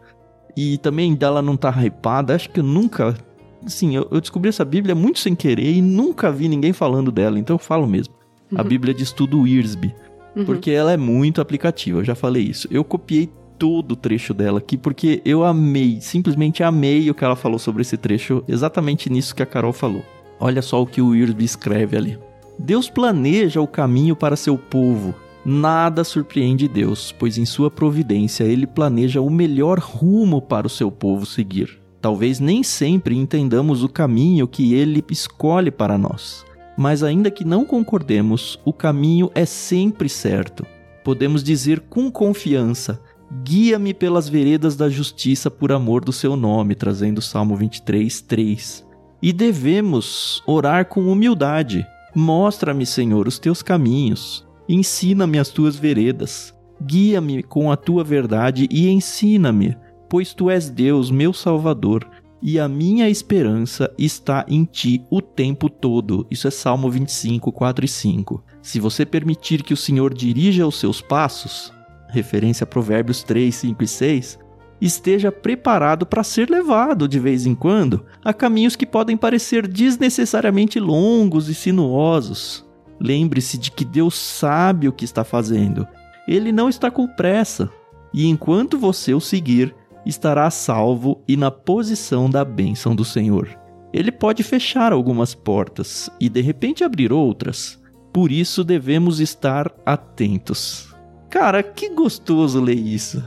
e 0.57 0.79
também 0.79 1.15
dela 1.15 1.43
não 1.43 1.57
tá 1.57 1.71
hypada, 1.85 2.35
acho 2.35 2.51
que 2.51 2.61
eu 2.61 2.65
nunca. 2.65 3.17
Assim, 3.65 3.97
eu, 3.97 4.07
eu, 4.11 4.21
descobri 4.21 4.49
essa 4.49 4.65
Bíblia 4.65 4.95
muito 4.95 5.19
sem 5.19 5.35
querer 5.35 5.73
e 5.73 5.83
nunca 5.83 6.31
vi 6.31 6.49
ninguém 6.49 6.73
falando 6.73 7.11
dela, 7.11 7.39
então 7.39 7.55
eu 7.55 7.59
falo 7.59 7.87
mesmo. 7.87 8.15
Uhum. 8.51 8.61
A 8.61 8.63
Bíblia 8.63 8.95
de 8.95 9.03
estudo 9.03 9.41
Wiersbe. 9.41 9.95
Uhum. 10.37 10.45
Porque 10.45 10.71
ela 10.71 10.93
é 10.93 10.97
muito 10.97 11.41
aplicativa, 11.41 11.99
eu 11.99 12.05
já 12.05 12.15
falei 12.15 12.45
isso. 12.45 12.69
Eu 12.71 12.85
copiei 12.85 13.29
todo 13.59 13.93
o 13.93 13.97
trecho 13.97 14.33
dela 14.33 14.59
aqui 14.59 14.79
porque 14.79 15.21
eu 15.25 15.45
amei, 15.45 16.01
simplesmente 16.01 16.63
amei 16.63 17.11
o 17.11 17.15
que 17.15 17.25
ela 17.25 17.37
falou 17.37 17.59
sobre 17.59 17.83
esse 17.83 17.97
trecho, 17.97 18.43
exatamente 18.49 19.11
nisso 19.11 19.35
que 19.35 19.43
a 19.43 19.47
Carol 19.47 19.73
falou. 19.73 20.03
Olha 20.41 20.63
só 20.63 20.83
o 20.83 20.87
que 20.87 21.03
o 21.03 21.15
Irsby 21.15 21.45
escreve 21.45 21.97
ali. 21.97 22.19
Deus 22.59 22.89
planeja 22.89 23.61
o 23.61 23.67
caminho 23.67 24.17
para 24.17 24.37
seu 24.37 24.57
povo. 24.57 25.15
Nada 25.45 26.03
surpreende 26.05 26.67
Deus, 26.67 27.15
pois 27.19 27.39
em 27.39 27.45
sua 27.45 27.71
providência 27.71 28.45
ele 28.45 28.67
planeja 28.67 29.21
o 29.21 29.31
melhor 29.31 29.79
rumo 29.79 30.41
para 30.41 30.67
o 30.67 30.71
seu 30.71 30.91
povo 30.91 31.25
seguir. 31.25 31.81
Talvez 32.01 32.41
nem 32.41 32.63
sempre 32.63 33.17
entendamos 33.17 33.83
o 33.85 33.89
caminho 33.89 34.49
que 34.49 34.75
ele 34.75 35.05
escolhe 35.11 35.71
para 35.71 35.99
nós, 35.99 36.45
mas 36.77 37.03
ainda 37.03 37.31
que 37.31 37.45
não 37.45 37.65
concordemos, 37.65 38.59
o 38.65 38.73
caminho 38.73 39.31
é 39.35 39.45
sempre 39.45 40.09
certo. 40.09 40.67
Podemos 41.05 41.43
dizer 41.43 41.81
com 41.81 42.11
confiança: 42.11 43.01
Guia-me 43.43 43.95
pelas 43.95 44.29
veredas 44.29 44.77
da 44.77 44.89
justiça 44.89 45.51
por 45.51 45.73
amor 45.73 46.05
do 46.05 46.13
seu 46.13 46.37
nome, 46.37 46.75
trazendo 46.75 47.19
o 47.19 47.23
Salmo 47.23 47.55
23, 47.55 48.21
3. 48.23 48.90
E 49.23 49.33
devemos 49.33 50.43
orar 50.47 50.87
com 50.87 51.11
humildade. 51.11 51.87
Mostra-me, 52.15 52.87
Senhor, 52.87 53.29
os 53.29 53.39
teus 53.39 53.63
caminhos. 53.63 54.47
Ensina-me 54.69 55.39
as 55.39 55.49
tuas 55.49 55.77
veredas. 55.77 56.55
Guia-me 56.83 57.43
com 57.43 57.71
a 57.71 57.77
tua 57.77 58.03
verdade 58.03 58.67
e 58.71 58.89
ensina-me, 58.89 59.77
pois 60.09 60.33
tu 60.33 60.49
és 60.49 60.71
Deus, 60.71 61.11
meu 61.11 61.33
Salvador, 61.33 62.09
e 62.43 62.59
a 62.59 62.67
minha 62.67 63.09
esperança 63.11 63.93
está 63.99 64.47
em 64.49 64.65
ti 64.65 65.05
o 65.11 65.21
tempo 65.21 65.69
todo. 65.69 66.27
Isso 66.31 66.49
é 66.49 66.51
Salmo 66.51 66.91
25, 66.91 67.53
4 67.53 67.85
e 67.85 67.89
5. 67.89 68.43
Se 68.63 68.81
você 68.81 69.05
permitir 69.05 69.63
que 69.63 69.75
o 69.75 69.77
Senhor 69.77 70.15
dirija 70.15 70.67
os 70.67 70.81
seus 70.81 71.03
passos, 71.03 71.71
referência 72.09 72.65
a 72.65 72.67
Provérbios 72.67 73.23
3, 73.23 73.55
5 73.55 73.85
e 73.85 73.87
6, 73.87 74.39
esteja 74.81 75.31
preparado 75.31 76.07
para 76.07 76.25
ser 76.25 76.49
levado 76.49 77.07
de 77.07 77.19
vez 77.19 77.47
em 77.47 77.55
quando 77.55 78.05
a 78.25 78.33
caminhos 78.33 78.77
que 78.77 78.87
podem 78.87 79.17
parecer 79.17 79.67
desnecessariamente 79.67 80.81
longos 80.81 81.49
e 81.49 81.55
sinuosos. 81.55 82.67
Lembre-se 83.01 83.59
de 83.59 83.71
que 83.71 83.85
Deus 83.85 84.15
sabe 84.15 84.89
o 84.89 84.93
que 84.93 85.05
está 85.05 85.25
fazendo. 85.25 85.87
Ele 86.27 86.53
não 86.53 86.69
está 86.69 86.91
com 86.91 87.07
pressa. 87.07 87.71
E 88.13 88.27
enquanto 88.27 88.79
você 88.79 89.15
o 89.15 89.21
seguir, 89.21 89.75
estará 90.05 90.51
salvo 90.51 91.23
e 91.27 91.37
na 91.37 91.51
posição 91.51 92.29
da 92.29 92.45
bênção 92.45 92.95
do 92.95 93.05
Senhor. 93.05 93.49
Ele 93.93 94.13
pode 94.13 94.43
fechar 94.43 94.93
algumas 94.93 95.35
portas 95.35 96.11
e 96.21 96.29
de 96.29 96.41
repente 96.41 96.85
abrir 96.85 97.13
outras. 97.13 97.81
Por 98.13 98.31
isso 98.31 98.63
devemos 98.63 99.21
estar 99.21 99.73
atentos. 99.85 100.95
Cara, 101.29 101.63
que 101.63 101.89
gostoso 101.91 102.61
ler 102.61 102.79
isso. 102.79 103.23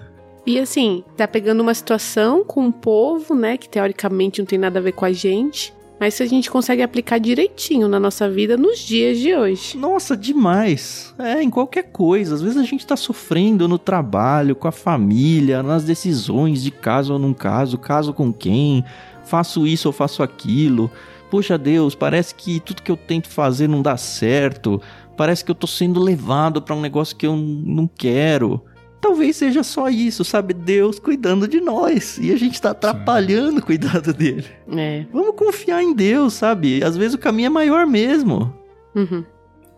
E 0.45 0.59
assim, 0.59 1.03
tá 1.15 1.25
pegando 1.25 1.61
uma 1.61 1.73
situação 1.73 2.43
com 2.43 2.65
um 2.65 2.71
povo, 2.71 3.33
né, 3.33 3.55
que 3.55 3.69
teoricamente 3.69 4.39
não 4.39 4.45
tem 4.45 4.59
nada 4.59 4.79
a 4.79 4.81
ver 4.81 4.91
com 4.91 5.05
a 5.05 5.13
gente, 5.13 5.73
mas 5.97 6.15
se 6.15 6.23
a 6.23 6.25
gente 6.25 6.51
consegue 6.51 6.81
aplicar 6.81 7.17
direitinho 7.17 7.87
na 7.87 7.97
nossa 7.97 8.29
vida 8.29 8.57
nos 8.57 8.79
dias 8.79 9.19
de 9.19 9.33
hoje. 9.33 9.77
Nossa, 9.77 10.17
demais. 10.17 11.15
É, 11.17 11.41
em 11.41 11.49
qualquer 11.49 11.83
coisa. 11.83 12.35
Às 12.35 12.41
vezes 12.41 12.57
a 12.57 12.63
gente 12.63 12.85
tá 12.85 12.97
sofrendo 12.97 13.69
no 13.69 13.77
trabalho, 13.77 14.53
com 14.53 14.67
a 14.67 14.71
família, 14.71 15.63
nas 15.63 15.85
decisões 15.85 16.61
de 16.61 16.71
caso 16.71 17.13
ou 17.13 17.19
não 17.19 17.33
caso, 17.33 17.77
caso 17.77 18.13
com 18.13 18.33
quem, 18.33 18.83
faço 19.23 19.65
isso 19.65 19.87
ou 19.87 19.93
faço 19.93 20.21
aquilo. 20.21 20.91
Poxa 21.31 21.57
Deus, 21.57 21.95
parece 21.95 22.35
que 22.35 22.59
tudo 22.59 22.81
que 22.81 22.91
eu 22.91 22.97
tento 22.97 23.29
fazer 23.29 23.69
não 23.69 23.81
dá 23.81 23.95
certo. 23.95 24.81
Parece 25.15 25.45
que 25.45 25.51
eu 25.51 25.55
tô 25.55 25.67
sendo 25.67 26.01
levado 26.01 26.61
para 26.61 26.75
um 26.75 26.81
negócio 26.81 27.15
que 27.15 27.25
eu 27.25 27.37
não 27.37 27.87
quero 27.87 28.61
talvez 29.03 29.35
seja 29.35 29.61
só 29.61 29.89
isso, 29.89 30.23
sabe? 30.23 30.53
Deus 30.53 30.97
cuidando 30.97 31.45
de 31.45 31.59
nós. 31.59 32.17
E 32.17 32.31
a 32.31 32.37
gente 32.37 32.59
tá 32.59 32.71
atrapalhando 32.71 33.51
Sim. 33.51 33.57
o 33.57 33.61
cuidado 33.61 34.13
dele. 34.13 34.45
É. 34.75 35.05
Vamos 35.11 35.35
confiar 35.35 35.83
em 35.83 35.93
Deus, 35.93 36.33
sabe? 36.33 36.81
Às 36.81 36.95
vezes 36.95 37.13
o 37.13 37.17
caminho 37.17 37.47
é 37.47 37.49
maior 37.49 37.85
mesmo. 37.85 38.53
Uhum. 38.95 39.25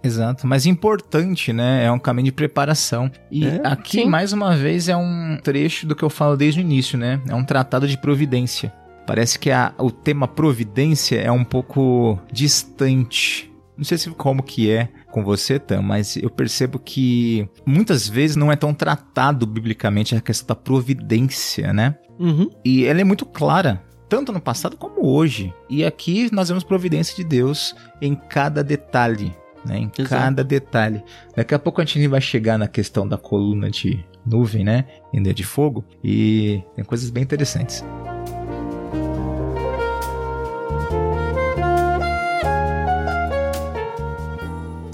Exato, 0.04 0.46
mas 0.46 0.68
importante, 0.68 1.52
né? 1.52 1.86
É 1.86 1.92
um 1.92 1.98
caminho 1.98 2.26
de 2.26 2.32
preparação. 2.32 3.12
E 3.32 3.48
é, 3.48 3.62
aqui, 3.64 4.02
sim. 4.02 4.06
mais 4.06 4.32
uma 4.32 4.56
vez, 4.56 4.88
é 4.88 4.96
um 4.96 5.40
trecho 5.42 5.88
do 5.88 5.96
que 5.96 6.04
eu 6.04 6.12
falo 6.12 6.38
desde 6.38 6.60
o 6.60 6.62
início, 6.62 6.96
né? 6.96 7.20
É 7.28 7.34
um 7.34 7.44
tratado 7.44 7.88
de 7.88 7.98
providência. 7.98 8.72
Parece 9.08 9.40
que 9.40 9.50
a, 9.50 9.74
o 9.80 9.90
tema 9.90 10.28
providência 10.28 11.20
é 11.20 11.32
um 11.32 11.44
pouco 11.44 12.20
distante. 12.32 13.52
Não 13.78 13.84
sei 13.84 13.98
se 13.98 14.10
como 14.12 14.42
que 14.42 14.72
é 14.72 14.90
com 15.12 15.24
você, 15.24 15.60
Tam, 15.60 15.82
mas 15.82 16.16
eu 16.18 16.30
percebo 16.30 16.80
que 16.80 17.48
muitas 17.66 18.08
vezes 18.08 18.36
não 18.36 18.52
é 18.52 18.56
tão 18.56 18.74
tratado 18.74 19.46
biblicamente 19.46 20.16
a 20.16 20.22
questão 20.22 20.48
da 20.48 20.56
providência, 20.56 21.74
né? 21.74 21.96
Uhum. 22.18 22.50
E 22.64 22.86
ela 22.86 23.02
é 23.02 23.04
muito 23.04 23.26
clara, 23.26 23.84
tanto 24.08 24.32
no 24.32 24.40
passado 24.40 24.78
como 24.78 25.06
hoje. 25.06 25.54
E 25.70 25.84
aqui 25.84 26.30
nós 26.34 26.48
vemos 26.48 26.64
providência 26.64 27.16
de 27.16 27.24
Deus 27.24 27.76
em 28.02 28.16
cada 28.16 28.64
detalhe. 28.64 29.36
Né, 29.68 29.80
em 29.80 29.92
Exato. 29.98 30.10
cada 30.10 30.44
detalhe. 30.44 31.04
Daqui 31.36 31.56
a 31.56 31.58
pouco 31.58 31.82
a 31.82 31.86
gente 31.86 32.08
vai 32.08 32.22
chegar 32.22 32.56
na 32.56 32.68
questão 32.68 33.08
da 33.08 33.18
coluna 33.18 33.72
de 33.72 34.06
nuvem, 34.24 34.64
né? 34.64 34.86
Ainda 35.12 35.34
de 35.34 35.44
fogo. 35.44 35.84
E 36.04 36.62
tem 36.76 36.86
coisas 36.86 37.10
bem 37.10 37.24
interessantes. 37.24 37.84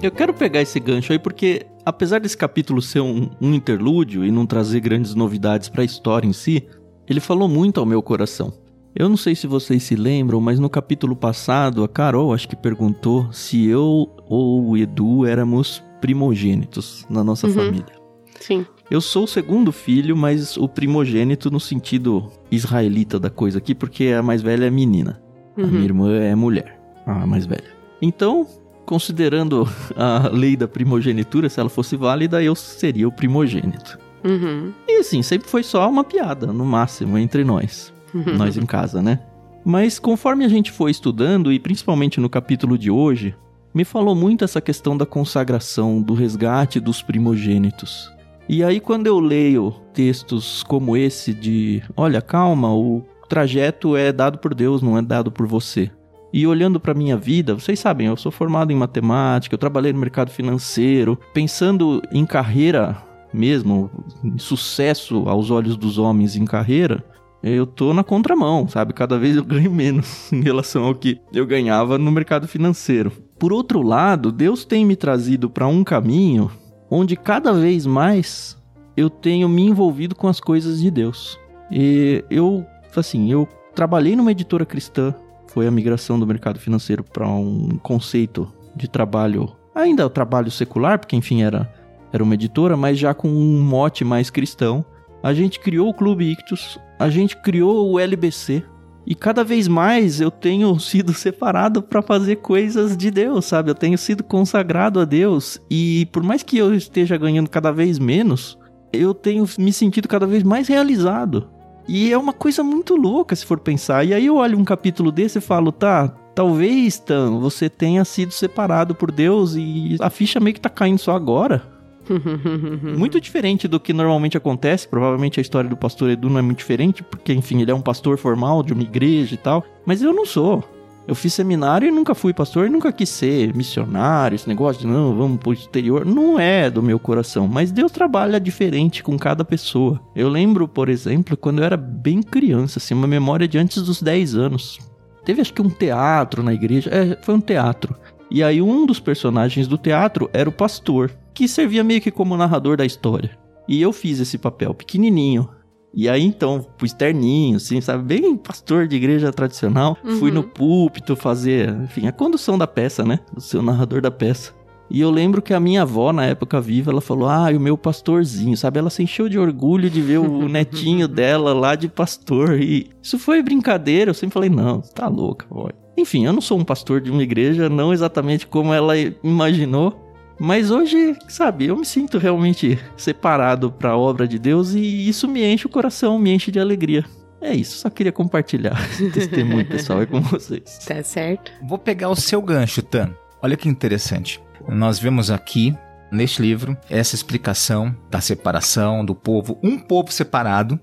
Eu 0.02 0.10
quero 0.10 0.34
pegar 0.34 0.62
esse 0.62 0.80
gancho 0.80 1.14
aí 1.14 1.20
porque, 1.20 1.68
apesar 1.86 2.20
desse 2.20 2.36
capítulo 2.36 2.82
ser 2.82 3.02
um, 3.02 3.30
um 3.40 3.54
interlúdio 3.54 4.26
e 4.26 4.32
não 4.32 4.48
trazer 4.48 4.80
grandes 4.80 5.14
novidades 5.14 5.70
para 5.70 5.84
a 5.84 5.86
história 5.86 6.28
em 6.28 6.34
si, 6.34 6.68
ele 7.08 7.20
falou 7.20 7.48
muito 7.48 7.80
ao 7.80 7.86
meu 7.86 8.02
coração. 8.02 8.52
Eu 8.96 9.08
não 9.08 9.16
sei 9.16 9.36
se 9.36 9.46
vocês 9.46 9.84
se 9.84 9.96
lembram, 9.96 10.42
mas 10.42 10.60
no 10.60 10.70
capítulo 10.70 11.16
passado 11.16 11.84
a 11.84 11.88
Carol 11.88 12.34
acho 12.34 12.50
que 12.50 12.56
perguntou 12.56 13.32
se 13.32 13.68
eu 13.68 14.10
ou 14.28 14.70
o 14.70 14.78
Edu 14.78 15.26
éramos 15.26 15.84
primogênitos 16.02 17.06
na 17.08 17.24
nossa 17.24 17.46
uhum. 17.46 17.54
família. 17.54 18.02
Sim. 18.40 18.66
Eu 18.90 19.00
sou 19.02 19.26
o 19.26 19.28
segundo 19.28 19.72
filho, 19.72 20.18
mas 20.18 20.58
o 20.58 20.68
primogênito 20.68 21.52
no 21.52 21.60
sentido 21.60 22.28
israelita 22.50 23.20
da 23.20 23.30
coisa 23.30 23.60
aqui, 23.60 23.76
porque 23.76 24.08
a 24.08 24.24
mais 24.24 24.42
velha 24.42 24.66
é 24.66 24.70
menina. 24.72 25.22
Uhum. 25.56 25.64
A 25.64 25.68
minha 25.68 25.84
irmã 25.84 26.12
é 26.12 26.34
mulher, 26.34 26.82
a 27.06 27.26
mais 27.28 27.46
velha. 27.46 27.72
Então, 28.02 28.48
considerando 28.86 29.68
a 29.96 30.30
lei 30.32 30.56
da 30.56 30.68
primogenitura, 30.68 31.50
se 31.50 31.60
ela 31.60 31.70
fosse 31.70 31.96
válida, 31.96 32.42
eu 32.44 32.56
seria 32.56 33.08
o 33.08 33.12
primogênito. 33.12 33.98
Uhum. 34.24 34.72
E 34.88 35.00
assim, 35.00 35.22
sempre 35.22 35.48
foi 35.50 35.64
só 35.64 35.90
uma 35.90 36.04
piada, 36.04 36.48
no 36.48 36.66
máximo, 36.66 37.18
entre 37.18 37.44
nós. 37.44 37.94
Uhum. 38.14 38.36
Nós 38.36 38.58
em 38.58 38.66
casa, 38.66 39.02
né? 39.02 39.20
Mas 39.64 40.00
conforme 40.00 40.44
a 40.44 40.50
gente 40.50 40.72
foi 40.72 40.92
estudando, 40.92 41.52
e 41.52 41.60
principalmente 41.60 42.20
no 42.20 42.30
capítulo 42.30 42.78
de 42.78 42.92
hoje, 42.92 43.36
me 43.74 43.86
falou 43.86 44.16
muito 44.16 44.44
essa 44.44 44.60
questão 44.60 44.98
da 44.98 45.06
consagração, 45.06 46.02
do 46.02 46.14
resgate 46.14 46.80
dos 46.80 47.02
primogênitos. 47.02 48.12
E 48.50 48.64
aí, 48.64 48.80
quando 48.80 49.08
eu 49.08 49.20
leio 49.20 49.74
textos 49.94 50.64
como 50.64 50.98
esse 50.98 51.34
de: 51.34 51.82
olha, 51.96 52.22
calma, 52.22 52.74
o 52.74 53.04
trajeto 53.30 53.96
é 53.96 54.12
dado 54.12 54.40
por 54.40 54.54
Deus, 54.54 54.82
não 54.82 54.98
é 54.98 55.02
dado 55.02 55.32
por 55.32 55.48
você. 55.48 55.90
E 56.34 56.48
olhando 56.48 56.80
para 56.80 56.94
minha 56.94 57.18
vida, 57.18 57.54
vocês 57.54 57.80
sabem, 57.80 58.08
eu 58.08 58.16
sou 58.16 58.32
formado 58.32 58.72
em 58.72 58.76
matemática, 58.76 59.54
eu 59.54 59.60
trabalhei 59.60 59.92
no 59.92 60.00
mercado 60.00 60.32
financeiro, 60.32 61.20
pensando 61.34 62.02
em 62.12 62.26
carreira 62.26 62.98
mesmo, 63.34 63.90
em 64.24 64.38
sucesso 64.38 65.28
aos 65.28 65.52
olhos 65.52 65.78
dos 65.78 65.98
homens 65.98 66.36
em 66.36 66.46
carreira, 66.46 67.04
eu 67.44 67.66
tô 67.66 67.94
na 67.94 68.04
contramão, 68.04 68.68
sabe? 68.68 68.94
Cada 68.94 69.18
vez 69.18 69.36
eu 69.36 69.44
ganho 69.44 69.72
menos 69.72 70.32
em 70.34 70.42
relação 70.42 70.84
ao 70.84 70.96
que 70.96 71.20
eu 71.34 71.46
ganhava 71.46 71.98
no 71.98 72.12
mercado 72.12 72.48
financeiro. 72.48 73.12
Por 73.40 73.52
outro 73.52 73.82
lado, 73.82 74.32
Deus 74.32 74.64
tem 74.64 74.86
me 74.86 74.96
trazido 74.96 75.50
para 75.50 75.68
um 75.68 75.84
caminho 75.84 76.52
onde 76.90 77.16
cada 77.16 77.52
vez 77.54 77.86
mais 77.86 78.58
eu 78.96 79.10
tenho 79.10 79.50
me 79.50 79.64
envolvido 79.64 80.14
com 80.14 80.28
as 80.28 80.40
coisas 80.40 80.80
de 80.80 80.92
Deus. 80.92 81.40
E 81.72 82.24
eu, 82.30 82.66
assim, 82.96 83.32
eu 83.32 83.48
trabalhei 83.74 84.16
numa 84.16 84.32
editora 84.32 84.66
cristã 84.66 85.16
foi 85.54 85.68
a 85.68 85.72
migração 85.72 86.20
do 86.20 86.26
mercado 86.26 86.60
financeiro 86.60 87.04
para 87.04 87.28
um 87.28 87.78
conceito 87.82 88.52
de 88.76 88.90
trabalho, 88.90 89.52
ainda 89.76 90.06
o 90.06 90.10
trabalho 90.10 90.50
secular, 90.50 90.98
porque 90.98 91.16
enfim 91.16 91.44
era, 91.44 91.72
era 92.12 92.24
uma 92.24 92.34
editora, 92.34 92.78
mas 92.78 92.98
já 92.98 93.14
com 93.14 93.28
um 93.28 93.62
mote 93.62 94.04
mais 94.04 94.30
cristão. 94.30 94.86
A 95.22 95.34
gente 95.34 95.60
criou 95.60 95.90
o 95.90 95.94
Clube 95.94 96.32
Ictus, 96.32 96.80
a 96.98 97.10
gente 97.10 97.36
criou 97.38 97.92
o 97.92 98.00
LBC, 98.00 98.64
e 99.06 99.16
cada 99.16 99.44
vez 99.44 99.68
mais 99.68 100.22
eu 100.22 100.32
tenho 100.32 100.78
sido 100.80 101.14
separado 101.14 101.82
para 101.82 102.02
fazer 102.02 102.38
coisas 102.38 102.96
de 102.96 103.12
Deus, 103.12 103.46
sabe? 103.46 103.72
Eu 103.72 103.76
tenho 103.76 103.98
sido 103.98 104.24
consagrado 104.24 105.00
a 105.00 105.06
Deus. 105.06 105.60
E 105.70 106.08
por 106.12 106.24
mais 106.24 106.44
que 106.44 106.58
eu 106.58 106.74
esteja 106.74 107.18
ganhando 107.18 107.50
cada 107.50 107.72
vez 107.72 108.00
menos, 108.00 108.58
eu 108.94 109.14
tenho 109.14 109.46
me 109.58 109.74
sentido 109.74 110.08
cada 110.08 110.28
vez 110.28 110.44
mais 110.44 110.68
realizado. 110.68 111.50
E 111.88 112.12
é 112.12 112.18
uma 112.18 112.34
coisa 112.34 112.64
muito 112.64 112.96
louca 112.96 113.36
se 113.36 113.46
for 113.46 113.60
pensar. 113.60 114.06
E 114.06 114.14
aí 114.14 114.26
eu 114.26 114.36
olho 114.36 114.58
um 114.58 114.64
capítulo 114.64 115.12
desse 115.12 115.40
e 115.40 115.42
falo, 115.42 115.72
tá, 115.72 116.08
talvez, 116.36 116.98
Tan, 117.00 117.40
você 117.40 117.70
tenha 117.70 118.04
sido 118.06 118.32
separado 118.32 118.96
por 118.96 119.12
Deus 119.12 119.56
e 119.56 119.98
a 120.00 120.10
ficha 120.10 120.40
meio 120.40 120.54
que 120.54 120.62
tá 120.62 120.70
caindo 120.70 121.00
só 121.00 121.16
agora. 121.16 121.64
muito 122.98 123.22
diferente 123.22 123.68
do 123.68 123.80
que 123.80 123.94
normalmente 123.94 124.38
acontece. 124.38 124.88
Provavelmente 124.88 125.40
a 125.40 125.42
história 125.42 125.70
do 125.70 125.78
pastor 125.78 126.10
Edu 126.10 126.30
não 126.30 126.40
é 126.40 126.42
muito 126.42 126.58
diferente, 126.58 127.04
porque, 127.04 127.34
enfim, 127.34 127.62
ele 127.62 127.72
é 127.72 127.76
um 127.76 127.82
pastor 127.82 128.18
formal 128.18 128.64
de 128.64 128.74
uma 128.74 128.84
igreja 128.84 129.34
e 129.34 129.38
tal. 129.38 129.64
Mas 129.86 130.02
eu 130.02 130.14
não 130.14 130.26
sou. 130.26 130.64
Eu 131.12 131.16
fiz 131.16 131.34
seminário 131.34 131.90
e 131.90 131.92
nunca 131.92 132.16
fui 132.16 132.34
pastor 132.34 132.70
nunca 132.70 132.90
quis 132.90 133.10
ser 133.10 133.54
missionário, 133.54 134.34
esse 134.34 134.48
negócio 134.48 134.84
de 134.84 134.88
não, 134.88 135.14
vamos 135.14 135.40
pro 135.42 135.52
exterior. 135.52 136.06
Não 136.06 136.40
é 136.40 136.70
do 136.70 136.82
meu 136.82 136.98
coração, 136.98 137.50
mas 137.50 137.70
Deus 137.70 137.92
trabalha 137.92 138.40
diferente 138.40 139.04
com 139.04 139.20
cada 139.20 139.44
pessoa. 139.44 140.00
Eu 140.16 140.30
lembro, 140.30 140.70
por 140.70 140.88
exemplo, 140.88 141.36
quando 141.36 141.60
eu 141.60 141.66
era 141.66 141.76
bem 141.76 142.24
criança, 142.24 142.80
assim, 142.80 142.94
uma 142.94 143.08
memória 143.08 143.46
de 143.46 143.58
antes 143.58 143.84
dos 143.84 144.02
10 144.02 144.36
anos. 144.36 144.80
Teve 145.26 145.42
acho 145.42 145.54
que 145.54 145.62
um 145.62 145.70
teatro 145.70 146.42
na 146.42 146.54
igreja, 146.54 146.90
é, 146.90 147.22
foi 147.22 147.36
um 147.36 147.42
teatro. 147.42 147.94
E 148.30 148.42
aí 148.42 148.62
um 148.62 148.86
dos 148.86 149.02
personagens 149.02 149.68
do 149.68 149.78
teatro 149.78 150.30
era 150.32 150.48
o 150.48 150.54
pastor, 150.54 151.12
que 151.34 151.46
servia 151.46 151.84
meio 151.84 152.00
que 152.00 152.10
como 152.10 152.38
narrador 152.38 152.78
da 152.78 152.86
história. 152.86 153.38
E 153.68 153.82
eu 153.82 153.92
fiz 153.92 154.22
esse 154.22 154.38
papel 154.38 154.74
pequenininho. 154.74 155.50
E 155.94 156.08
aí 156.08 156.24
então, 156.24 156.66
pus 156.78 156.94
terninho, 156.94 157.58
assim, 157.58 157.82
sabe? 157.82 158.04
Bem 158.04 158.38
pastor 158.38 158.88
de 158.88 158.96
igreja 158.96 159.32
tradicional. 159.32 159.98
Uhum. 160.04 160.18
Fui 160.18 160.32
no 160.32 160.44
púlpito 160.44 161.16
fazer, 161.16 161.70
enfim, 161.84 162.08
a 162.08 162.12
condução 162.12 162.58
da 162.58 162.66
peça, 162.66 163.04
né? 163.04 163.20
O 163.36 163.42
seu 163.42 163.62
narrador 163.62 164.02
da 164.02 164.12
peça. 164.12 164.54
E 164.94 165.00
eu 165.00 165.10
lembro 165.10 165.42
que 165.42 165.54
a 165.54 165.60
minha 165.60 165.84
avó, 165.84 166.12
na 166.12 166.26
época 166.26 166.60
viva, 166.60 166.92
ela 166.92 167.00
falou: 167.00 167.30
Ah, 167.30 167.50
e 167.50 167.56
o 167.56 167.60
meu 167.62 167.78
pastorzinho, 167.78 168.58
sabe? 168.58 168.78
Ela 168.78 168.90
se 168.90 169.02
encheu 169.02 169.30
de 169.30 169.40
orgulho 169.40 169.90
de 169.90 170.02
ver 170.02 170.18
o 170.18 170.48
netinho 170.50 171.08
dela 171.08 171.54
lá 171.54 171.76
de 171.76 171.88
pastor. 171.88 172.60
E 172.60 172.90
isso 173.02 173.18
foi 173.18 173.42
brincadeira. 173.42 174.10
Eu 174.10 174.14
sempre 174.14 174.34
falei: 174.34 174.50
Não, 174.50 174.82
você 174.82 174.94
tá 174.94 175.08
louca, 175.08 175.46
vó. 175.50 175.70
Enfim, 175.98 176.26
eu 176.26 176.34
não 176.34 176.42
sou 176.42 176.60
um 176.60 176.64
pastor 176.66 177.00
de 177.00 177.10
uma 177.10 177.24
igreja, 177.24 177.70
não 177.70 177.94
exatamente 177.94 178.46
como 178.46 178.74
ela 178.74 178.94
imaginou. 179.24 180.11
Mas 180.44 180.72
hoje, 180.72 181.16
sabe, 181.28 181.68
eu 181.68 181.78
me 181.78 181.86
sinto 181.86 182.18
realmente 182.18 182.80
separado 182.98 183.72
para 183.72 183.92
a 183.92 183.98
obra 183.98 184.28
de 184.28 184.40
Deus 184.40 184.74
e 184.74 185.08
isso 185.08 185.28
me 185.28 185.46
enche 185.46 185.68
o 185.68 185.70
coração, 185.70 186.18
me 186.18 186.34
enche 186.34 186.52
de 186.52 186.60
alegria. 186.60 187.06
É 187.40 187.54
isso, 187.54 187.78
só 187.78 187.92
queria 187.92 188.12
compartilhar 188.12 188.74
esse 188.90 189.12
testemunho 189.12 189.68
pessoal 189.68 190.00
aí 190.00 190.08
com 190.08 190.20
vocês. 190.20 190.80
Tá 190.80 191.04
certo? 191.04 191.52
Vou 191.62 191.78
pegar 191.78 192.10
o 192.10 192.16
seu 192.16 192.42
gancho, 192.42 192.82
Tan. 192.82 193.14
Olha 193.40 193.56
que 193.56 193.70
interessante. 193.70 194.42
Nós 194.68 194.98
vemos 194.98 195.30
aqui, 195.30 195.78
neste 196.12 196.42
livro, 196.42 196.76
essa 196.90 197.14
explicação 197.14 197.96
da 198.10 198.20
separação 198.20 199.06
do 199.06 199.14
povo, 199.14 199.60
um 199.62 199.78
povo 199.78 200.12
separado, 200.12 200.80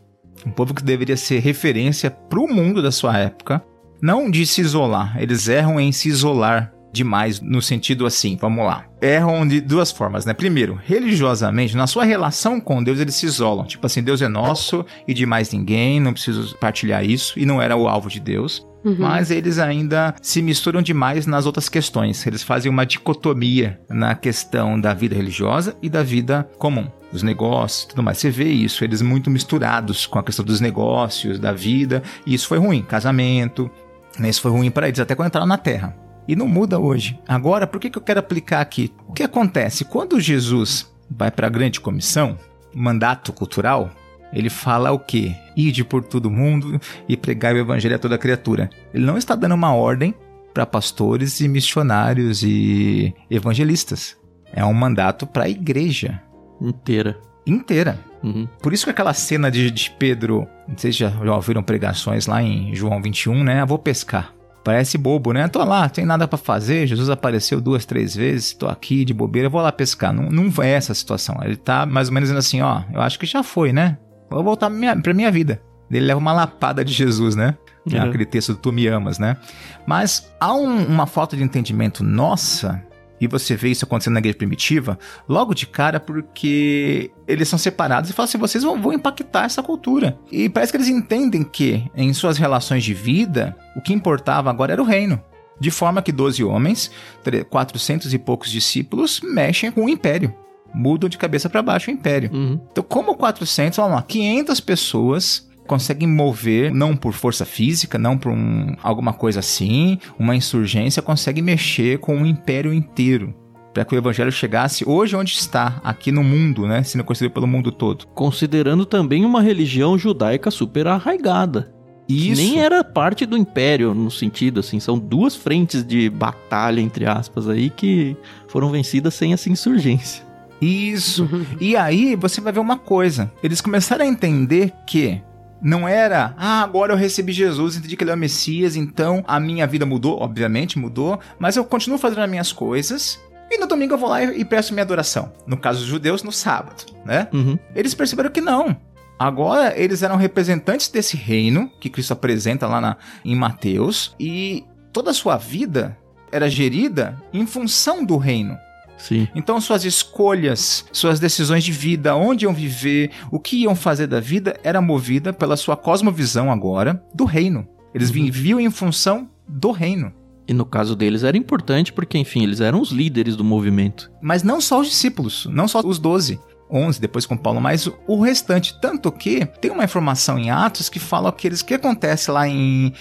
um 0.47 0.53
povo 0.53 0.73
que 0.73 0.85
deveria 0.85 1.17
ser 1.17 1.41
referência 1.41 2.13
para 2.13 2.39
o 2.39 2.47
mundo 2.47 2.81
da 2.81 2.93
sua 2.93 3.19
época, 3.19 3.61
não 4.01 4.31
de 4.31 4.47
se 4.47 4.61
isolar. 4.61 5.21
Eles 5.21 5.49
erram 5.49 5.81
em 5.81 5.91
se 5.91 6.09
isolar 6.09 6.78
demais 6.99 7.41
no 7.41 7.63
sentido 7.63 8.05
assim, 8.05 8.37
vamos 8.39 8.65
lá. 8.65 8.85
Erram 9.01 9.47
de 9.47 9.61
duas 9.61 9.91
formas, 9.91 10.27
né? 10.27 10.35
Primeiro, 10.35 10.79
religiosamente, 10.85 11.77
na 11.77 11.87
sua 11.87 12.05
relação 12.05 12.61
com 12.61 12.83
Deus, 12.83 12.99
eles 12.99 13.15
se 13.15 13.27
isolam. 13.27 13.65
Tipo 13.65 13.87
assim, 13.87 14.03
Deus 14.03 14.21
é 14.21 14.29
nosso 14.29 14.85
e 15.07 15.15
de 15.15 15.25
mais 15.25 15.53
ninguém, 15.53 16.01
não 16.01 16.13
preciso 16.13 16.57
partilhar 16.57 17.05
isso, 17.05 17.39
e 17.39 17.47
não 17.47 17.63
era 17.63 17.77
o 17.77 17.89
alvo 17.89 18.09
de 18.11 18.21
Deus. 18.21 18.67
Uhum. 18.85 18.97
Mas 18.99 19.31
eles 19.31 19.59
ainda 19.59 20.15
se 20.23 20.41
misturam 20.43 20.83
demais 20.83 21.27
nas 21.27 21.47
outras 21.47 21.69
questões. 21.69 22.27
Eles 22.27 22.43
fazem 22.43 22.71
uma 22.71 22.87
dicotomia 22.87 23.81
na 23.89 24.15
questão 24.15 24.81
da 24.81 24.95
vida 24.95 25.15
religiosa 25.15 25.77
e 25.83 25.89
da 25.89 26.03
vida 26.03 26.49
comum. 26.59 26.87
Dos 27.11 27.23
negócios 27.23 27.87
tudo 27.87 28.03
mais. 28.03 28.19
Você 28.19 28.31
vê 28.31 28.49
isso, 28.49 28.85
eles 28.85 29.01
muito 29.01 29.31
misturados 29.31 30.07
com 30.07 30.19
a 30.19 30.23
questão 30.23 30.45
dos 30.45 30.61
negócios, 30.61 31.39
da 31.39 31.53
vida, 31.53 32.03
e 32.27 32.35
isso 32.35 32.47
foi 32.47 32.59
ruim. 32.59 32.83
Casamento, 32.83 33.71
né? 34.19 34.29
Isso 34.29 34.41
foi 34.41 34.51
ruim 34.51 34.71
para 34.71 34.89
eles, 34.89 35.01
até 35.01 35.15
quando 35.15 35.29
entraram 35.29 35.47
na 35.47 35.59
Terra. 35.59 35.97
E 36.29 36.37
não 36.37 36.47
muda 36.47 36.79
hoje. 36.79 37.19
Agora, 37.27 37.67
por 37.67 37.81
que, 37.81 37.89
que 37.89 37.97
eu 37.97 38.03
quero 38.03 38.21
aplicar 38.21 38.61
aqui? 38.61 38.93
O 39.09 39.15
que 39.15 39.23
acontece? 39.23 39.85
Quando 39.85 40.21
Jesus 40.21 40.87
vai 41.11 41.31
para 41.31 41.47
a 41.47 41.51
grande 41.51 41.81
comissão, 41.81 42.39
mandato 42.75 43.33
cultural, 43.33 43.91
ele 44.33 44.51
fala 44.51 44.93
o 44.93 44.99
quê? 44.99 45.35
Ide 45.57 45.83
por 45.83 46.05
todo 46.05 46.31
mundo 46.31 46.79
e 47.09 47.17
pregar 47.17 47.55
o 47.55 47.59
evangelho 47.59 47.97
a 47.97 47.99
toda 47.99 48.19
criatura. 48.19 48.69
Ele 48.93 49.07
não 49.07 49.17
está 49.17 49.35
dando 49.35 49.55
uma 49.55 49.75
ordem 49.75 50.15
para 50.53 50.67
pastores 50.67 51.41
e 51.41 51.49
missionários 51.49 52.43
e 52.43 53.15
evangelistas. 53.31 54.17
É 54.53 54.65
um 54.65 54.75
mandato 54.75 55.27
para 55.27 55.45
a 55.45 55.49
igreja 55.49 56.21
Inteira. 56.61 57.19
inteira. 57.47 57.99
Uhum. 58.23 58.49
Por 58.61 58.73
isso 58.73 58.85
que 58.85 58.91
aquela 58.91 59.15
cena 59.15 59.51
de, 59.51 59.71
de 59.71 59.91
Pedro, 59.93 60.47
se 60.77 60.91
já, 60.91 61.09
já 61.11 61.35
ouviram 61.35 61.63
pregações 61.63 62.27
lá 62.27 62.43
em 62.43 62.75
João 62.75 63.01
21, 63.01 63.45
né? 63.45 63.61
Ah, 63.61 63.65
vou 63.65 63.79
pescar. 63.79 64.35
Parece 64.69 64.99
bobo, 64.99 65.33
né? 65.33 65.49
Tô 65.49 65.65
lá, 65.65 65.89
tem 65.89 66.05
nada 66.05 66.29
para 66.29 66.37
fazer. 66.37 66.87
Jesus 66.87 67.09
apareceu 67.09 67.59
duas, 67.59 67.87
três 67.87 68.15
vezes. 68.15 68.53
Tô 68.53 68.67
aqui 68.69 69.03
de 69.03 69.15
bobeira, 69.15 69.49
vou 69.49 69.63
lá 69.63 69.73
pescar. 69.73 70.13
Não, 70.13 70.25
não 70.25 70.53
é 70.63 70.73
essa 70.73 70.93
a 70.93 70.95
situação. 70.95 71.39
Ele 71.43 71.57
tá 71.57 71.87
mais 71.87 72.09
ou 72.09 72.15
menos 72.15 72.29
dizendo 72.29 72.39
assim: 72.39 72.61
ó, 72.61 72.83
eu 72.93 73.01
acho 73.01 73.19
que 73.19 73.25
já 73.25 73.43
foi, 73.43 73.73
né? 73.73 73.97
Vou 74.31 74.45
voltar 74.45 74.69
pra 74.69 74.79
minha, 74.79 74.95
pra 75.01 75.15
minha 75.15 75.31
vida. 75.31 75.59
Ele 75.91 76.05
leva 76.05 76.21
uma 76.21 76.35
lapada 76.35 76.85
de 76.85 76.93
Jesus, 76.93 77.35
né? 77.35 77.57
Uhum. 77.91 78.03
aquele 78.03 78.27
texto 78.27 78.53
do 78.53 78.59
Tu 78.59 78.71
me 78.71 78.87
amas, 78.89 79.19
né? 79.19 79.39
Mas 79.87 80.31
há 80.39 80.53
um- 80.53 80.85
uma 80.85 81.07
falta 81.07 81.35
de 81.35 81.43
entendimento 81.43 82.05
nossa, 82.05 82.83
e 83.21 83.27
você 83.27 83.57
vê 83.57 83.71
isso 83.71 83.85
acontecendo 83.85 84.15
na 84.15 84.21
igreja 84.21 84.37
primitiva, 84.39 84.99
logo 85.29 85.55
de 85.55 85.67
cara, 85.67 85.99
porque 85.99 87.11
eles 87.27 87.49
são 87.49 87.59
separados 87.59 88.11
e 88.11 88.13
falam 88.13 88.29
assim: 88.29 88.39
vocês 88.39 88.63
vão, 88.65 88.81
vão 88.81 88.93
impactar 88.93 89.45
essa 89.45 89.63
cultura. 89.63 90.19
E 90.31 90.49
parece 90.49 90.73
que 90.73 90.77
eles 90.77 90.89
entendem 90.89 91.43
que, 91.43 91.85
em 91.95 92.13
suas 92.13 92.39
relações 92.39 92.85
de 92.85 92.95
vida, 92.95 93.57
o 93.77 93.81
que 93.81 93.93
importava 93.93 94.51
agora 94.51 94.73
era 94.73 94.83
o 94.83 94.87
reino. 94.87 95.21
De 95.61 95.71
forma 95.73 96.01
que 96.01 96.13
12 96.13 96.45
homens, 96.45 96.91
tre- 97.25 97.43
400 97.43 98.15
e 98.15 98.19
poucos 98.19 98.51
discípulos, 98.51 99.21
mexem 99.23 99.73
com 99.73 99.85
o 99.87 99.89
império. 99.89 100.33
Mudam 100.73 101.09
de 101.09 101.19
cabeça 101.19 101.49
para 101.51 101.63
baixo 101.63 101.91
o 101.91 101.95
império. 101.95 102.31
Uhum. 102.33 102.61
Então, 102.71 102.85
como 102.85 103.17
400, 103.17 103.77
vamos 103.79 103.93
lá, 103.95 104.03
500 104.03 104.61
pessoas 104.61 105.48
conseguem 105.69 106.09
mover, 106.09 106.75
não 106.75 106.97
por 106.97 107.13
força 107.13 107.45
física, 107.45 107.97
não 107.99 108.19
por 108.19 108.33
um, 108.33 108.75
alguma 108.83 109.13
coisa 109.13 109.39
assim, 109.39 109.99
uma 110.19 110.35
insurgência, 110.35 111.03
consegue 111.03 111.41
mexer 111.41 111.99
com 111.99 112.21
o 112.21 112.27
império 112.27 112.73
inteiro. 112.73 113.35
Para 113.73 113.85
que 113.85 113.95
o 113.95 113.99
evangelho 113.99 114.33
chegasse 114.33 114.83
hoje 114.89 115.15
onde 115.15 115.33
está, 115.33 115.81
aqui 115.85 116.11
no 116.11 116.25
mundo, 116.25 116.67
né? 116.67 116.83
Sendo 116.83 117.05
conhecido 117.05 117.31
pelo 117.31 117.47
mundo 117.47 117.71
todo. 117.71 118.07
Considerando 118.09 118.85
também 118.85 119.25
uma 119.25 119.41
religião 119.41 119.97
judaica 119.97 120.51
super 120.51 120.89
arraigada. 120.89 121.73
Isso. 122.09 122.41
Nem 122.41 122.59
era 122.59 122.83
parte 122.83 123.27
do 123.27 123.37
império, 123.37 123.93
no 123.93 124.11
sentido 124.11 124.61
assim. 124.61 124.81
São 124.81 124.99
duas 124.99 125.37
frentes 125.37 125.87
de 125.87 126.09
batalha, 126.09 126.81
entre 126.81 127.07
aspas, 127.07 127.49
aí, 127.49 127.69
que 127.69 128.17
foram 128.49 128.71
vencidas 128.71 129.15
sem 129.15 129.33
essa 129.35 129.51
insurgência. 129.51 130.27
Isso. 130.61 131.29
E 131.61 131.77
aí 131.77 132.17
você 132.17 132.41
vai 132.41 132.53
ver 132.53 132.61
uma 132.61 132.79
coisa. 132.79 133.31
Eles 133.43 133.61
começaram 133.61 134.05
a 134.05 134.09
entender 134.09 134.73
que 134.87 135.21
não 135.61 135.87
era, 135.89 136.35
ah, 136.37 136.63
agora 136.63 136.93
eu 136.93 136.97
recebi 136.97 137.33
Jesus, 137.33 137.77
entendi 137.77 137.97
que 137.97 138.05
ele 138.05 138.11
é 138.11 138.15
o 138.15 138.19
Messias, 138.19 138.77
então 138.77 139.25
a 139.27 139.41
minha 139.41 139.67
vida 139.67 139.85
mudou, 139.85 140.21
obviamente 140.21 140.79
mudou, 140.79 141.19
mas 141.39 141.57
eu 141.57 141.65
continuo 141.65 141.99
fazendo 141.99 142.21
as 142.23 142.31
minhas 142.31 142.53
coisas. 142.53 143.21
E 143.51 143.59
no 143.59 143.67
domingo 143.67 143.95
eu 143.95 143.99
vou 143.99 144.09
lá 144.11 144.23
e 144.23 144.41
e 144.41 144.45
presto 144.45 144.73
minha 144.75 144.83
adoração. 144.85 145.33
No 145.47 145.57
caso 145.57 145.79
dos 145.81 145.89
judeus, 145.89 146.23
no 146.23 146.31
sábado, 146.31 146.85
né? 147.05 147.29
Uhum. 147.33 147.59
Eles 147.75 147.95
perceberam 147.95 148.31
que 148.31 148.41
não. 148.43 148.77
Agora 149.19 149.73
eles 149.77 150.03
eram 150.03 150.17
representantes 150.17 150.89
desse 150.89 151.17
reino 151.17 151.71
que 151.81 151.89
Cristo 151.91 152.13
apresenta 152.13 152.67
lá 152.67 152.81
na- 152.81 152.97
em 153.25 153.35
Mateus 153.35 154.15
e 154.21 154.65
toda 154.93 155.11
a 155.11 155.15
sua 155.15 155.37
vida 155.37 155.97
era 156.31 156.49
gerida 156.49 157.21
em 157.33 157.47
função 157.47 158.05
do 158.05 158.17
reino. 158.17 158.57
Sim. 158.99 159.29
Então, 159.35 159.61
suas 159.61 159.85
escolhas, 159.85 160.85
suas 160.93 161.21
decisões 161.21 161.65
de 161.65 161.73
vida, 161.73 162.15
onde 162.17 162.45
iam 162.45 162.53
viver, 162.53 163.11
o 163.31 163.39
que 163.39 163.63
iam 163.63 163.75
fazer 163.75 164.07
da 164.07 164.21
vida, 164.21 164.59
era 164.63 164.81
movida 164.81 165.33
pela 165.33 165.57
sua 165.57 165.77
cosmovisão 165.77 166.51
agora 166.51 167.03
do 167.15 167.25
reino. 167.25 167.67
Eles 167.95 168.11
viviam 168.11 168.61
em 168.61 168.71
função 168.71 169.29
do 169.49 169.71
reino. 169.71 170.13
E 170.47 170.55
no 170.55 170.65
caso 170.65 170.97
deles 170.97 171.25
era 171.25 171.37
importante 171.37 171.93
porque, 171.93 172.17
enfim, 172.17 172.43
eles 172.43 172.61
eram 172.61 172.81
os 172.81 172.91
líderes 172.91 173.37
do 173.37 173.45
movimento. 173.45 174.11
Mas 174.23 174.43
não 174.43 174.63
só 174.63 174.81
os 174.81 174.89
discípulos, 174.89 175.47
não 175.51 175.69
só 175.69 175.81
os 175.85 175.99
doze. 175.99 176.41
11 176.71 177.01
depois 177.01 177.27
com 177.27 177.37
Paulo, 177.37 177.61
mas 177.61 177.91
o 178.07 178.21
restante. 178.21 178.79
Tanto 178.81 179.11
que 179.11 179.47
tem 179.61 179.71
uma 179.71 179.85
informação 179.85 180.39
em 180.39 180.51
Atos 180.51 180.89
que 180.89 180.99
fala 180.99 181.29
aqueles 181.29 181.63
que 181.63 181.75
acontece 181.75 182.31
lá 182.31 182.47
em. 182.49 182.93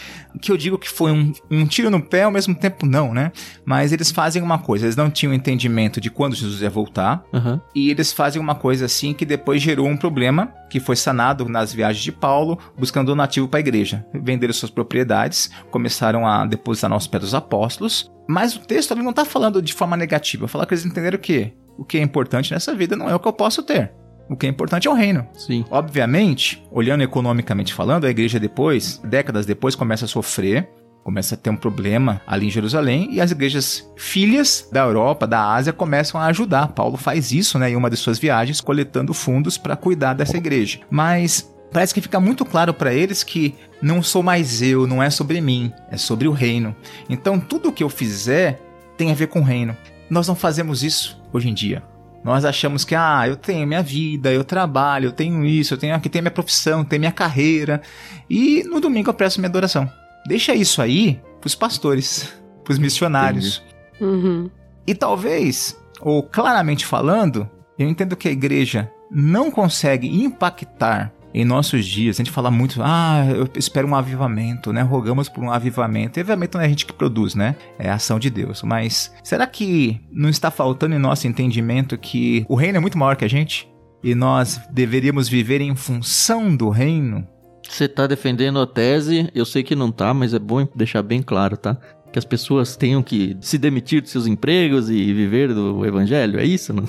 que 0.41 0.51
eu 0.51 0.57
digo 0.57 0.78
que 0.78 0.89
foi 0.89 1.11
um, 1.11 1.34
um 1.49 1.65
tiro 1.65 1.89
no 1.89 2.01
pé, 2.01 2.24
ao 2.24 2.32
mesmo 2.32 2.55
tempo 2.55 2.86
não, 2.86 3.13
né? 3.13 3.32
Mas 3.65 3.91
eles 3.91 4.11
fazem 4.11 4.41
uma 4.41 4.59
coisa, 4.59 4.86
eles 4.86 4.95
não 4.95 5.09
tinham 5.09 5.34
entendimento 5.34 5.99
de 5.99 6.09
quando 6.09 6.36
Jesus 6.36 6.61
ia 6.61 6.70
voltar, 6.70 7.24
Aham. 7.34 7.61
e 7.76 7.89
eles 7.89 8.13
fazem 8.13 8.41
uma 8.41 8.55
coisa 8.55 8.86
assim 8.86 9.13
que 9.13 9.26
depois 9.26 9.61
gerou 9.61 9.88
um 9.88 9.97
problema 9.97 10.53
que 10.70 10.80
foi 10.80 10.95
sanado 10.95 11.47
nas 11.47 11.74
viagens 11.74 12.03
de 12.03 12.11
Paulo, 12.11 12.59
buscando 12.78 13.07
donativo 13.07 13.47
para 13.47 13.59
a 13.59 13.61
igreja. 13.61 14.05
Venderam 14.13 14.53
suas 14.53 14.72
propriedades, 14.72 15.49
começaram 15.72 16.28
a 16.28 16.45
depositar 16.45 16.89
nos 16.89 17.07
pés 17.07 17.24
dos 17.24 17.34
apóstolos. 17.34 18.11
Mas 18.28 18.55
o 18.55 18.59
texto 18.59 18.91
ali 18.91 19.01
não 19.01 19.11
está 19.11 19.24
falando 19.24 19.61
de 19.61 19.74
forma 19.74 19.95
negativa, 19.95 20.47
fala 20.47 20.65
que 20.65 20.74
eles 20.74 20.86
entenderam 20.86 21.18
que 21.18 21.53
o 21.78 21.86
que 21.86 21.97
é 21.97 22.01
importante 22.01 22.51
nessa 22.51 22.73
vida 22.73 22.95
não 22.95 23.09
é 23.09 23.15
o 23.15 23.19
que 23.19 23.28
eu 23.28 23.34
posso 23.34 23.63
ter. 23.63 23.91
O 24.30 24.36
que 24.36 24.45
é 24.45 24.49
importante 24.49 24.88
é 24.88 24.91
o 24.91 24.93
reino. 24.93 25.25
Sim. 25.34 25.63
Obviamente, 25.69 26.63
olhando 26.71 27.03
economicamente 27.03 27.73
falando, 27.73 28.05
a 28.05 28.09
igreja 28.09 28.39
depois, 28.39 28.99
décadas 29.03 29.45
depois, 29.45 29.73
começa 29.73 30.05
a 30.05 30.07
sofrer, 30.07 30.69
começa 31.03 31.36
a 31.36 31.38
ter 31.38 31.49
um 31.49 31.55
problema 31.55 32.21
ali 32.28 32.47
em 32.47 32.49
Jerusalém 32.49 33.07
e 33.11 33.21
as 33.21 33.32
igrejas 33.32 33.89
filhas 33.95 34.67
da 34.71 34.82
Europa, 34.82 35.25
da 35.25 35.53
Ásia, 35.53 35.71
começam 35.71 36.19
a 36.19 36.25
ajudar. 36.25 36.67
Paulo 36.69 36.97
faz 36.97 37.32
isso, 37.32 37.57
né, 37.57 37.69
em 37.69 37.78
uma 37.78 37.89
de 37.89 37.95
suas 37.95 38.19
viagens, 38.19 38.59
coletando 38.59 39.13
fundos 39.13 39.57
para 39.57 39.78
cuidar 39.78 40.13
dessa 40.13 40.36
igreja. 40.36 40.82
Mas 40.89 41.49
parece 41.71 41.93
que 41.93 42.01
fica 42.01 42.19
muito 42.19 42.43
claro 42.43 42.73
para 42.73 42.93
eles 42.93 43.23
que 43.23 43.55
não 43.82 44.03
sou 44.03 44.21
mais 44.21 44.61
eu, 44.61 44.86
não 44.86 45.01
é 45.01 45.09
sobre 45.09 45.39
mim, 45.39 45.71
é 45.89 45.95
sobre 45.95 46.28
o 46.28 46.32
reino. 46.34 46.75
Então, 47.09 47.39
tudo 47.39 47.69
o 47.69 47.71
que 47.71 47.84
eu 47.84 47.89
fizer 47.89 48.59
tem 48.97 49.09
a 49.09 49.15
ver 49.15 49.28
com 49.28 49.39
o 49.39 49.43
reino. 49.43 49.78
Nós 50.10 50.28
não 50.28 50.36
fazemos 50.36 50.84
isso 50.84 51.22
hoje 51.34 51.49
em 51.49 51.53
dia. 51.53 51.84
Nós 52.24 52.43
achamos 52.43 52.84
que, 52.84 52.93
ah, 52.95 53.26
eu 53.28 53.36
tenho 53.36 53.66
minha 53.66 53.82
vida, 53.82 54.34
eu 54.34 54.43
trabalho, 54.43 55.08
eu 55.08 55.12
tenho 55.12 55.45
isso, 55.45 55.74
eu 55.74 55.78
tenho 55.78 55.95
aqui, 55.95 56.10
tenho 56.10 56.24
minha 56.24 56.32
profissão, 56.32 56.84
tenho 56.84 56.99
minha 56.99 57.12
carreira. 57.12 57.82
E 58.30 58.64
no 58.64 58.82
domingo 58.82 59.10
eu 59.10 59.14
presto 59.14 59.39
minha 59.39 59.49
adoração. 59.49 59.89
Deixa 60.28 60.53
isso 60.53 60.82
aí 60.82 61.22
pros 61.39 61.55
pastores, 61.55 62.34
pros 62.66 62.78
missionários. 62.78 63.64
Uhum. 64.01 64.49
E 64.86 64.93
talvez, 64.93 65.78
ou 66.01 66.22
claramente 66.24 66.86
falando, 66.86 67.49
eu 67.78 67.88
entendo 67.88 68.16
que 68.16 68.28
a 68.28 68.32
igreja 68.32 68.91
não 69.10 69.49
consegue 69.49 70.08
impactar 70.08 71.14
em 71.34 71.45
nossos 71.45 71.86
dias, 71.86 72.15
a 72.15 72.23
gente 72.23 72.32
fala 72.32 72.49
muito, 72.49 72.82
ah, 72.84 73.25
eu 73.30 73.47
espero 73.55 73.88
um 73.88 73.95
avivamento, 73.95 74.71
né? 74.73 74.82
Rogamos 74.82 75.30
por 75.30 75.43
um 75.43 75.51
avivamento. 75.51 76.19
E 76.19 76.21
avivamento 76.21 76.57
não 76.57 76.63
é 76.63 76.67
a 76.67 76.69
gente 76.69 76.86
que 76.86 76.93
produz, 76.93 77.36
né? 77.36 77.55
É 77.78 77.89
a 77.89 77.95
ação 77.95 78.17
de 78.17 78.30
Deus. 78.30 78.63
Mas 78.63 79.13
será 79.23 79.45
que 79.45 80.01
não 80.11 80.30
está 80.30 80.49
faltando 80.49 80.95
em 80.95 80.99
nosso 80.99 81.28
entendimento 81.28 81.97
que 81.97 82.45
o 82.49 82.55
reino 82.55 82.78
é 82.78 82.80
muito 82.80 82.97
maior 82.97 83.15
que 83.15 83.25
a 83.25 83.30
gente? 83.30 83.69
E 84.03 84.15
nós 84.15 84.59
deveríamos 84.71 85.28
viver 85.28 85.61
em 85.61 85.75
função 85.75 86.55
do 86.55 86.69
reino? 86.69 87.28
Você 87.67 87.86
está 87.86 88.07
defendendo 88.07 88.59
a 88.59 88.65
tese, 88.65 89.30
eu 89.36 89.45
sei 89.45 89.61
que 89.61 89.75
não 89.75 89.91
tá, 89.91 90.13
mas 90.13 90.34
é 90.34 90.39
bom 90.39 90.67
deixar 90.75 91.03
bem 91.03 91.21
claro, 91.21 91.57
tá? 91.57 91.78
Que 92.11 92.17
as 92.17 92.25
pessoas 92.25 92.78
tenham 92.78 93.03
que 93.03 93.36
se 93.41 93.57
demitir 93.57 94.01
dos 94.01 94.11
seus 94.11 94.25
empregos 94.25 94.89
e 94.89 95.13
viver 95.13 95.53
do 95.53 95.86
evangelho, 95.86 96.39
é 96.39 96.45
isso, 96.45 96.73
não? 96.73 96.86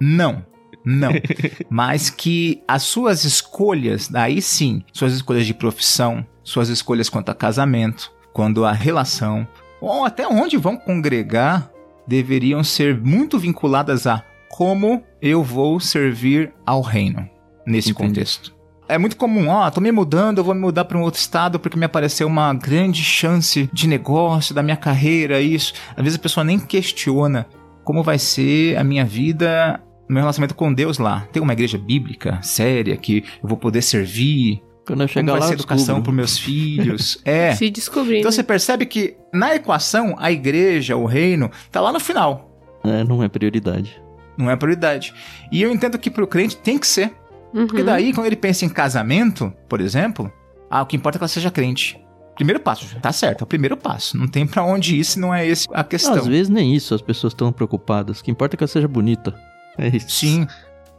Não. 0.00 0.55
Não. 0.86 1.10
Mas 1.68 2.08
que 2.08 2.62
as 2.68 2.84
suas 2.84 3.24
escolhas, 3.24 4.06
daí 4.06 4.40
sim, 4.40 4.84
suas 4.92 5.12
escolhas 5.12 5.44
de 5.44 5.52
profissão, 5.52 6.24
suas 6.44 6.68
escolhas 6.68 7.08
quanto 7.08 7.30
a 7.30 7.34
casamento, 7.34 8.12
quando 8.32 8.64
a 8.64 8.70
relação, 8.70 9.46
ou 9.80 10.04
até 10.04 10.28
onde 10.28 10.56
vão 10.56 10.76
congregar, 10.76 11.68
deveriam 12.06 12.62
ser 12.62 12.96
muito 12.96 13.36
vinculadas 13.36 14.06
a 14.06 14.22
como 14.48 15.02
eu 15.20 15.42
vou 15.42 15.80
servir 15.80 16.52
ao 16.64 16.80
reino 16.80 17.28
nesse 17.66 17.90
Entendi. 17.90 18.08
contexto. 18.08 18.54
É 18.88 18.96
muito 18.96 19.16
comum, 19.16 19.48
ó, 19.48 19.66
oh, 19.66 19.70
tô 19.72 19.80
me 19.80 19.90
mudando, 19.90 20.38
eu 20.38 20.44
vou 20.44 20.54
me 20.54 20.60
mudar 20.60 20.84
para 20.84 20.96
um 20.96 21.02
outro 21.02 21.18
estado 21.18 21.58
porque 21.58 21.76
me 21.76 21.84
apareceu 21.84 22.28
uma 22.28 22.54
grande 22.54 23.02
chance 23.02 23.68
de 23.72 23.88
negócio, 23.88 24.54
da 24.54 24.62
minha 24.62 24.76
carreira, 24.76 25.40
isso. 25.40 25.74
Às 25.96 26.04
vezes 26.04 26.18
a 26.18 26.22
pessoa 26.22 26.44
nem 26.44 26.56
questiona 26.56 27.48
como 27.82 28.02
vai 28.02 28.18
ser 28.18 28.76
a 28.76 28.84
minha 28.84 29.04
vida 29.04 29.80
meu 30.08 30.22
relacionamento 30.22 30.54
com 30.54 30.72
Deus 30.72 30.98
lá. 30.98 31.26
Tem 31.32 31.42
uma 31.42 31.52
igreja 31.52 31.78
bíblica 31.78 32.40
séria 32.42 32.96
que 32.96 33.24
eu 33.42 33.48
vou 33.48 33.58
poder 33.58 33.82
servir. 33.82 34.62
Quando 34.86 35.02
eu 35.02 35.08
chegar 35.08 35.22
Como 35.22 35.32
vai 35.32 35.40
lá, 35.40 35.46
ser 35.48 35.54
educação 35.54 36.00
para 36.02 36.12
meus 36.12 36.38
filhos. 36.38 37.18
É. 37.26 37.54
Se 37.54 37.68
descobrir. 37.70 38.20
Então 38.20 38.30
você 38.30 38.42
percebe 38.42 38.86
que 38.86 39.16
na 39.32 39.54
equação 39.54 40.14
a 40.18 40.30
igreja, 40.30 40.96
o 40.96 41.06
reino, 41.06 41.50
tá 41.72 41.80
lá 41.80 41.92
no 41.92 41.98
final. 41.98 42.50
É, 42.84 43.02
não 43.02 43.22
é 43.22 43.28
prioridade. 43.28 44.00
Não 44.38 44.50
é 44.50 44.54
prioridade. 44.54 45.12
E 45.50 45.60
eu 45.60 45.72
entendo 45.72 45.98
que 45.98 46.10
pro 46.10 46.26
crente 46.26 46.56
tem 46.56 46.78
que 46.78 46.86
ser. 46.86 47.12
Uhum. 47.52 47.66
Porque 47.66 47.82
daí, 47.82 48.12
quando 48.12 48.26
ele 48.26 48.36
pensa 48.36 48.64
em 48.64 48.68
casamento, 48.68 49.52
por 49.68 49.80
exemplo, 49.80 50.30
ah, 50.70 50.82
o 50.82 50.86
que 50.86 50.96
importa 50.96 51.16
é 51.16 51.18
que 51.18 51.24
ela 51.24 51.28
seja 51.28 51.50
crente. 51.50 51.98
Primeiro 52.36 52.60
passo, 52.60 52.94
tá 53.00 53.10
certo, 53.12 53.40
é 53.40 53.44
o 53.44 53.46
primeiro 53.46 53.78
passo. 53.78 54.16
Não 54.16 54.28
tem 54.28 54.46
para 54.46 54.62
onde 54.62 54.96
ir 54.96 55.04
se 55.04 55.18
não 55.18 55.34
é 55.34 55.46
esse 55.46 55.66
a 55.72 55.82
questão. 55.82 56.14
Às 56.14 56.26
vezes 56.26 56.50
nem 56.50 56.74
isso, 56.74 56.94
as 56.94 57.00
pessoas 57.00 57.32
estão 57.32 57.50
preocupadas. 57.50 58.20
O 58.20 58.24
que 58.24 58.30
importa 58.30 58.54
é 58.54 58.56
que 58.58 58.62
ela 58.62 58.68
seja 58.68 58.86
bonita. 58.86 59.34
É 59.78 59.88
isso. 59.88 60.10
Sim. 60.10 60.46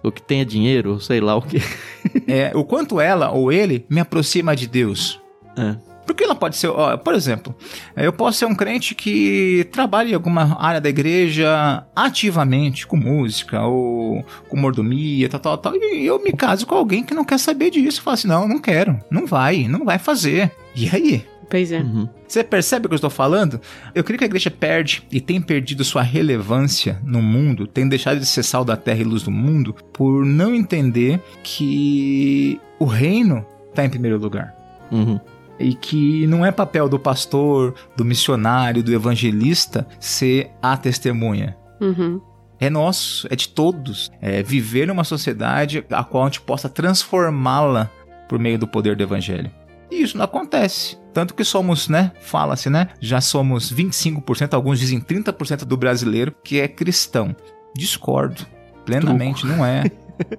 O 0.03 0.11
que 0.11 0.21
tenha 0.21 0.45
dinheiro, 0.45 0.99
sei 0.99 1.19
lá 1.19 1.35
o 1.35 1.41
que. 1.41 1.57
é, 2.27 2.51
o 2.55 2.63
quanto 2.63 2.99
ela 2.99 3.31
ou 3.31 3.51
ele 3.51 3.85
me 3.89 3.99
aproxima 3.99 4.55
de 4.55 4.67
Deus. 4.67 5.19
É. 5.57 5.75
Porque 6.07 6.23
ela 6.23 6.33
pode 6.33 6.55
ser, 6.55 6.69
ó, 6.69 6.95
por 6.95 7.13
exemplo, 7.13 7.53
eu 7.93 8.13
posso 8.13 8.39
ser 8.39 8.45
um 8.45 8.55
crente 8.55 8.95
que 8.95 9.67
trabalha 9.73 10.11
em 10.11 10.13
alguma 10.13 10.57
área 10.57 10.79
da 10.79 10.87
igreja 10.87 11.85
ativamente, 11.93 12.87
com 12.87 12.95
música 12.95 13.61
ou 13.63 14.23
com 14.47 14.55
mordomia, 14.55 15.27
tal, 15.27 15.41
tal, 15.41 15.57
tal, 15.57 15.75
e 15.75 16.05
eu 16.05 16.23
me 16.23 16.31
caso 16.31 16.65
com 16.65 16.75
alguém 16.75 17.03
que 17.03 17.13
não 17.13 17.25
quer 17.25 17.37
saber 17.37 17.71
disso. 17.71 18.01
Falo 18.01 18.13
assim, 18.13 18.27
não, 18.29 18.47
não 18.47 18.57
quero, 18.57 18.97
não 19.11 19.27
vai, 19.27 19.67
não 19.67 19.83
vai 19.83 19.99
fazer. 19.99 20.49
E 20.73 20.89
aí? 20.89 21.25
Pois 21.49 21.71
é. 21.71 21.79
Uhum. 21.79 22.09
Você 22.27 22.43
percebe 22.43 22.85
o 22.85 22.89
que 22.89 22.93
eu 22.93 22.97
estou 22.97 23.09
falando? 23.09 23.59
Eu 23.95 24.03
creio 24.03 24.17
que 24.17 24.25
a 24.25 24.27
igreja 24.27 24.51
perde 24.51 25.03
e 25.11 25.21
tem 25.21 25.41
perdido 25.41 25.83
sua 25.83 26.01
relevância 26.01 26.99
no 27.03 27.21
mundo, 27.21 27.65
tem 27.65 27.87
deixado 27.87 28.19
de 28.19 28.25
ser 28.25 28.43
sal 28.43 28.65
da 28.65 28.75
terra 28.75 28.99
e 28.99 29.05
luz 29.05 29.23
do 29.23 29.31
mundo, 29.31 29.73
por 29.93 30.25
não 30.25 30.53
entender 30.53 31.21
que 31.43 32.59
o 32.79 32.85
reino 32.85 33.45
está 33.69 33.85
em 33.85 33.89
primeiro 33.89 34.17
lugar. 34.17 34.53
Uhum. 34.91 35.19
E 35.59 35.73
que 35.73 36.27
não 36.27 36.45
é 36.45 36.51
papel 36.51 36.87
do 36.87 36.99
pastor, 36.99 37.73
do 37.95 38.05
missionário, 38.05 38.83
do 38.83 38.93
evangelista 38.93 39.87
ser 39.99 40.51
a 40.61 40.75
testemunha. 40.77 41.57
Uhum. 41.81 42.21
É 42.59 42.69
nosso, 42.69 43.27
é 43.31 43.35
de 43.35 43.49
todos. 43.49 44.11
É 44.21 44.43
viver 44.43 44.87
numa 44.87 45.03
sociedade 45.03 45.83
a 45.89 46.03
qual 46.03 46.23
a 46.23 46.27
gente 46.27 46.41
possa 46.41 46.67
transformá-la 46.67 47.89
por 48.27 48.37
meio 48.37 48.59
do 48.59 48.67
poder 48.67 48.95
do 48.95 49.03
evangelho. 49.03 49.49
E 49.89 50.01
isso 50.01 50.17
não 50.17 50.25
acontece. 50.25 50.97
Tanto 51.17 51.33
que 51.33 51.43
somos, 51.43 51.87
né? 51.87 52.11
Fala-se, 52.21 52.69
né? 52.69 52.89
Já 52.99 53.19
somos 53.19 53.73
25%, 53.73 54.53
alguns 54.53 54.77
dizem 54.77 55.01
30% 55.01 55.65
do 55.65 55.75
brasileiro 55.75 56.31
que 56.43 56.59
é 56.59 56.67
cristão. 56.67 57.35
Discordo. 57.75 58.45
Plenamente, 58.85 59.41
Truco. 59.41 59.57
não 59.57 59.65
é. 59.65 59.85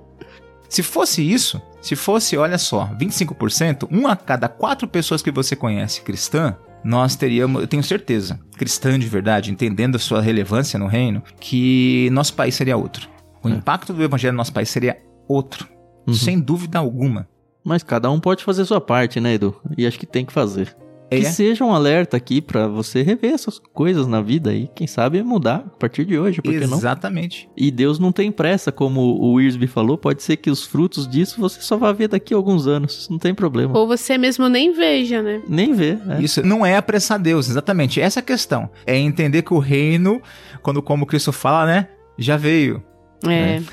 Se 0.70 0.84
fosse 0.84 1.20
isso, 1.20 1.60
se 1.82 1.96
fosse, 1.96 2.36
olha 2.36 2.58
só, 2.58 2.94
25%, 2.94 3.88
uma 3.90 4.12
a 4.12 4.16
cada 4.16 4.48
quatro 4.48 4.86
pessoas 4.86 5.20
que 5.20 5.32
você 5.32 5.56
conhece 5.56 6.02
cristã, 6.02 6.56
nós 6.84 7.16
teríamos, 7.16 7.60
eu 7.60 7.66
tenho 7.66 7.82
certeza, 7.82 8.38
cristã 8.56 8.96
de 8.96 9.08
verdade, 9.08 9.50
entendendo 9.50 9.96
a 9.96 9.98
sua 9.98 10.20
relevância 10.20 10.78
no 10.78 10.86
reino, 10.86 11.24
que 11.40 12.08
nosso 12.12 12.34
país 12.34 12.54
seria 12.54 12.76
outro. 12.76 13.08
O 13.42 13.48
é. 13.48 13.52
impacto 13.52 13.92
do 13.92 14.04
evangelho 14.04 14.32
no 14.32 14.38
nosso 14.38 14.52
país 14.52 14.68
seria 14.68 14.96
outro, 15.26 15.66
uhum. 16.06 16.14
sem 16.14 16.38
dúvida 16.38 16.78
alguma. 16.78 17.26
Mas 17.68 17.82
cada 17.82 18.10
um 18.10 18.18
pode 18.18 18.42
fazer 18.42 18.64
sua 18.64 18.80
parte, 18.80 19.20
né, 19.20 19.34
Edu? 19.34 19.54
E 19.76 19.86
acho 19.86 19.98
que 19.98 20.06
tem 20.06 20.24
que 20.24 20.32
fazer. 20.32 20.74
É. 21.10 21.18
Que 21.18 21.26
seja 21.26 21.64
um 21.64 21.74
alerta 21.74 22.16
aqui 22.16 22.40
para 22.40 22.66
você 22.66 23.02
rever 23.02 23.32
essas 23.32 23.58
coisas 23.58 24.06
na 24.06 24.22
vida 24.22 24.54
e 24.54 24.68
quem 24.74 24.86
sabe 24.86 25.22
mudar 25.22 25.64
a 25.66 25.76
partir 25.78 26.06
de 26.06 26.18
hoje, 26.18 26.40
porque 26.40 26.66
não? 26.66 26.78
Exatamente. 26.78 27.48
E 27.54 27.70
Deus 27.70 27.98
não 27.98 28.10
tem 28.10 28.32
pressa, 28.32 28.72
como 28.72 29.00
o 29.00 29.34
Wirsby 29.34 29.66
falou, 29.66 29.98
pode 29.98 30.22
ser 30.22 30.36
que 30.38 30.50
os 30.50 30.64
frutos 30.64 31.06
disso 31.06 31.38
você 31.38 31.60
só 31.60 31.76
vá 31.76 31.92
ver 31.92 32.08
daqui 32.08 32.32
a 32.32 32.36
alguns 32.38 32.66
anos, 32.66 33.06
não 33.10 33.18
tem 33.18 33.34
problema. 33.34 33.78
Ou 33.78 33.86
você 33.86 34.16
mesmo 34.16 34.48
nem 34.48 34.72
veja, 34.72 35.22
né? 35.22 35.42
Nem 35.46 35.74
vê. 35.74 35.98
É. 36.08 36.22
Isso 36.22 36.42
não 36.42 36.64
é 36.64 36.76
apressar 36.76 37.18
Deus, 37.18 37.50
exatamente. 37.50 38.00
Essa 38.00 38.20
é 38.20 38.22
a 38.22 38.24
questão. 38.24 38.70
É 38.86 38.96
entender 38.96 39.42
que 39.42 39.52
o 39.52 39.58
reino, 39.58 40.22
quando 40.62 40.82
como 40.82 41.06
Cristo 41.06 41.32
fala, 41.32 41.66
né, 41.66 41.88
já 42.18 42.36
veio. 42.38 42.82
É. 43.24 43.60
Né? 43.60 43.64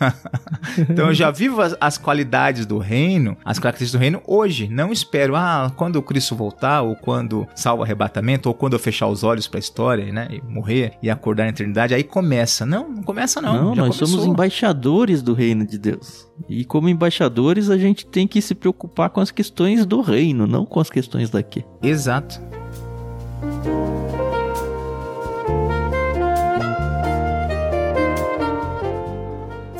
então 0.78 1.08
eu 1.08 1.14
já 1.14 1.30
vivo 1.30 1.60
as, 1.60 1.76
as, 1.80 1.98
qualidades 1.98 2.66
do 2.66 2.78
reino, 2.78 3.36
as 3.44 3.58
características 3.58 3.98
do 3.98 4.02
reino 4.02 4.22
hoje. 4.26 4.68
Não 4.68 4.92
espero, 4.92 5.34
ah, 5.36 5.72
quando 5.76 5.96
o 5.96 6.02
Cristo 6.02 6.36
voltar, 6.36 6.82
ou 6.82 6.96
quando 6.96 7.46
salva 7.54 7.82
o 7.82 7.84
arrebatamento, 7.84 8.48
ou 8.48 8.54
quando 8.54 8.74
eu 8.74 8.78
fechar 8.78 9.06
os 9.08 9.24
olhos 9.24 9.46
para 9.46 9.58
a 9.58 9.60
história, 9.60 10.12
né? 10.12 10.28
E 10.30 10.40
morrer 10.42 10.94
e 11.02 11.10
acordar 11.10 11.44
na 11.44 11.50
eternidade. 11.50 11.94
Aí 11.94 12.02
começa. 12.02 12.66
Não, 12.66 12.88
não 12.88 13.02
começa 13.02 13.40
não. 13.40 13.54
Não, 13.54 13.74
nós 13.74 13.96
começou. 13.96 14.06
somos 14.06 14.26
embaixadores 14.26 15.22
do 15.22 15.34
reino 15.34 15.66
de 15.66 15.78
Deus. 15.78 16.26
E 16.48 16.64
como 16.64 16.88
embaixadores, 16.88 17.70
a 17.70 17.78
gente 17.78 18.06
tem 18.06 18.26
que 18.26 18.40
se 18.40 18.54
preocupar 18.54 19.10
com 19.10 19.20
as 19.20 19.30
questões 19.30 19.86
do 19.86 20.00
reino, 20.00 20.46
não 20.46 20.64
com 20.64 20.80
as 20.80 20.90
questões 20.90 21.30
daqui. 21.30 21.64
Exato. 21.82 22.40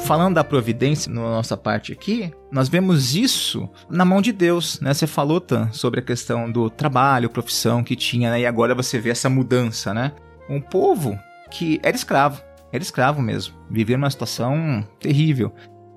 Falando 0.04 0.34
da 0.34 0.44
providência 0.44 1.12
na 1.12 1.20
nossa 1.20 1.56
parte 1.56 1.92
aqui, 1.92 2.32
nós 2.50 2.68
vemos 2.68 3.14
isso 3.14 3.68
na 3.88 4.04
mão 4.04 4.20
de 4.20 4.32
Deus, 4.32 4.80
né? 4.80 4.92
Você 4.92 5.06
falou, 5.06 5.40
Tan, 5.40 5.70
sobre 5.72 6.00
a 6.00 6.02
questão 6.02 6.50
do 6.50 6.68
trabalho, 6.68 7.30
profissão 7.30 7.84
que 7.84 7.94
tinha, 7.94 8.30
né? 8.30 8.40
E 8.40 8.46
agora 8.46 8.74
você 8.74 8.98
vê 8.98 9.10
essa 9.10 9.30
mudança, 9.30 9.94
né? 9.94 10.12
Um 10.48 10.60
povo 10.60 11.18
que 11.50 11.80
era 11.82 11.96
escravo, 11.96 12.42
era 12.72 12.82
escravo 12.82 13.22
mesmo, 13.22 13.54
vivia 13.70 13.96
numa 13.96 14.10
situação 14.10 14.86
terrível. 14.98 15.52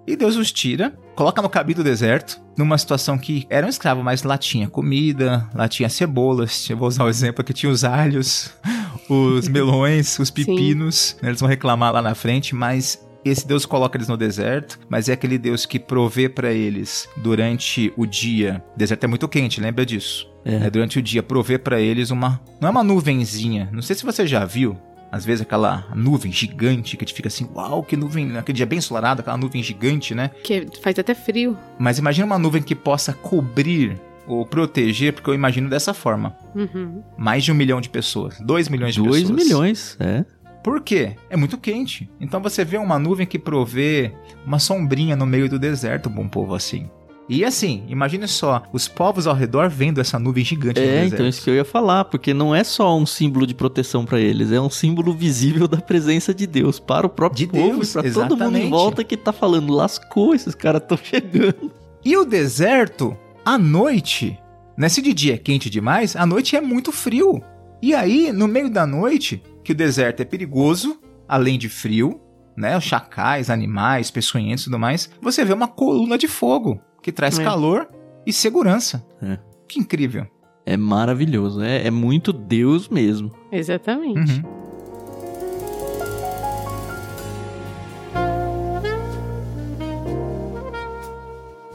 E 0.08 0.16
Deus 0.16 0.36
os 0.36 0.52
tira, 0.52 0.96
coloca 1.16 1.42
no 1.42 1.50
caminho 1.50 1.78
do 1.78 1.84
deserto, 1.84 2.40
numa 2.56 2.78
situação 2.78 3.18
que 3.18 3.48
era 3.50 3.66
um 3.66 3.70
escravo, 3.70 4.04
mas 4.04 4.22
lá 4.22 4.38
tinha 4.38 4.70
comida, 4.70 5.50
lá 5.54 5.68
tinha 5.68 5.90
cebolas, 5.90 6.70
eu 6.70 6.78
vou 6.78 6.88
usar 6.88 7.06
o 7.06 7.10
exemplo 7.10 7.44
que 7.44 7.54
tinha 7.54 7.72
os 7.72 7.84
alhos, 7.84 8.54
os 9.10 9.48
melões, 9.48 10.20
os 10.20 10.30
pepinos, 10.30 11.18
né? 11.22 11.30
eles 11.30 11.40
vão 11.40 11.50
reclamar 11.50 11.92
lá 11.92 12.04
na 12.04 12.14
frente, 12.14 12.54
mas 12.54 13.05
esse 13.26 13.48
Deus 13.48 13.66
coloca 13.66 13.98
eles 13.98 14.08
no 14.08 14.16
deserto, 14.16 14.80
mas 14.88 15.10
é 15.10 15.14
aquele 15.14 15.38
Deus 15.38 15.66
que 15.66 15.80
provê 15.80 16.30
para 16.30 16.54
eles 16.54 17.10
durante 17.18 17.92
o 17.98 18.06
dia. 18.06 18.64
O 18.76 18.78
deserto 18.78 19.04
é 19.04 19.08
muito 19.08 19.28
quente, 19.28 19.60
lembra 19.60 19.86
disso? 19.86 20.30
É. 20.46 20.68
É, 20.68 20.70
durante 20.70 21.00
o 21.00 21.02
dia, 21.02 21.24
provê 21.24 21.58
para 21.58 21.82
eles 21.82 22.12
uma. 22.12 22.40
Não 22.62 22.68
é 22.68 22.72
uma 22.72 22.84
nuvenzinha. 22.84 23.68
Não 23.72 23.82
sei 23.82 23.96
se 23.96 24.06
você 24.06 24.28
já 24.28 24.46
viu. 24.46 24.78
Às 25.12 25.26
vezes 25.26 25.42
aquela 25.42 25.88
nuvem 25.96 26.32
gigante 26.32 26.98
que 26.98 27.06
te 27.06 27.14
fica 27.14 27.30
assim, 27.30 27.50
uau, 27.56 27.82
que 27.82 27.96
nuvem, 27.96 28.26
naquele 28.26 28.58
dia 28.58 28.66
bem 28.66 28.80
ensolarado, 28.80 29.22
aquela 29.22 29.38
nuvem 29.38 29.64
gigante, 29.64 30.14
né? 30.14 30.30
Que 30.44 30.68
faz 30.82 31.00
até 31.00 31.14
frio. 31.14 31.58
Mas 31.80 31.98
imagina 31.98 32.26
uma 32.26 32.38
nuvem 32.38 32.62
que 32.62 32.76
possa 32.76 33.14
cobrir 33.14 33.98
ou 34.28 34.46
proteger, 34.46 35.14
porque 35.14 35.30
eu 35.30 35.34
imagino 35.34 35.70
dessa 35.70 35.94
forma. 35.94 36.36
Uhum. 36.54 37.02
Mais 37.18 37.44
de 37.44 37.52
um 37.52 37.56
milhão 37.56 37.80
de 37.80 37.90
pessoas. 37.90 38.38
Dois 38.40 38.68
milhões 38.68 38.96
de 38.96 39.02
Dois 39.02 39.22
pessoas. 39.22 39.30
Dois 39.32 39.48
milhões, 39.48 39.98
é. 40.00 40.26
Por 40.66 40.82
quê? 40.82 41.16
É 41.30 41.38
muito 41.38 41.60
quente. 41.60 42.10
Então 42.20 42.42
você 42.42 42.66
vê 42.66 42.76
uma 42.80 42.98
nuvem 42.98 43.28
que 43.28 43.38
provê 43.38 44.12
uma 44.44 44.58
sombrinha 44.58 45.16
no 45.16 45.24
meio 45.24 45.48
do 45.48 45.60
deserto, 45.60 46.10
bom 46.10 46.28
povo 46.28 46.56
assim. 46.56 46.90
E 47.30 47.46
assim, 47.46 47.84
imagine 47.88 48.28
só, 48.28 48.64
os 48.74 48.88
povos 48.88 49.28
ao 49.28 49.36
redor 49.36 49.70
vendo 49.70 50.02
essa 50.02 50.18
nuvem 50.18 50.44
gigante 50.44 50.80
no 50.82 50.88
É, 50.88 50.90
deserto. 51.02 51.14
então 51.14 51.28
isso 51.28 51.44
que 51.44 51.52
eu 51.52 51.56
ia 51.56 51.64
falar, 51.66 52.06
porque 52.06 52.34
não 52.34 52.54
é 52.56 52.64
só 52.64 52.98
um 52.98 53.06
símbolo 53.06 53.46
de 53.46 53.54
proteção 53.54 54.06
pra 54.06 54.20
eles, 54.20 54.52
é 54.52 54.60
um 54.60 54.70
símbolo 54.70 55.14
visível 55.14 55.68
da 55.68 55.78
presença 55.78 56.34
de 56.34 56.48
Deus 56.48 56.80
para 56.80 57.06
o 57.06 57.10
próprio 57.12 57.46
De 57.46 57.52
povo 57.52 57.74
Deus, 57.76 57.90
e 57.90 57.94
pra 57.94 58.12
todo 58.28 58.36
mundo 58.36 58.58
em 58.58 58.68
volta 58.70 59.04
que 59.04 59.16
tá 59.16 59.32
falando, 59.32 59.72
lascou, 59.72 60.34
esses 60.34 60.56
caras 60.56 60.82
estão 60.82 60.98
chegando. 60.98 61.72
E 62.04 62.18
o 62.18 62.26
deserto, 62.26 63.16
à 63.46 63.56
noite, 63.56 64.36
né? 64.76 64.90
Se 64.90 65.00
de 65.00 65.14
dia 65.14 65.36
é 65.36 65.38
quente 65.38 65.70
demais, 65.70 66.16
à 66.16 66.26
noite 66.26 66.56
é 66.56 66.62
muito 66.62 66.92
frio. 66.92 67.40
E 67.86 67.94
aí, 67.94 68.32
no 68.32 68.48
meio 68.48 68.68
da 68.68 68.88
noite, 68.88 69.44
que 69.64 69.72
o 69.72 69.76
deserto 69.76 70.20
é 70.20 70.26
perigoso, 70.26 71.00
além 71.28 71.56
de 71.56 71.70
frio, 71.70 72.20
né? 72.58 72.76
Os 72.76 72.84
chacais, 72.84 73.48
animais, 73.48 74.10
peçonhentos 74.10 74.64
e 74.64 74.66
tudo 74.66 74.80
mais, 74.80 75.08
você 75.22 75.46
vê 75.46 75.54
uma 75.54 75.68
coluna 75.68 76.18
de 76.18 76.28
fogo 76.28 76.82
que 77.04 77.12
traz 77.12 77.38
É. 77.38 77.44
calor 77.44 77.88
e 78.26 78.34
segurança. 78.34 79.06
É. 79.22 79.38
Que 79.68 79.80
incrível. 79.80 80.26
É 80.66 80.76
maravilhoso, 80.76 81.62
é, 81.62 81.86
é 81.86 81.92
muito 81.92 82.34
Deus 82.34 82.90
mesmo. 82.90 83.32
Exatamente. 83.52 84.42
Uhum. 84.44 84.56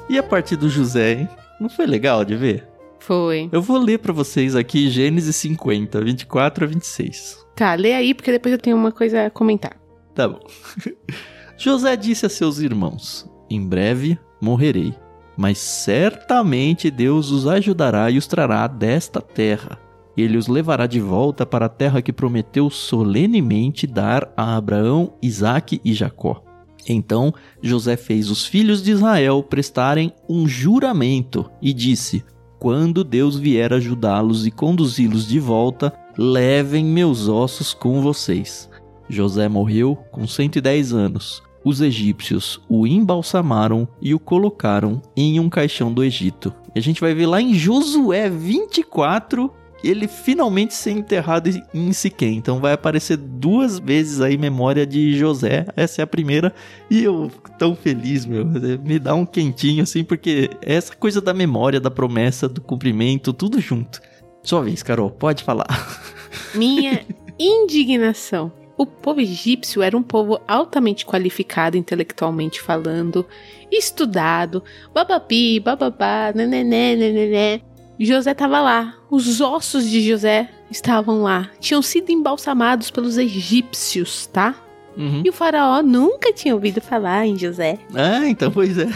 E 0.09 0.19
a 0.19 0.23
parte 0.25 0.57
do 0.57 0.69
José, 0.69 1.13
hein? 1.13 1.29
Não 1.61 1.69
foi 1.69 1.87
legal 1.87 2.25
de 2.25 2.35
ver? 2.35 2.70
Foi. 3.11 3.49
Eu 3.51 3.61
vou 3.61 3.77
ler 3.77 3.99
pra 3.99 4.13
vocês 4.13 4.55
aqui 4.55 4.89
Gênesis 4.89 5.35
50, 5.35 6.01
24 6.01 6.65
a 6.65 6.69
26. 6.69 7.45
Tá, 7.57 7.75
lê 7.75 7.93
aí, 7.93 8.15
porque 8.15 8.31
depois 8.31 8.53
eu 8.53 8.59
tenho 8.59 8.77
uma 8.77 8.93
coisa 8.93 9.27
a 9.27 9.31
comentar. 9.31 9.77
Tá 10.15 10.29
bom. 10.29 10.39
José 11.59 11.97
disse 11.97 12.25
a 12.25 12.29
seus 12.29 12.61
irmãos: 12.61 13.29
Em 13.51 13.67
breve 13.67 14.17
morrerei, 14.41 14.95
mas 15.37 15.59
certamente 15.59 16.89
Deus 16.89 17.33
os 17.33 17.49
ajudará 17.49 18.09
e 18.13 18.17
os 18.17 18.29
trará 18.29 18.69
desta 18.69 19.21
terra. 19.21 19.77
Ele 20.17 20.39
os 20.39 20.47
levará 20.47 20.87
de 20.87 21.01
volta 21.01 21.45
para 21.45 21.67
a 21.67 21.69
terra 21.69 22.01
que 22.01 22.13
prometeu 22.13 22.71
solenemente 22.71 23.89
dar 23.89 24.33
a 24.37 24.57
Abraão, 24.57 25.15
Isaque 25.21 25.81
e 25.85 25.93
Jacó. 25.93 26.45
Então 26.89 27.35
José 27.61 27.97
fez 27.97 28.31
os 28.31 28.47
filhos 28.47 28.81
de 28.81 28.93
Israel 28.93 29.43
prestarem 29.43 30.13
um 30.29 30.47
juramento 30.47 31.51
e 31.61 31.73
disse: 31.73 32.25
Quando 32.61 33.03
Deus 33.03 33.39
vier 33.39 33.73
ajudá-los 33.73 34.47
e 34.47 34.51
conduzi-los 34.51 35.27
de 35.27 35.41
volta, 35.41 35.95
levem 36.15 36.85
meus 36.85 37.27
ossos 37.27 37.73
com 37.73 38.03
vocês. 38.03 38.69
José 39.09 39.49
morreu 39.49 39.97
com 40.13 40.27
110 40.27 40.93
anos. 40.93 41.43
Os 41.65 41.81
egípcios 41.81 42.61
o 42.69 42.87
embalsamaram 42.87 43.89
e 43.99 44.15
o 44.15 44.21
colocaram 44.21 45.01
em 45.17 45.41
um 45.41 45.49
caixão 45.49 45.91
do 45.91 46.05
Egito. 46.05 46.53
E 46.75 46.79
a 46.79 46.83
gente 46.83 47.01
vai 47.01 47.15
ver 47.15 47.27
lá 47.27 47.41
em 47.41 47.55
Josué 47.55 48.29
24 48.29 49.51
ele 49.83 50.07
finalmente 50.07 50.75
ser 50.75 50.93
enterrado 50.93 51.51
em 51.73 51.93
Siquém. 51.93 52.37
Então 52.37 52.61
vai 52.61 52.73
aparecer 52.73 53.17
duas 53.17 53.79
vezes 53.79 54.21
aí 54.21 54.37
memória 54.37 54.87
de 54.87 55.17
José. 55.17 55.67
Essa 55.77 56.03
é 56.03 56.05
a 56.05 56.07
primeira. 56.07 56.55
E 56.91 57.03
eu 57.03 57.31
tão 57.59 57.75
feliz, 57.75 58.27
meu. 58.27 58.45
Me 58.45 58.99
dá 58.99 59.15
um 59.15 59.25
quentinho 59.25 59.83
assim, 59.83 60.05
porque 60.05 60.51
essa 60.63 60.95
coisa 60.95 61.21
da 61.21 61.33
memória, 61.33 61.81
da 61.81 61.91
promessa, 61.91 62.49
do 62.49 62.61
cumprimento, 62.61 63.33
tudo 63.33 63.61
junto. 63.61 64.01
Sua 64.43 64.63
vez, 64.63 64.83
Carol, 64.83 65.11
pode 65.11 65.45
falar. 65.45 65.67
Minha 66.55 67.05
indignação. 67.39 68.53
O 68.77 68.87
povo 68.87 69.21
egípcio 69.21 69.83
era 69.83 69.95
um 69.95 70.03
povo 70.03 70.41
altamente 70.49 71.05
qualificado 71.05 71.77
intelectualmente 71.77 72.63
falando, 72.63 73.27
estudado, 73.71 74.65
babapi, 74.95 75.61
bababá, 75.61 76.33
nenené, 76.35 76.97
nenené. 76.97 77.61
José 78.07 78.33
estava 78.33 78.61
lá, 78.61 78.95
os 79.11 79.41
ossos 79.41 79.89
de 79.89 80.01
José 80.09 80.49
estavam 80.71 81.23
lá, 81.23 81.51
tinham 81.61 81.83
sido 81.83 82.11
embalsamados 82.11 82.91
pelos 82.91 83.19
egípcios, 83.19 84.27
tá? 84.27 84.55
Uhum. 84.97 85.23
E 85.25 85.29
o 85.29 85.33
faraó 85.33 85.83
nunca 85.83 86.33
tinha 86.33 86.55
ouvido 86.55 86.81
falar 86.81 87.27
em 87.27 87.39
José. 87.39 87.79
Ah, 87.95 88.27
então, 88.27 88.51
pois 88.51 88.79
é. 88.79 88.89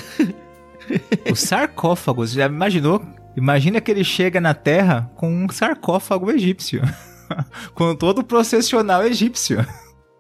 Os 1.31 1.41
sarcófagos, 1.41 2.33
já 2.33 2.47
imaginou? 2.47 3.03
Imagina 3.37 3.81
que 3.81 3.91
ele 3.91 4.05
chega 4.05 4.41
na 4.41 4.55
Terra 4.55 5.11
com 5.17 5.29
um 5.29 5.49
sarcófago 5.49 6.31
egípcio. 6.31 6.83
com 7.75 7.95
todo 7.95 8.21
o 8.21 8.25
processional 8.25 9.05
egípcio. 9.05 9.59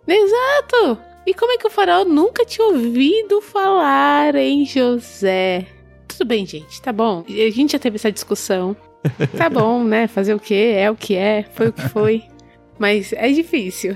Exato! 0.06 0.98
E 1.26 1.32
como 1.32 1.52
é 1.52 1.56
que 1.56 1.66
o 1.66 1.70
faraó 1.70 2.04
nunca 2.04 2.44
tinha 2.44 2.66
ouvido 2.66 3.40
falar 3.40 4.34
em 4.34 4.64
José? 4.66 5.66
Tudo 6.16 6.28
bem, 6.28 6.46
gente, 6.46 6.80
tá 6.80 6.92
bom. 6.92 7.24
A 7.28 7.50
gente 7.50 7.72
já 7.72 7.78
teve 7.78 7.96
essa 7.96 8.10
discussão. 8.10 8.76
Tá 9.36 9.50
bom, 9.50 9.84
né? 9.84 10.06
Fazer 10.06 10.32
o 10.32 10.40
que 10.40 10.54
é 10.54 10.90
o 10.90 10.96
que 10.96 11.14
é, 11.14 11.44
foi 11.54 11.68
o 11.68 11.72
que 11.74 11.86
foi. 11.90 12.24
Mas 12.78 13.12
é 13.12 13.30
difícil 13.30 13.94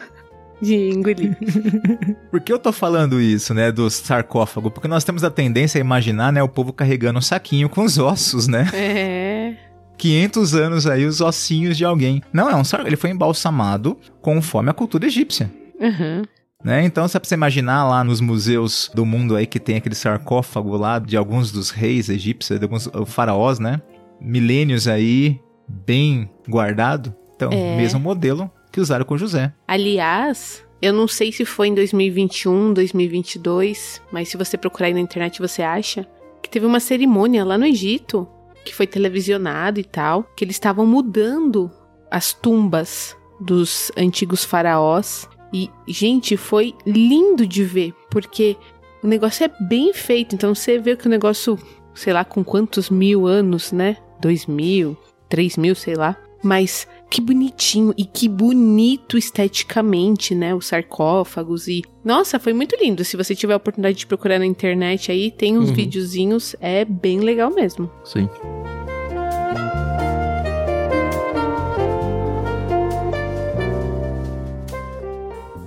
de 0.62 0.74
engolir. 0.88 1.36
Por 2.30 2.40
que 2.40 2.50
eu 2.50 2.58
tô 2.58 2.72
falando 2.72 3.20
isso, 3.20 3.52
né, 3.52 3.70
do 3.70 3.90
sarcófago? 3.90 4.70
Porque 4.70 4.88
nós 4.88 5.04
temos 5.04 5.22
a 5.22 5.30
tendência 5.30 5.78
a 5.78 5.80
imaginar, 5.80 6.32
né, 6.32 6.42
o 6.42 6.48
povo 6.48 6.72
carregando 6.72 7.18
um 7.18 7.22
saquinho 7.22 7.68
com 7.68 7.82
os 7.84 7.98
ossos, 7.98 8.48
né? 8.48 8.66
É. 8.72 9.56
500 9.98 10.54
anos 10.54 10.86
aí, 10.86 11.04
os 11.04 11.20
ossinhos 11.20 11.76
de 11.76 11.84
alguém. 11.84 12.22
Não, 12.32 12.48
é 12.48 12.56
um 12.56 12.64
sarcófago. 12.64 12.88
Ele 12.88 12.96
foi 12.96 13.10
embalsamado 13.10 13.98
conforme 14.22 14.70
a 14.70 14.72
cultura 14.72 15.04
egípcia. 15.04 15.50
Uhum. 15.78 16.22
Né? 16.64 16.84
Então, 16.84 17.06
se 17.06 17.18
você 17.18 17.34
imaginar 17.34 17.88
lá 17.88 18.02
nos 18.02 18.20
museus 18.20 18.90
do 18.94 19.04
mundo 19.04 19.36
aí 19.36 19.46
que 19.46 19.60
tem 19.60 19.76
aquele 19.76 19.94
sarcófago 19.94 20.76
lá 20.76 20.98
de 20.98 21.16
alguns 21.16 21.52
dos 21.52 21.70
reis 21.70 22.08
egípcios, 22.08 22.58
de 22.58 22.64
alguns 22.64 22.88
faraós, 23.06 23.58
né? 23.58 23.80
Milênios 24.20 24.88
aí, 24.88 25.40
bem 25.68 26.30
guardado. 26.48 27.14
Então, 27.36 27.50
É. 27.52 27.76
mesmo 27.76 28.00
modelo 28.00 28.50
que 28.72 28.80
usaram 28.80 29.04
com 29.04 29.18
José. 29.18 29.52
Aliás, 29.68 30.64
eu 30.80 30.92
não 30.92 31.06
sei 31.06 31.30
se 31.30 31.44
foi 31.44 31.68
em 31.68 31.74
2021, 31.74 32.72
2022, 32.72 34.02
mas 34.10 34.28
se 34.28 34.36
você 34.36 34.56
procurar 34.56 34.86
aí 34.88 34.94
na 34.94 35.00
internet 35.00 35.40
você 35.40 35.62
acha 35.62 36.06
que 36.42 36.48
teve 36.50 36.66
uma 36.66 36.80
cerimônia 36.80 37.44
lá 37.44 37.58
no 37.58 37.66
Egito 37.66 38.26
que 38.64 38.74
foi 38.74 38.86
televisionado 38.86 39.78
e 39.78 39.84
tal, 39.84 40.24
que 40.36 40.44
eles 40.44 40.56
estavam 40.56 40.84
mudando 40.84 41.70
as 42.10 42.32
tumbas 42.32 43.16
dos 43.40 43.92
antigos 43.96 44.44
faraós 44.44 45.28
e 45.52 45.70
gente, 45.86 46.36
foi 46.36 46.74
lindo 46.86 47.46
de 47.46 47.62
ver, 47.64 47.94
porque 48.10 48.56
o 49.02 49.06
negócio 49.06 49.44
é 49.44 49.50
bem 49.64 49.92
feito, 49.92 50.34
então 50.34 50.54
você 50.54 50.78
vê 50.78 50.96
que 50.96 51.06
o 51.06 51.10
negócio, 51.10 51.58
sei 51.94 52.12
lá, 52.12 52.24
com 52.24 52.42
quantos 52.44 52.90
mil 52.90 53.26
anos, 53.26 53.72
né? 53.72 53.96
Dois 54.20 54.46
mil, 54.46 54.96
três 55.28 55.56
mil, 55.56 55.74
sei 55.74 55.94
lá. 55.94 56.16
Mas 56.42 56.86
que 57.10 57.20
bonitinho 57.20 57.94
e 57.96 58.04
que 58.04 58.28
bonito 58.28 59.16
esteticamente, 59.16 60.34
né? 60.34 60.54
Os 60.54 60.66
sarcófagos 60.66 61.66
e. 61.66 61.82
Nossa, 62.04 62.38
foi 62.38 62.52
muito 62.52 62.76
lindo. 62.80 63.04
Se 63.04 63.16
você 63.16 63.34
tiver 63.34 63.54
a 63.54 63.56
oportunidade 63.56 63.96
de 63.98 64.06
procurar 64.06 64.38
na 64.38 64.46
internet 64.46 65.10
aí, 65.10 65.30
tem 65.30 65.58
uns 65.58 65.70
Uhum. 65.70 65.74
videozinhos, 65.74 66.54
é 66.60 66.84
bem 66.84 67.20
legal 67.20 67.50
mesmo. 67.52 67.90
Sim. 68.04 68.28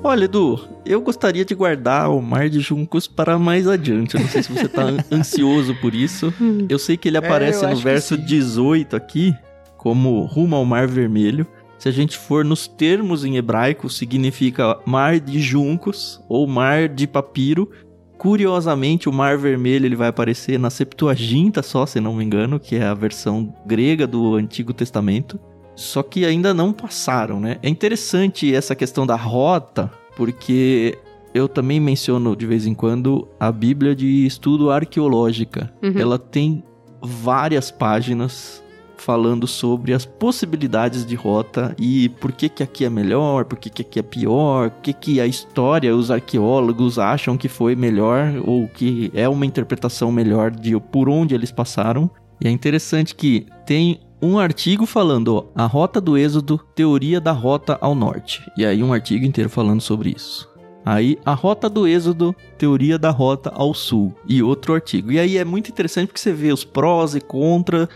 Olha, 0.02 0.26
Edu, 0.26 0.60
eu 0.86 1.02
gostaria 1.02 1.44
de 1.44 1.54
guardar 1.54 2.10
o 2.10 2.22
Mar 2.22 2.50
de 2.50 2.62
Juncos 2.62 3.06
para 3.06 3.38
mais 3.38 3.68
adiante. 3.68 4.16
Eu 4.16 4.22
não 4.22 4.28
sei 4.30 4.42
se 4.44 4.52
você 4.52 4.68
tá 4.68 4.84
an- 4.84 5.04
ansioso 5.12 5.76
por 5.76 5.94
isso. 5.94 6.34
Eu 6.70 6.80
sei 6.80 6.96
que 6.96 7.10
ele 7.10 7.18
aparece 7.18 7.66
eu 7.66 7.70
no 7.70 7.76
verso 7.76 8.16
sim. 8.16 8.22
18 8.26 8.96
aqui, 8.96 9.36
como 9.78 10.22
rumo 10.24 10.56
ao 10.56 10.64
Mar 10.64 10.88
Vermelho. 10.88 11.46
Se 11.78 11.90
a 11.90 11.92
gente 11.92 12.18
for 12.18 12.46
nos 12.46 12.66
termos 12.68 13.26
em 13.26 13.36
hebraico, 13.38 13.90
significa 13.90 14.78
mar 14.86 15.20
de 15.20 15.40
juncos 15.40 16.22
ou 16.30 16.48
mar 16.48 16.88
de 16.88 17.06
papiro. 17.06 17.70
Curiosamente, 18.18 19.08
o 19.08 19.14
Mar 19.14 19.38
Vermelho 19.38 19.86
ele 19.86 19.96
vai 19.96 20.10
aparecer 20.10 20.60
na 20.60 20.70
Septuaginta 20.70 21.62
só, 21.64 21.86
se 21.86 22.02
não 22.02 22.14
me 22.14 22.24
engano, 22.26 22.60
que 22.60 22.76
é 22.76 22.84
a 22.84 22.94
versão 22.94 23.54
grega 23.66 24.06
do 24.06 24.36
Antigo 24.36 24.74
Testamento. 24.74 25.40
Só 25.80 26.04
que 26.04 26.26
ainda 26.26 26.54
não 26.54 26.74
passaram, 26.74 27.40
né? 27.40 27.58
É 27.64 27.70
interessante 27.70 28.54
essa 28.54 28.76
questão 28.76 29.08
da 29.08 29.16
rota, 29.16 29.90
porque 30.14 30.98
eu 31.34 31.48
também 31.48 31.80
menciono 31.80 32.36
de 32.36 32.46
vez 32.46 32.68
em 32.68 32.74
quando 32.74 33.26
a 33.40 33.50
Bíblia 33.50 33.96
de 33.96 34.26
Estudo 34.26 34.72
Arqueológica. 34.72 35.74
Uhum. 35.82 35.98
Ela 35.98 36.20
tem 36.20 36.62
várias 37.02 37.72
páginas 37.72 38.62
falando 38.98 39.48
sobre 39.48 39.94
as 39.94 40.06
possibilidades 40.06 41.06
de 41.06 41.16
rota 41.16 41.74
e 41.80 42.10
por 42.10 42.34
que 42.34 42.50
que 42.50 42.62
aqui 42.62 42.84
é 42.84 42.90
melhor, 42.90 43.46
por 43.46 43.58
que 43.58 43.70
que 43.70 43.82
aqui 43.82 44.00
é 44.00 44.04
pior, 44.04 44.72
por 44.72 44.82
que 44.82 44.92
que 44.92 45.22
a 45.22 45.26
história, 45.26 45.96
os 45.96 46.12
arqueólogos 46.12 47.00
acham 47.00 47.38
que 47.38 47.48
foi 47.48 47.74
melhor 47.74 48.34
ou 48.46 48.68
que 48.68 49.10
é 49.14 49.30
uma 49.30 49.46
interpretação 49.46 50.12
melhor 50.12 50.52
de 50.52 50.78
por 50.78 51.08
onde 51.08 51.34
eles 51.34 51.54
passaram. 51.54 52.12
E 52.42 52.50
é 52.50 52.52
interessante 52.52 53.16
que 53.16 53.46
tem 53.66 54.02
um 54.22 54.38
artigo 54.38 54.86
falando 54.86 55.36
ó, 55.36 55.46
a 55.56 55.66
rota 55.66 56.02
do 56.02 56.18
êxodo, 56.18 56.60
teoria 56.76 57.22
da 57.22 57.32
rota 57.32 57.78
ao 57.80 57.96
norte. 57.96 58.44
E 58.58 58.66
aí 58.66 58.84
um 58.84 58.92
artigo 58.92 59.26
inteiro 59.26 59.50
falando 59.50 59.82
sobre 59.82 60.14
isso. 60.16 60.50
Aí, 60.86 61.20
a 61.26 61.34
rota 61.34 61.70
do 61.70 61.88
êxodo, 61.88 62.36
teoria 62.58 62.98
da 62.98 63.12
rota 63.12 63.52
ao 63.54 63.74
sul, 63.74 64.16
e 64.28 64.42
outro 64.42 64.74
artigo. 64.74 65.12
E 65.12 65.20
aí 65.20 65.38
é 65.38 65.46
muito 65.46 65.70
interessante 65.70 66.08
porque 66.08 66.20
você 66.20 66.34
vê 66.34 66.52
os 66.52 66.64
prós 66.64 67.14
e 67.16 67.22
contra, 67.22 67.88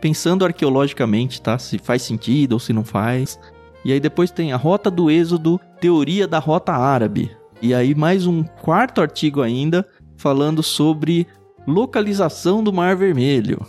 pensando 0.00 0.44
arqueologicamente, 0.44 1.42
tá? 1.42 1.58
Se 1.58 1.78
faz 1.78 2.02
sentido 2.02 2.52
ou 2.54 2.58
se 2.58 2.72
não 2.72 2.84
faz. 2.84 3.38
E 3.84 3.92
aí 3.92 4.00
depois 4.00 4.30
tem 4.30 4.52
a 4.52 4.56
rota 4.56 4.90
do 4.90 5.10
êxodo, 5.10 5.60
teoria 5.80 6.26
da 6.26 6.38
rota 6.38 6.72
árabe. 6.72 7.30
E 7.60 7.74
aí 7.74 7.94
mais 7.94 8.26
um 8.26 8.42
quarto 8.42 9.00
artigo 9.00 9.42
ainda, 9.42 9.86
falando 10.16 10.62
sobre 10.62 11.26
localização 11.66 12.62
do 12.62 12.72
Mar 12.72 12.96
Vermelho. 12.96 13.60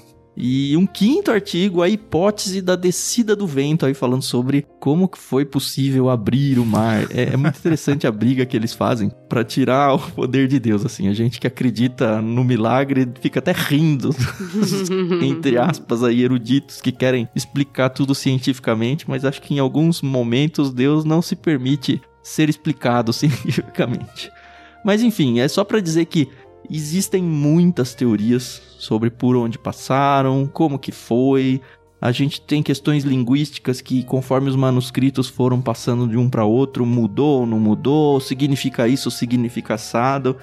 E 0.41 0.77
um 0.77 0.87
quinto 0.87 1.31
artigo, 1.31 1.81
a 1.81 1.89
hipótese 1.89 2.61
da 2.61 2.77
descida 2.77 3.35
do 3.35 3.45
vento, 3.45 3.85
aí 3.85 3.93
falando 3.93 4.21
sobre 4.21 4.65
como 4.79 5.11
foi 5.13 5.43
possível 5.43 6.09
abrir 6.09 6.57
o 6.57 6.65
mar. 6.65 7.07
É, 7.11 7.33
é 7.33 7.37
muito 7.37 7.59
interessante 7.59 8.07
a 8.07 8.11
briga 8.11 8.45
que 8.45 8.55
eles 8.55 8.73
fazem 8.73 9.11
para 9.27 9.43
tirar 9.43 9.95
o 9.95 9.99
poder 9.99 10.47
de 10.47 10.57
Deus, 10.57 10.85
assim. 10.85 11.09
A 11.09 11.13
gente 11.13 11.41
que 11.41 11.47
acredita 11.47 12.21
no 12.21 12.45
milagre 12.45 13.05
fica 13.19 13.39
até 13.39 13.51
rindo, 13.51 14.15
entre 15.21 15.57
aspas, 15.57 16.05
aí, 16.05 16.23
eruditos 16.23 16.79
que 16.79 16.93
querem 16.93 17.27
explicar 17.35 17.89
tudo 17.89 18.15
cientificamente, 18.15 19.09
mas 19.09 19.25
acho 19.25 19.41
que 19.41 19.53
em 19.53 19.59
alguns 19.59 20.01
momentos 20.01 20.71
Deus 20.71 21.03
não 21.03 21.21
se 21.21 21.35
permite 21.35 22.01
ser 22.23 22.47
explicado 22.47 23.11
cientificamente. 23.13 24.31
Mas 24.85 25.03
enfim, 25.03 25.41
é 25.41 25.47
só 25.49 25.65
para 25.65 25.81
dizer 25.81 26.05
que 26.05 26.29
Existem 26.69 27.23
muitas 27.23 27.95
teorias 27.95 28.61
sobre 28.77 29.09
por 29.09 29.35
onde 29.35 29.57
passaram, 29.57 30.45
como 30.45 30.77
que 30.77 30.91
foi. 30.91 31.61
A 32.01 32.11
gente 32.11 32.39
tem 32.39 32.61
questões 32.61 33.03
linguísticas 33.03 33.81
que, 33.81 34.03
conforme 34.03 34.49
os 34.49 34.55
manuscritos 34.55 35.27
foram 35.27 35.61
passando 35.61 36.07
de 36.07 36.15
um 36.15 36.29
para 36.29 36.45
outro, 36.45 36.85
mudou, 36.85 37.45
não 37.45 37.59
mudou, 37.59 38.19
significa 38.19 38.87
isso, 38.87 39.09
significa 39.09 39.73
assado. 39.73 40.37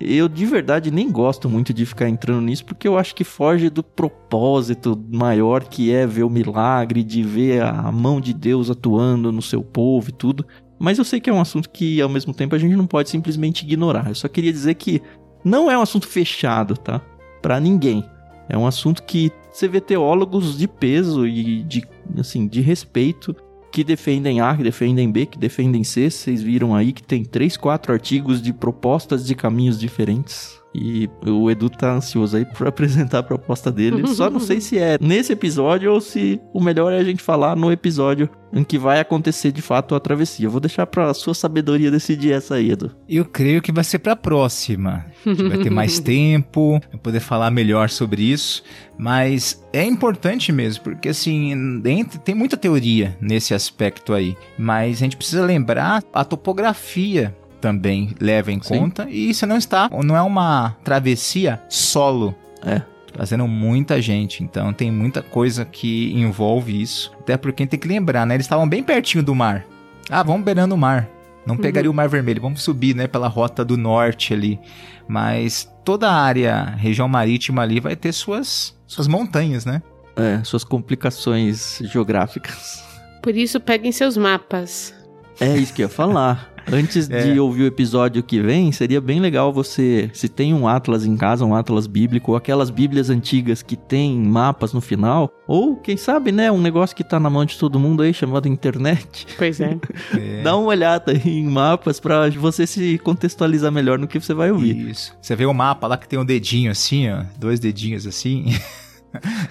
Eu 0.00 0.28
de 0.28 0.46
verdade 0.46 0.90
nem 0.90 1.10
gosto 1.10 1.48
muito 1.48 1.72
de 1.72 1.84
ficar 1.84 2.08
entrando 2.08 2.40
nisso 2.40 2.64
porque 2.64 2.88
eu 2.88 2.96
acho 2.96 3.14
que 3.14 3.24
foge 3.24 3.68
do 3.68 3.82
propósito 3.82 4.98
maior 5.10 5.64
que 5.64 5.92
é 5.92 6.06
ver 6.06 6.22
o 6.22 6.30
milagre, 6.30 7.02
de 7.02 7.22
ver 7.22 7.62
a 7.62 7.92
mão 7.92 8.20
de 8.20 8.32
Deus 8.32 8.70
atuando 8.70 9.30
no 9.30 9.42
seu 9.42 9.62
povo 9.62 10.08
e 10.08 10.12
tudo. 10.12 10.46
Mas 10.78 10.98
eu 10.98 11.04
sei 11.04 11.20
que 11.20 11.30
é 11.30 11.32
um 11.32 11.40
assunto 11.40 11.68
que 11.68 12.00
ao 12.00 12.08
mesmo 12.08 12.32
tempo 12.32 12.54
a 12.54 12.58
gente 12.58 12.74
não 12.74 12.86
pode 12.86 13.10
simplesmente 13.10 13.64
ignorar. 13.64 14.08
Eu 14.08 14.14
só 14.14 14.28
queria 14.28 14.52
dizer 14.52 14.74
que 14.74 15.02
não 15.44 15.70
é 15.70 15.76
um 15.76 15.82
assunto 15.82 16.06
fechado, 16.06 16.76
tá? 16.76 17.00
Para 17.40 17.60
ninguém. 17.60 18.04
É 18.48 18.56
um 18.56 18.66
assunto 18.66 19.02
que 19.02 19.32
você 19.52 19.68
vê 19.68 19.80
teólogos 19.80 20.56
de 20.56 20.68
peso 20.68 21.26
e 21.26 21.62
de, 21.62 21.82
assim, 22.18 22.46
de 22.46 22.60
respeito 22.60 23.34
que 23.70 23.82
defendem 23.82 24.40
A, 24.40 24.54
que 24.56 24.62
defendem 24.62 25.10
B, 25.10 25.26
que 25.26 25.38
defendem 25.38 25.82
C. 25.82 26.10
Vocês 26.10 26.42
viram 26.42 26.74
aí 26.74 26.92
que 26.92 27.02
tem 27.02 27.24
três, 27.24 27.56
quatro 27.56 27.92
artigos 27.92 28.40
de 28.40 28.52
propostas 28.52 29.26
de 29.26 29.34
caminhos 29.34 29.78
diferentes. 29.78 30.61
E 30.74 31.08
o 31.26 31.50
Edu 31.50 31.68
tá 31.68 31.94
ansioso 31.94 32.36
aí 32.36 32.44
pra 32.44 32.68
apresentar 32.70 33.18
a 33.18 33.22
proposta 33.22 33.70
dele. 33.70 34.06
Só 34.08 34.30
não 34.30 34.40
sei 34.40 34.60
se 34.60 34.78
é 34.78 34.98
nesse 35.00 35.32
episódio 35.32 35.92
ou 35.92 36.00
se 36.00 36.40
o 36.52 36.60
melhor 36.60 36.92
é 36.92 36.98
a 36.98 37.04
gente 37.04 37.22
falar 37.22 37.56
no 37.56 37.70
episódio 37.70 38.28
em 38.52 38.62
que 38.62 38.78
vai 38.78 39.00
acontecer 39.00 39.50
de 39.50 39.62
fato 39.62 39.94
a 39.94 40.00
travessia. 40.00 40.46
Eu 40.46 40.50
vou 40.50 40.60
deixar 40.60 40.86
pra 40.86 41.12
sua 41.14 41.34
sabedoria 41.34 41.90
decidir 41.90 42.32
essa 42.32 42.56
aí, 42.56 42.70
Edu. 42.70 42.90
Eu 43.08 43.24
creio 43.24 43.62
que 43.62 43.72
vai 43.72 43.82
ser 43.82 43.98
pra 43.98 44.14
próxima. 44.14 45.06
Vai 45.24 45.58
ter 45.58 45.70
mais 45.70 45.98
tempo, 46.00 46.78
vai 46.90 47.00
poder 47.00 47.20
falar 47.20 47.50
melhor 47.50 47.88
sobre 47.88 48.22
isso. 48.22 48.62
Mas 48.98 49.64
é 49.72 49.84
importante 49.84 50.52
mesmo, 50.52 50.84
porque 50.84 51.08
assim, 51.08 51.82
tem 52.24 52.34
muita 52.34 52.56
teoria 52.56 53.16
nesse 53.20 53.54
aspecto 53.54 54.12
aí. 54.12 54.36
Mas 54.58 54.98
a 54.98 55.04
gente 55.04 55.16
precisa 55.16 55.44
lembrar 55.44 56.02
a 56.12 56.24
topografia 56.24 57.34
também 57.62 58.10
leva 58.20 58.50
em 58.50 58.60
Sim. 58.60 58.78
conta. 58.78 59.06
E 59.08 59.32
você 59.32 59.46
não 59.46 59.56
está, 59.56 59.88
não 60.04 60.16
é 60.16 60.20
uma 60.20 60.76
travessia 60.82 61.62
solo. 61.68 62.34
É. 62.62 62.82
Trazendo 63.12 63.46
muita 63.46 64.00
gente, 64.00 64.42
então 64.42 64.72
tem 64.72 64.90
muita 64.90 65.22
coisa 65.22 65.64
que 65.64 66.12
envolve 66.12 66.80
isso. 66.80 67.12
Até 67.20 67.36
porque 67.36 67.66
tem 67.66 67.78
que 67.78 67.86
lembrar, 67.86 68.26
né? 68.26 68.34
Eles 68.34 68.46
estavam 68.46 68.68
bem 68.68 68.82
pertinho 68.82 69.22
do 69.22 69.34
mar. 69.34 69.64
Ah, 70.10 70.22
vamos 70.22 70.42
beirando 70.44 70.74
o 70.74 70.78
mar. 70.78 71.08
Não 71.46 71.56
uhum. 71.56 71.60
pegaria 71.60 71.90
o 71.90 71.94
Mar 71.94 72.08
Vermelho, 72.08 72.40
vamos 72.40 72.62
subir, 72.62 72.94
né, 72.94 73.08
pela 73.08 73.26
rota 73.26 73.64
do 73.64 73.76
norte 73.76 74.32
ali. 74.32 74.60
Mas 75.08 75.68
toda 75.84 76.08
a 76.08 76.14
área, 76.14 76.64
região 76.76 77.08
marítima 77.08 77.62
ali, 77.62 77.80
vai 77.80 77.96
ter 77.96 78.12
suas, 78.12 78.78
suas 78.86 79.08
montanhas, 79.08 79.64
né? 79.64 79.82
É, 80.14 80.42
suas 80.44 80.62
complicações 80.62 81.80
geográficas. 81.84 82.84
Por 83.22 83.36
isso, 83.36 83.58
peguem 83.60 83.90
seus 83.90 84.16
mapas. 84.16 84.94
É 85.40 85.56
isso 85.56 85.72
que 85.72 85.82
eu 85.82 85.86
ia 85.86 85.88
falar. 85.88 86.52
Antes 86.70 87.08
é. 87.10 87.32
de 87.32 87.40
ouvir 87.40 87.62
o 87.62 87.66
episódio 87.66 88.22
que 88.22 88.40
vem, 88.40 88.70
seria 88.72 89.00
bem 89.00 89.20
legal 89.20 89.52
você, 89.52 90.10
se 90.12 90.28
tem 90.28 90.54
um 90.54 90.68
atlas 90.68 91.04
em 91.04 91.16
casa, 91.16 91.44
um 91.44 91.54
atlas 91.54 91.86
bíblico, 91.86 92.32
ou 92.32 92.36
aquelas 92.36 92.70
bíblias 92.70 93.10
antigas 93.10 93.62
que 93.62 93.76
tem 93.76 94.16
mapas 94.16 94.72
no 94.72 94.80
final, 94.80 95.30
ou 95.46 95.76
quem 95.76 95.96
sabe, 95.96 96.30
né, 96.32 96.50
um 96.50 96.60
negócio 96.60 96.94
que 96.94 97.04
tá 97.04 97.18
na 97.18 97.28
mão 97.28 97.44
de 97.44 97.58
todo 97.58 97.78
mundo 97.78 98.02
aí 98.02 98.14
chamado 98.14 98.48
internet. 98.48 99.26
Pois 99.36 99.60
é. 99.60 99.76
é. 100.16 100.42
Dá 100.42 100.56
uma 100.56 100.68
olhada 100.68 101.12
em 101.12 101.44
mapas 101.44 101.98
para 101.98 102.30
você 102.30 102.66
se 102.66 102.98
contextualizar 102.98 103.72
melhor 103.72 103.98
no 103.98 104.06
que 104.06 104.20
você 104.20 104.34
vai 104.34 104.50
ouvir. 104.50 104.90
Isso. 104.90 105.16
Você 105.20 105.34
vê 105.34 105.46
o 105.46 105.54
mapa 105.54 105.86
lá 105.86 105.96
que 105.96 106.08
tem 106.08 106.18
um 106.18 106.24
dedinho 106.24 106.70
assim, 106.70 107.10
ó, 107.10 107.24
dois 107.38 107.58
dedinhos 107.58 108.06
assim. 108.06 108.46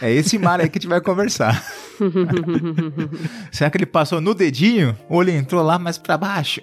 É 0.02 0.12
esse 0.12 0.38
mar 0.38 0.60
aí 0.60 0.70
que 0.70 0.78
a 0.78 0.82
gente 0.82 0.90
vai 0.90 1.02
conversar. 1.02 1.64
Será 3.52 3.70
que 3.70 3.78
ele 3.78 3.86
passou 3.86 4.20
no 4.20 4.34
dedinho 4.34 4.98
ou 5.10 5.22
ele 5.22 5.32
entrou 5.32 5.64
lá 5.64 5.78
mais 5.78 5.98
para 5.98 6.18
baixo? 6.18 6.62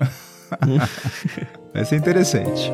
Vai 1.74 1.84
ser 1.84 1.96
interessante. 1.96 2.72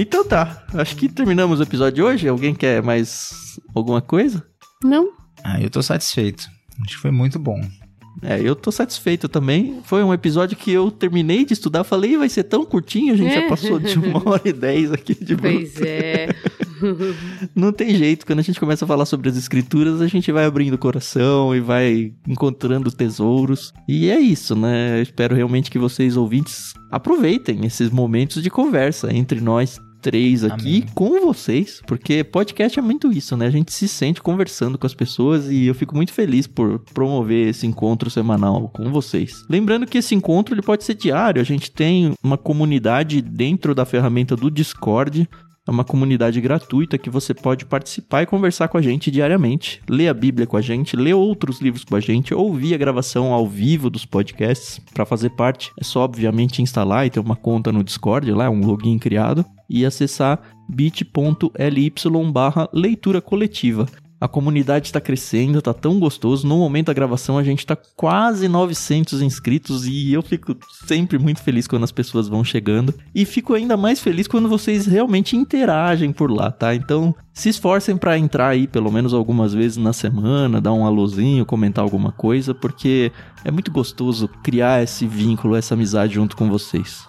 Então 0.00 0.24
tá, 0.24 0.64
acho 0.74 0.94
que 0.94 1.08
terminamos 1.08 1.58
o 1.58 1.62
episódio 1.64 1.94
de 1.96 2.02
hoje. 2.02 2.28
Alguém 2.28 2.54
quer 2.54 2.80
mais 2.80 3.58
alguma 3.74 4.00
coisa? 4.00 4.46
Não. 4.84 5.10
Ah, 5.42 5.60
eu 5.60 5.68
tô 5.68 5.82
satisfeito. 5.82 6.48
Acho 6.84 6.94
que 6.94 7.02
foi 7.02 7.10
muito 7.10 7.36
bom. 7.36 7.60
É, 8.22 8.40
eu 8.40 8.54
tô 8.54 8.70
satisfeito 8.70 9.28
também. 9.28 9.80
Foi 9.84 10.02
um 10.04 10.14
episódio 10.14 10.56
que 10.56 10.70
eu 10.70 10.90
terminei 10.90 11.44
de 11.44 11.52
estudar, 11.52 11.82
falei, 11.82 12.16
vai 12.16 12.28
ser 12.28 12.44
tão 12.44 12.64
curtinho, 12.64 13.12
a 13.12 13.16
gente 13.16 13.32
é. 13.32 13.42
já 13.42 13.48
passou 13.48 13.78
de 13.78 13.98
uma 13.98 14.28
hora 14.28 14.42
e 14.44 14.52
dez 14.52 14.92
aqui 14.92 15.14
de 15.14 15.36
Pois 15.36 15.80
é. 15.80 16.28
Não 17.54 17.72
tem 17.72 17.94
jeito, 17.94 18.24
quando 18.24 18.38
a 18.38 18.42
gente 18.42 18.60
começa 18.60 18.84
a 18.84 18.88
falar 18.88 19.04
sobre 19.04 19.28
as 19.28 19.36
escrituras, 19.36 20.00
a 20.00 20.06
gente 20.06 20.30
vai 20.30 20.44
abrindo 20.44 20.74
o 20.74 20.78
coração 20.78 21.54
e 21.54 21.60
vai 21.60 22.12
encontrando 22.26 22.90
tesouros. 22.90 23.72
E 23.88 24.10
é 24.10 24.18
isso, 24.18 24.54
né? 24.54 24.98
Eu 24.98 25.02
espero 25.02 25.34
realmente 25.34 25.70
que 25.70 25.78
vocês 25.78 26.16
ouvintes 26.16 26.72
aproveitem 26.90 27.66
esses 27.66 27.90
momentos 27.90 28.42
de 28.42 28.50
conversa 28.50 29.12
entre 29.12 29.40
nós 29.40 29.80
três 30.08 30.42
aqui 30.42 30.78
Amém. 30.78 30.86
com 30.94 31.20
vocês, 31.20 31.82
porque 31.86 32.24
podcast 32.24 32.78
é 32.78 32.82
muito 32.82 33.12
isso, 33.12 33.36
né? 33.36 33.46
A 33.46 33.50
gente 33.50 33.70
se 33.74 33.86
sente 33.86 34.22
conversando 34.22 34.78
com 34.78 34.86
as 34.86 34.94
pessoas 34.94 35.50
e 35.50 35.66
eu 35.66 35.74
fico 35.74 35.94
muito 35.94 36.14
feliz 36.14 36.46
por 36.46 36.78
promover 36.94 37.48
esse 37.48 37.66
encontro 37.66 38.08
semanal 38.08 38.70
com 38.70 38.90
vocês. 38.90 39.44
Lembrando 39.50 39.86
que 39.86 39.98
esse 39.98 40.14
encontro 40.14 40.54
ele 40.54 40.62
pode 40.62 40.82
ser 40.82 40.94
diário, 40.94 41.42
a 41.42 41.44
gente 41.44 41.70
tem 41.70 42.14
uma 42.24 42.38
comunidade 42.38 43.20
dentro 43.20 43.74
da 43.74 43.84
ferramenta 43.84 44.34
do 44.34 44.50
Discord, 44.50 45.28
é 45.68 45.70
uma 45.70 45.84
comunidade 45.84 46.40
gratuita 46.40 46.96
que 46.96 47.10
você 47.10 47.34
pode 47.34 47.66
participar 47.66 48.22
e 48.22 48.26
conversar 48.26 48.68
com 48.68 48.78
a 48.78 48.82
gente 48.82 49.10
diariamente, 49.10 49.82
ler 49.86 50.08
a 50.08 50.14
Bíblia 50.14 50.46
com 50.46 50.56
a 50.56 50.62
gente, 50.62 50.96
ler 50.96 51.12
outros 51.12 51.60
livros 51.60 51.84
com 51.84 51.94
a 51.94 52.00
gente, 52.00 52.32
ouvir 52.32 52.74
a 52.74 52.78
gravação 52.78 53.34
ao 53.34 53.46
vivo 53.46 53.90
dos 53.90 54.06
podcasts. 54.06 54.80
Para 54.94 55.04
fazer 55.04 55.28
parte, 55.30 55.70
é 55.78 55.84
só 55.84 56.00
obviamente 56.00 56.62
instalar 56.62 57.06
e 57.06 57.10
ter 57.10 57.20
uma 57.20 57.36
conta 57.36 57.70
no 57.70 57.84
Discord, 57.84 58.32
lá 58.32 58.46
é 58.46 58.48
um 58.48 58.64
login 58.64 58.98
criado 58.98 59.44
e 59.68 59.84
acessar 59.84 60.40
bit.ly 60.70 61.92
barra 62.32 62.66
leitura 62.72 63.20
coletiva. 63.20 63.86
A 64.20 64.26
comunidade 64.26 64.86
está 64.86 65.00
crescendo, 65.00 65.62
tá 65.62 65.72
tão 65.72 66.00
gostoso. 66.00 66.46
No 66.46 66.58
momento 66.58 66.86
da 66.86 66.92
gravação 66.92 67.38
a 67.38 67.44
gente 67.44 67.64
tá 67.64 67.76
quase 67.96 68.48
900 68.48 69.22
inscritos 69.22 69.86
e 69.86 70.12
eu 70.12 70.22
fico 70.22 70.56
sempre 70.86 71.18
muito 71.18 71.40
feliz 71.40 71.68
quando 71.68 71.84
as 71.84 71.92
pessoas 71.92 72.26
vão 72.26 72.42
chegando 72.42 72.92
e 73.14 73.24
fico 73.24 73.54
ainda 73.54 73.76
mais 73.76 74.00
feliz 74.00 74.26
quando 74.26 74.48
vocês 74.48 74.86
realmente 74.86 75.36
interagem 75.36 76.12
por 76.12 76.32
lá, 76.32 76.50
tá? 76.50 76.74
Então, 76.74 77.14
se 77.32 77.48
esforcem 77.48 77.96
para 77.96 78.18
entrar 78.18 78.48
aí 78.48 78.66
pelo 78.66 78.90
menos 78.90 79.14
algumas 79.14 79.54
vezes 79.54 79.76
na 79.76 79.92
semana, 79.92 80.60
dar 80.60 80.72
um 80.72 80.84
alôzinho, 80.84 81.46
comentar 81.46 81.84
alguma 81.84 82.10
coisa, 82.10 82.52
porque 82.52 83.12
é 83.44 83.52
muito 83.52 83.70
gostoso 83.70 84.26
criar 84.42 84.82
esse 84.82 85.06
vínculo, 85.06 85.54
essa 85.54 85.74
amizade 85.74 86.14
junto 86.14 86.36
com 86.36 86.50
vocês. 86.50 87.06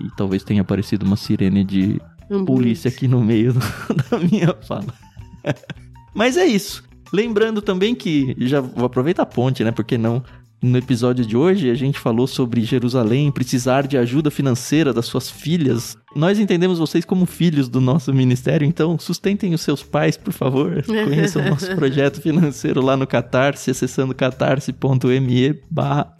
E 0.00 0.08
talvez 0.16 0.44
tenha 0.44 0.62
aparecido 0.62 1.04
uma 1.04 1.16
sirene 1.16 1.64
de 1.64 2.00
polícia 2.46 2.88
aqui 2.88 3.08
no 3.08 3.20
meio 3.20 3.52
da 4.10 4.18
minha 4.18 4.54
fala. 4.62 4.94
Mas 6.14 6.36
é 6.36 6.46
isso. 6.46 6.84
Lembrando 7.12 7.60
também 7.60 7.94
que, 7.94 8.34
já 8.38 8.60
vou 8.60 8.86
aproveitar 8.86 9.22
a 9.22 9.26
ponte, 9.26 9.62
né? 9.62 9.70
Porque 9.70 9.98
não? 9.98 10.22
No 10.62 10.78
episódio 10.78 11.26
de 11.26 11.36
hoje, 11.36 11.68
a 11.70 11.74
gente 11.74 11.98
falou 11.98 12.24
sobre 12.24 12.62
Jerusalém 12.62 13.32
precisar 13.32 13.84
de 13.84 13.98
ajuda 13.98 14.30
financeira 14.30 14.92
das 14.92 15.06
suas 15.06 15.28
filhas. 15.28 15.98
Nós 16.14 16.38
entendemos 16.38 16.78
vocês 16.78 17.04
como 17.04 17.26
filhos 17.26 17.68
do 17.68 17.80
nosso 17.80 18.14
ministério, 18.14 18.64
então 18.64 18.96
sustentem 18.96 19.52
os 19.52 19.60
seus 19.60 19.82
pais, 19.82 20.16
por 20.16 20.32
favor. 20.32 20.80
Conheçam 20.86 21.42
o 21.42 21.50
nosso 21.50 21.74
projeto 21.74 22.20
financeiro 22.20 22.80
lá 22.80 22.96
no 22.96 23.08
Catarse, 23.08 23.72
acessando 23.72 24.14
catarse.me 24.14 25.60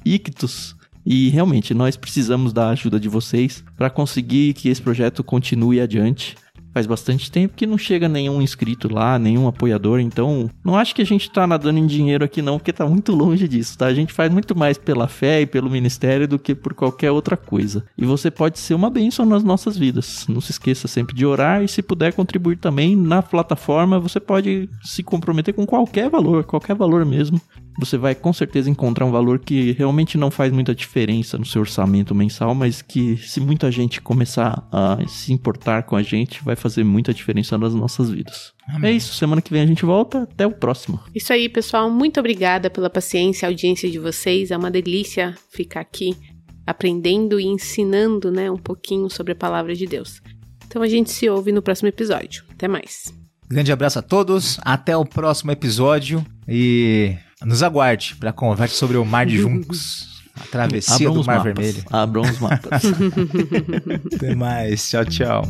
ictus. 0.04 0.74
E 1.06 1.28
realmente, 1.28 1.72
nós 1.72 1.96
precisamos 1.96 2.52
da 2.52 2.70
ajuda 2.70 2.98
de 2.98 3.08
vocês 3.08 3.64
para 3.76 3.90
conseguir 3.90 4.54
que 4.54 4.68
esse 4.68 4.82
projeto 4.82 5.22
continue 5.22 5.80
adiante. 5.80 6.34
Faz 6.72 6.86
bastante 6.86 7.30
tempo 7.30 7.54
que 7.54 7.66
não 7.66 7.76
chega 7.76 8.08
nenhum 8.08 8.40
inscrito 8.40 8.92
lá, 8.92 9.18
nenhum 9.18 9.46
apoiador, 9.46 10.00
então 10.00 10.50
não 10.64 10.76
acho 10.76 10.94
que 10.94 11.02
a 11.02 11.06
gente 11.06 11.30
tá 11.30 11.46
nadando 11.46 11.78
em 11.78 11.86
dinheiro 11.86 12.24
aqui 12.24 12.40
não, 12.40 12.58
porque 12.58 12.72
tá 12.72 12.86
muito 12.86 13.12
longe 13.12 13.46
disso, 13.46 13.76
tá? 13.76 13.86
A 13.86 13.94
gente 13.94 14.12
faz 14.12 14.32
muito 14.32 14.56
mais 14.56 14.78
pela 14.78 15.06
fé 15.06 15.42
e 15.42 15.46
pelo 15.46 15.70
ministério 15.70 16.26
do 16.26 16.38
que 16.38 16.54
por 16.54 16.72
qualquer 16.72 17.10
outra 17.10 17.36
coisa. 17.36 17.84
E 17.96 18.04
você 18.04 18.30
pode 18.30 18.58
ser 18.58 18.74
uma 18.74 18.88
bênção 18.88 19.26
nas 19.26 19.44
nossas 19.44 19.76
vidas. 19.76 20.26
Não 20.28 20.40
se 20.40 20.52
esqueça 20.52 20.88
sempre 20.88 21.14
de 21.14 21.26
orar 21.26 21.62
e 21.62 21.68
se 21.68 21.82
puder 21.82 22.12
contribuir 22.12 22.56
também 22.56 22.96
na 22.96 23.22
plataforma, 23.22 24.00
você 24.00 24.18
pode 24.18 24.68
se 24.82 25.02
comprometer 25.02 25.52
com 25.52 25.66
qualquer 25.66 26.08
valor, 26.08 26.44
qualquer 26.44 26.74
valor 26.74 27.04
mesmo 27.04 27.40
você 27.78 27.96
vai 27.96 28.14
com 28.14 28.32
certeza 28.32 28.68
encontrar 28.68 29.06
um 29.06 29.10
valor 29.10 29.38
que 29.38 29.72
realmente 29.72 30.18
não 30.18 30.30
faz 30.30 30.52
muita 30.52 30.74
diferença 30.74 31.38
no 31.38 31.44
seu 31.44 31.62
orçamento 31.62 32.14
mensal, 32.14 32.54
mas 32.54 32.82
que 32.82 33.16
se 33.16 33.40
muita 33.40 33.70
gente 33.70 34.00
começar 34.00 34.66
a 34.70 34.98
se 35.08 35.32
importar 35.32 35.84
com 35.84 35.96
a 35.96 36.02
gente, 36.02 36.42
vai 36.44 36.54
fazer 36.54 36.84
muita 36.84 37.14
diferença 37.14 37.56
nas 37.56 37.74
nossas 37.74 38.10
vidas. 38.10 38.52
Amém. 38.68 38.90
É 38.90 38.94
isso, 38.94 39.14
semana 39.14 39.42
que 39.42 39.52
vem 39.52 39.62
a 39.62 39.66
gente 39.66 39.84
volta, 39.84 40.22
até 40.22 40.46
o 40.46 40.52
próximo. 40.52 41.00
Isso 41.14 41.32
aí, 41.32 41.48
pessoal, 41.48 41.90
muito 41.90 42.20
obrigada 42.20 42.70
pela 42.70 42.90
paciência 42.90 43.46
e 43.46 43.48
audiência 43.48 43.90
de 43.90 43.98
vocês. 43.98 44.50
É 44.50 44.56
uma 44.56 44.70
delícia 44.70 45.34
ficar 45.50 45.80
aqui 45.80 46.16
aprendendo 46.66 47.40
e 47.40 47.44
ensinando, 47.44 48.30
né, 48.30 48.50
um 48.50 48.56
pouquinho 48.56 49.08
sobre 49.10 49.32
a 49.32 49.36
palavra 49.36 49.74
de 49.74 49.86
Deus. 49.86 50.22
Então 50.66 50.82
a 50.82 50.88
gente 50.88 51.10
se 51.10 51.28
ouve 51.28 51.52
no 51.52 51.62
próximo 51.62 51.88
episódio. 51.88 52.44
Até 52.50 52.68
mais. 52.68 53.12
Grande 53.48 53.72
abraço 53.72 53.98
a 53.98 54.02
todos, 54.02 54.58
até 54.62 54.96
o 54.96 55.04
próximo 55.04 55.50
episódio 55.50 56.24
e 56.48 57.14
nos 57.44 57.62
aguarde 57.62 58.16
para 58.16 58.32
conversa 58.32 58.74
sobre 58.74 58.96
o 58.96 59.04
Mar 59.04 59.26
de 59.26 59.38
Juncos. 59.38 60.12
A 60.34 60.46
travessia 60.46 61.08
Abram 61.08 61.14
do 61.14 61.26
Mar 61.26 61.36
mapas. 61.38 61.54
Vermelho. 61.54 61.84
Abram 61.90 62.22
os 62.22 62.38
mapas. 62.38 62.82
Até 64.16 64.34
mais. 64.34 64.88
Tchau, 64.88 65.04
tchau. 65.04 65.48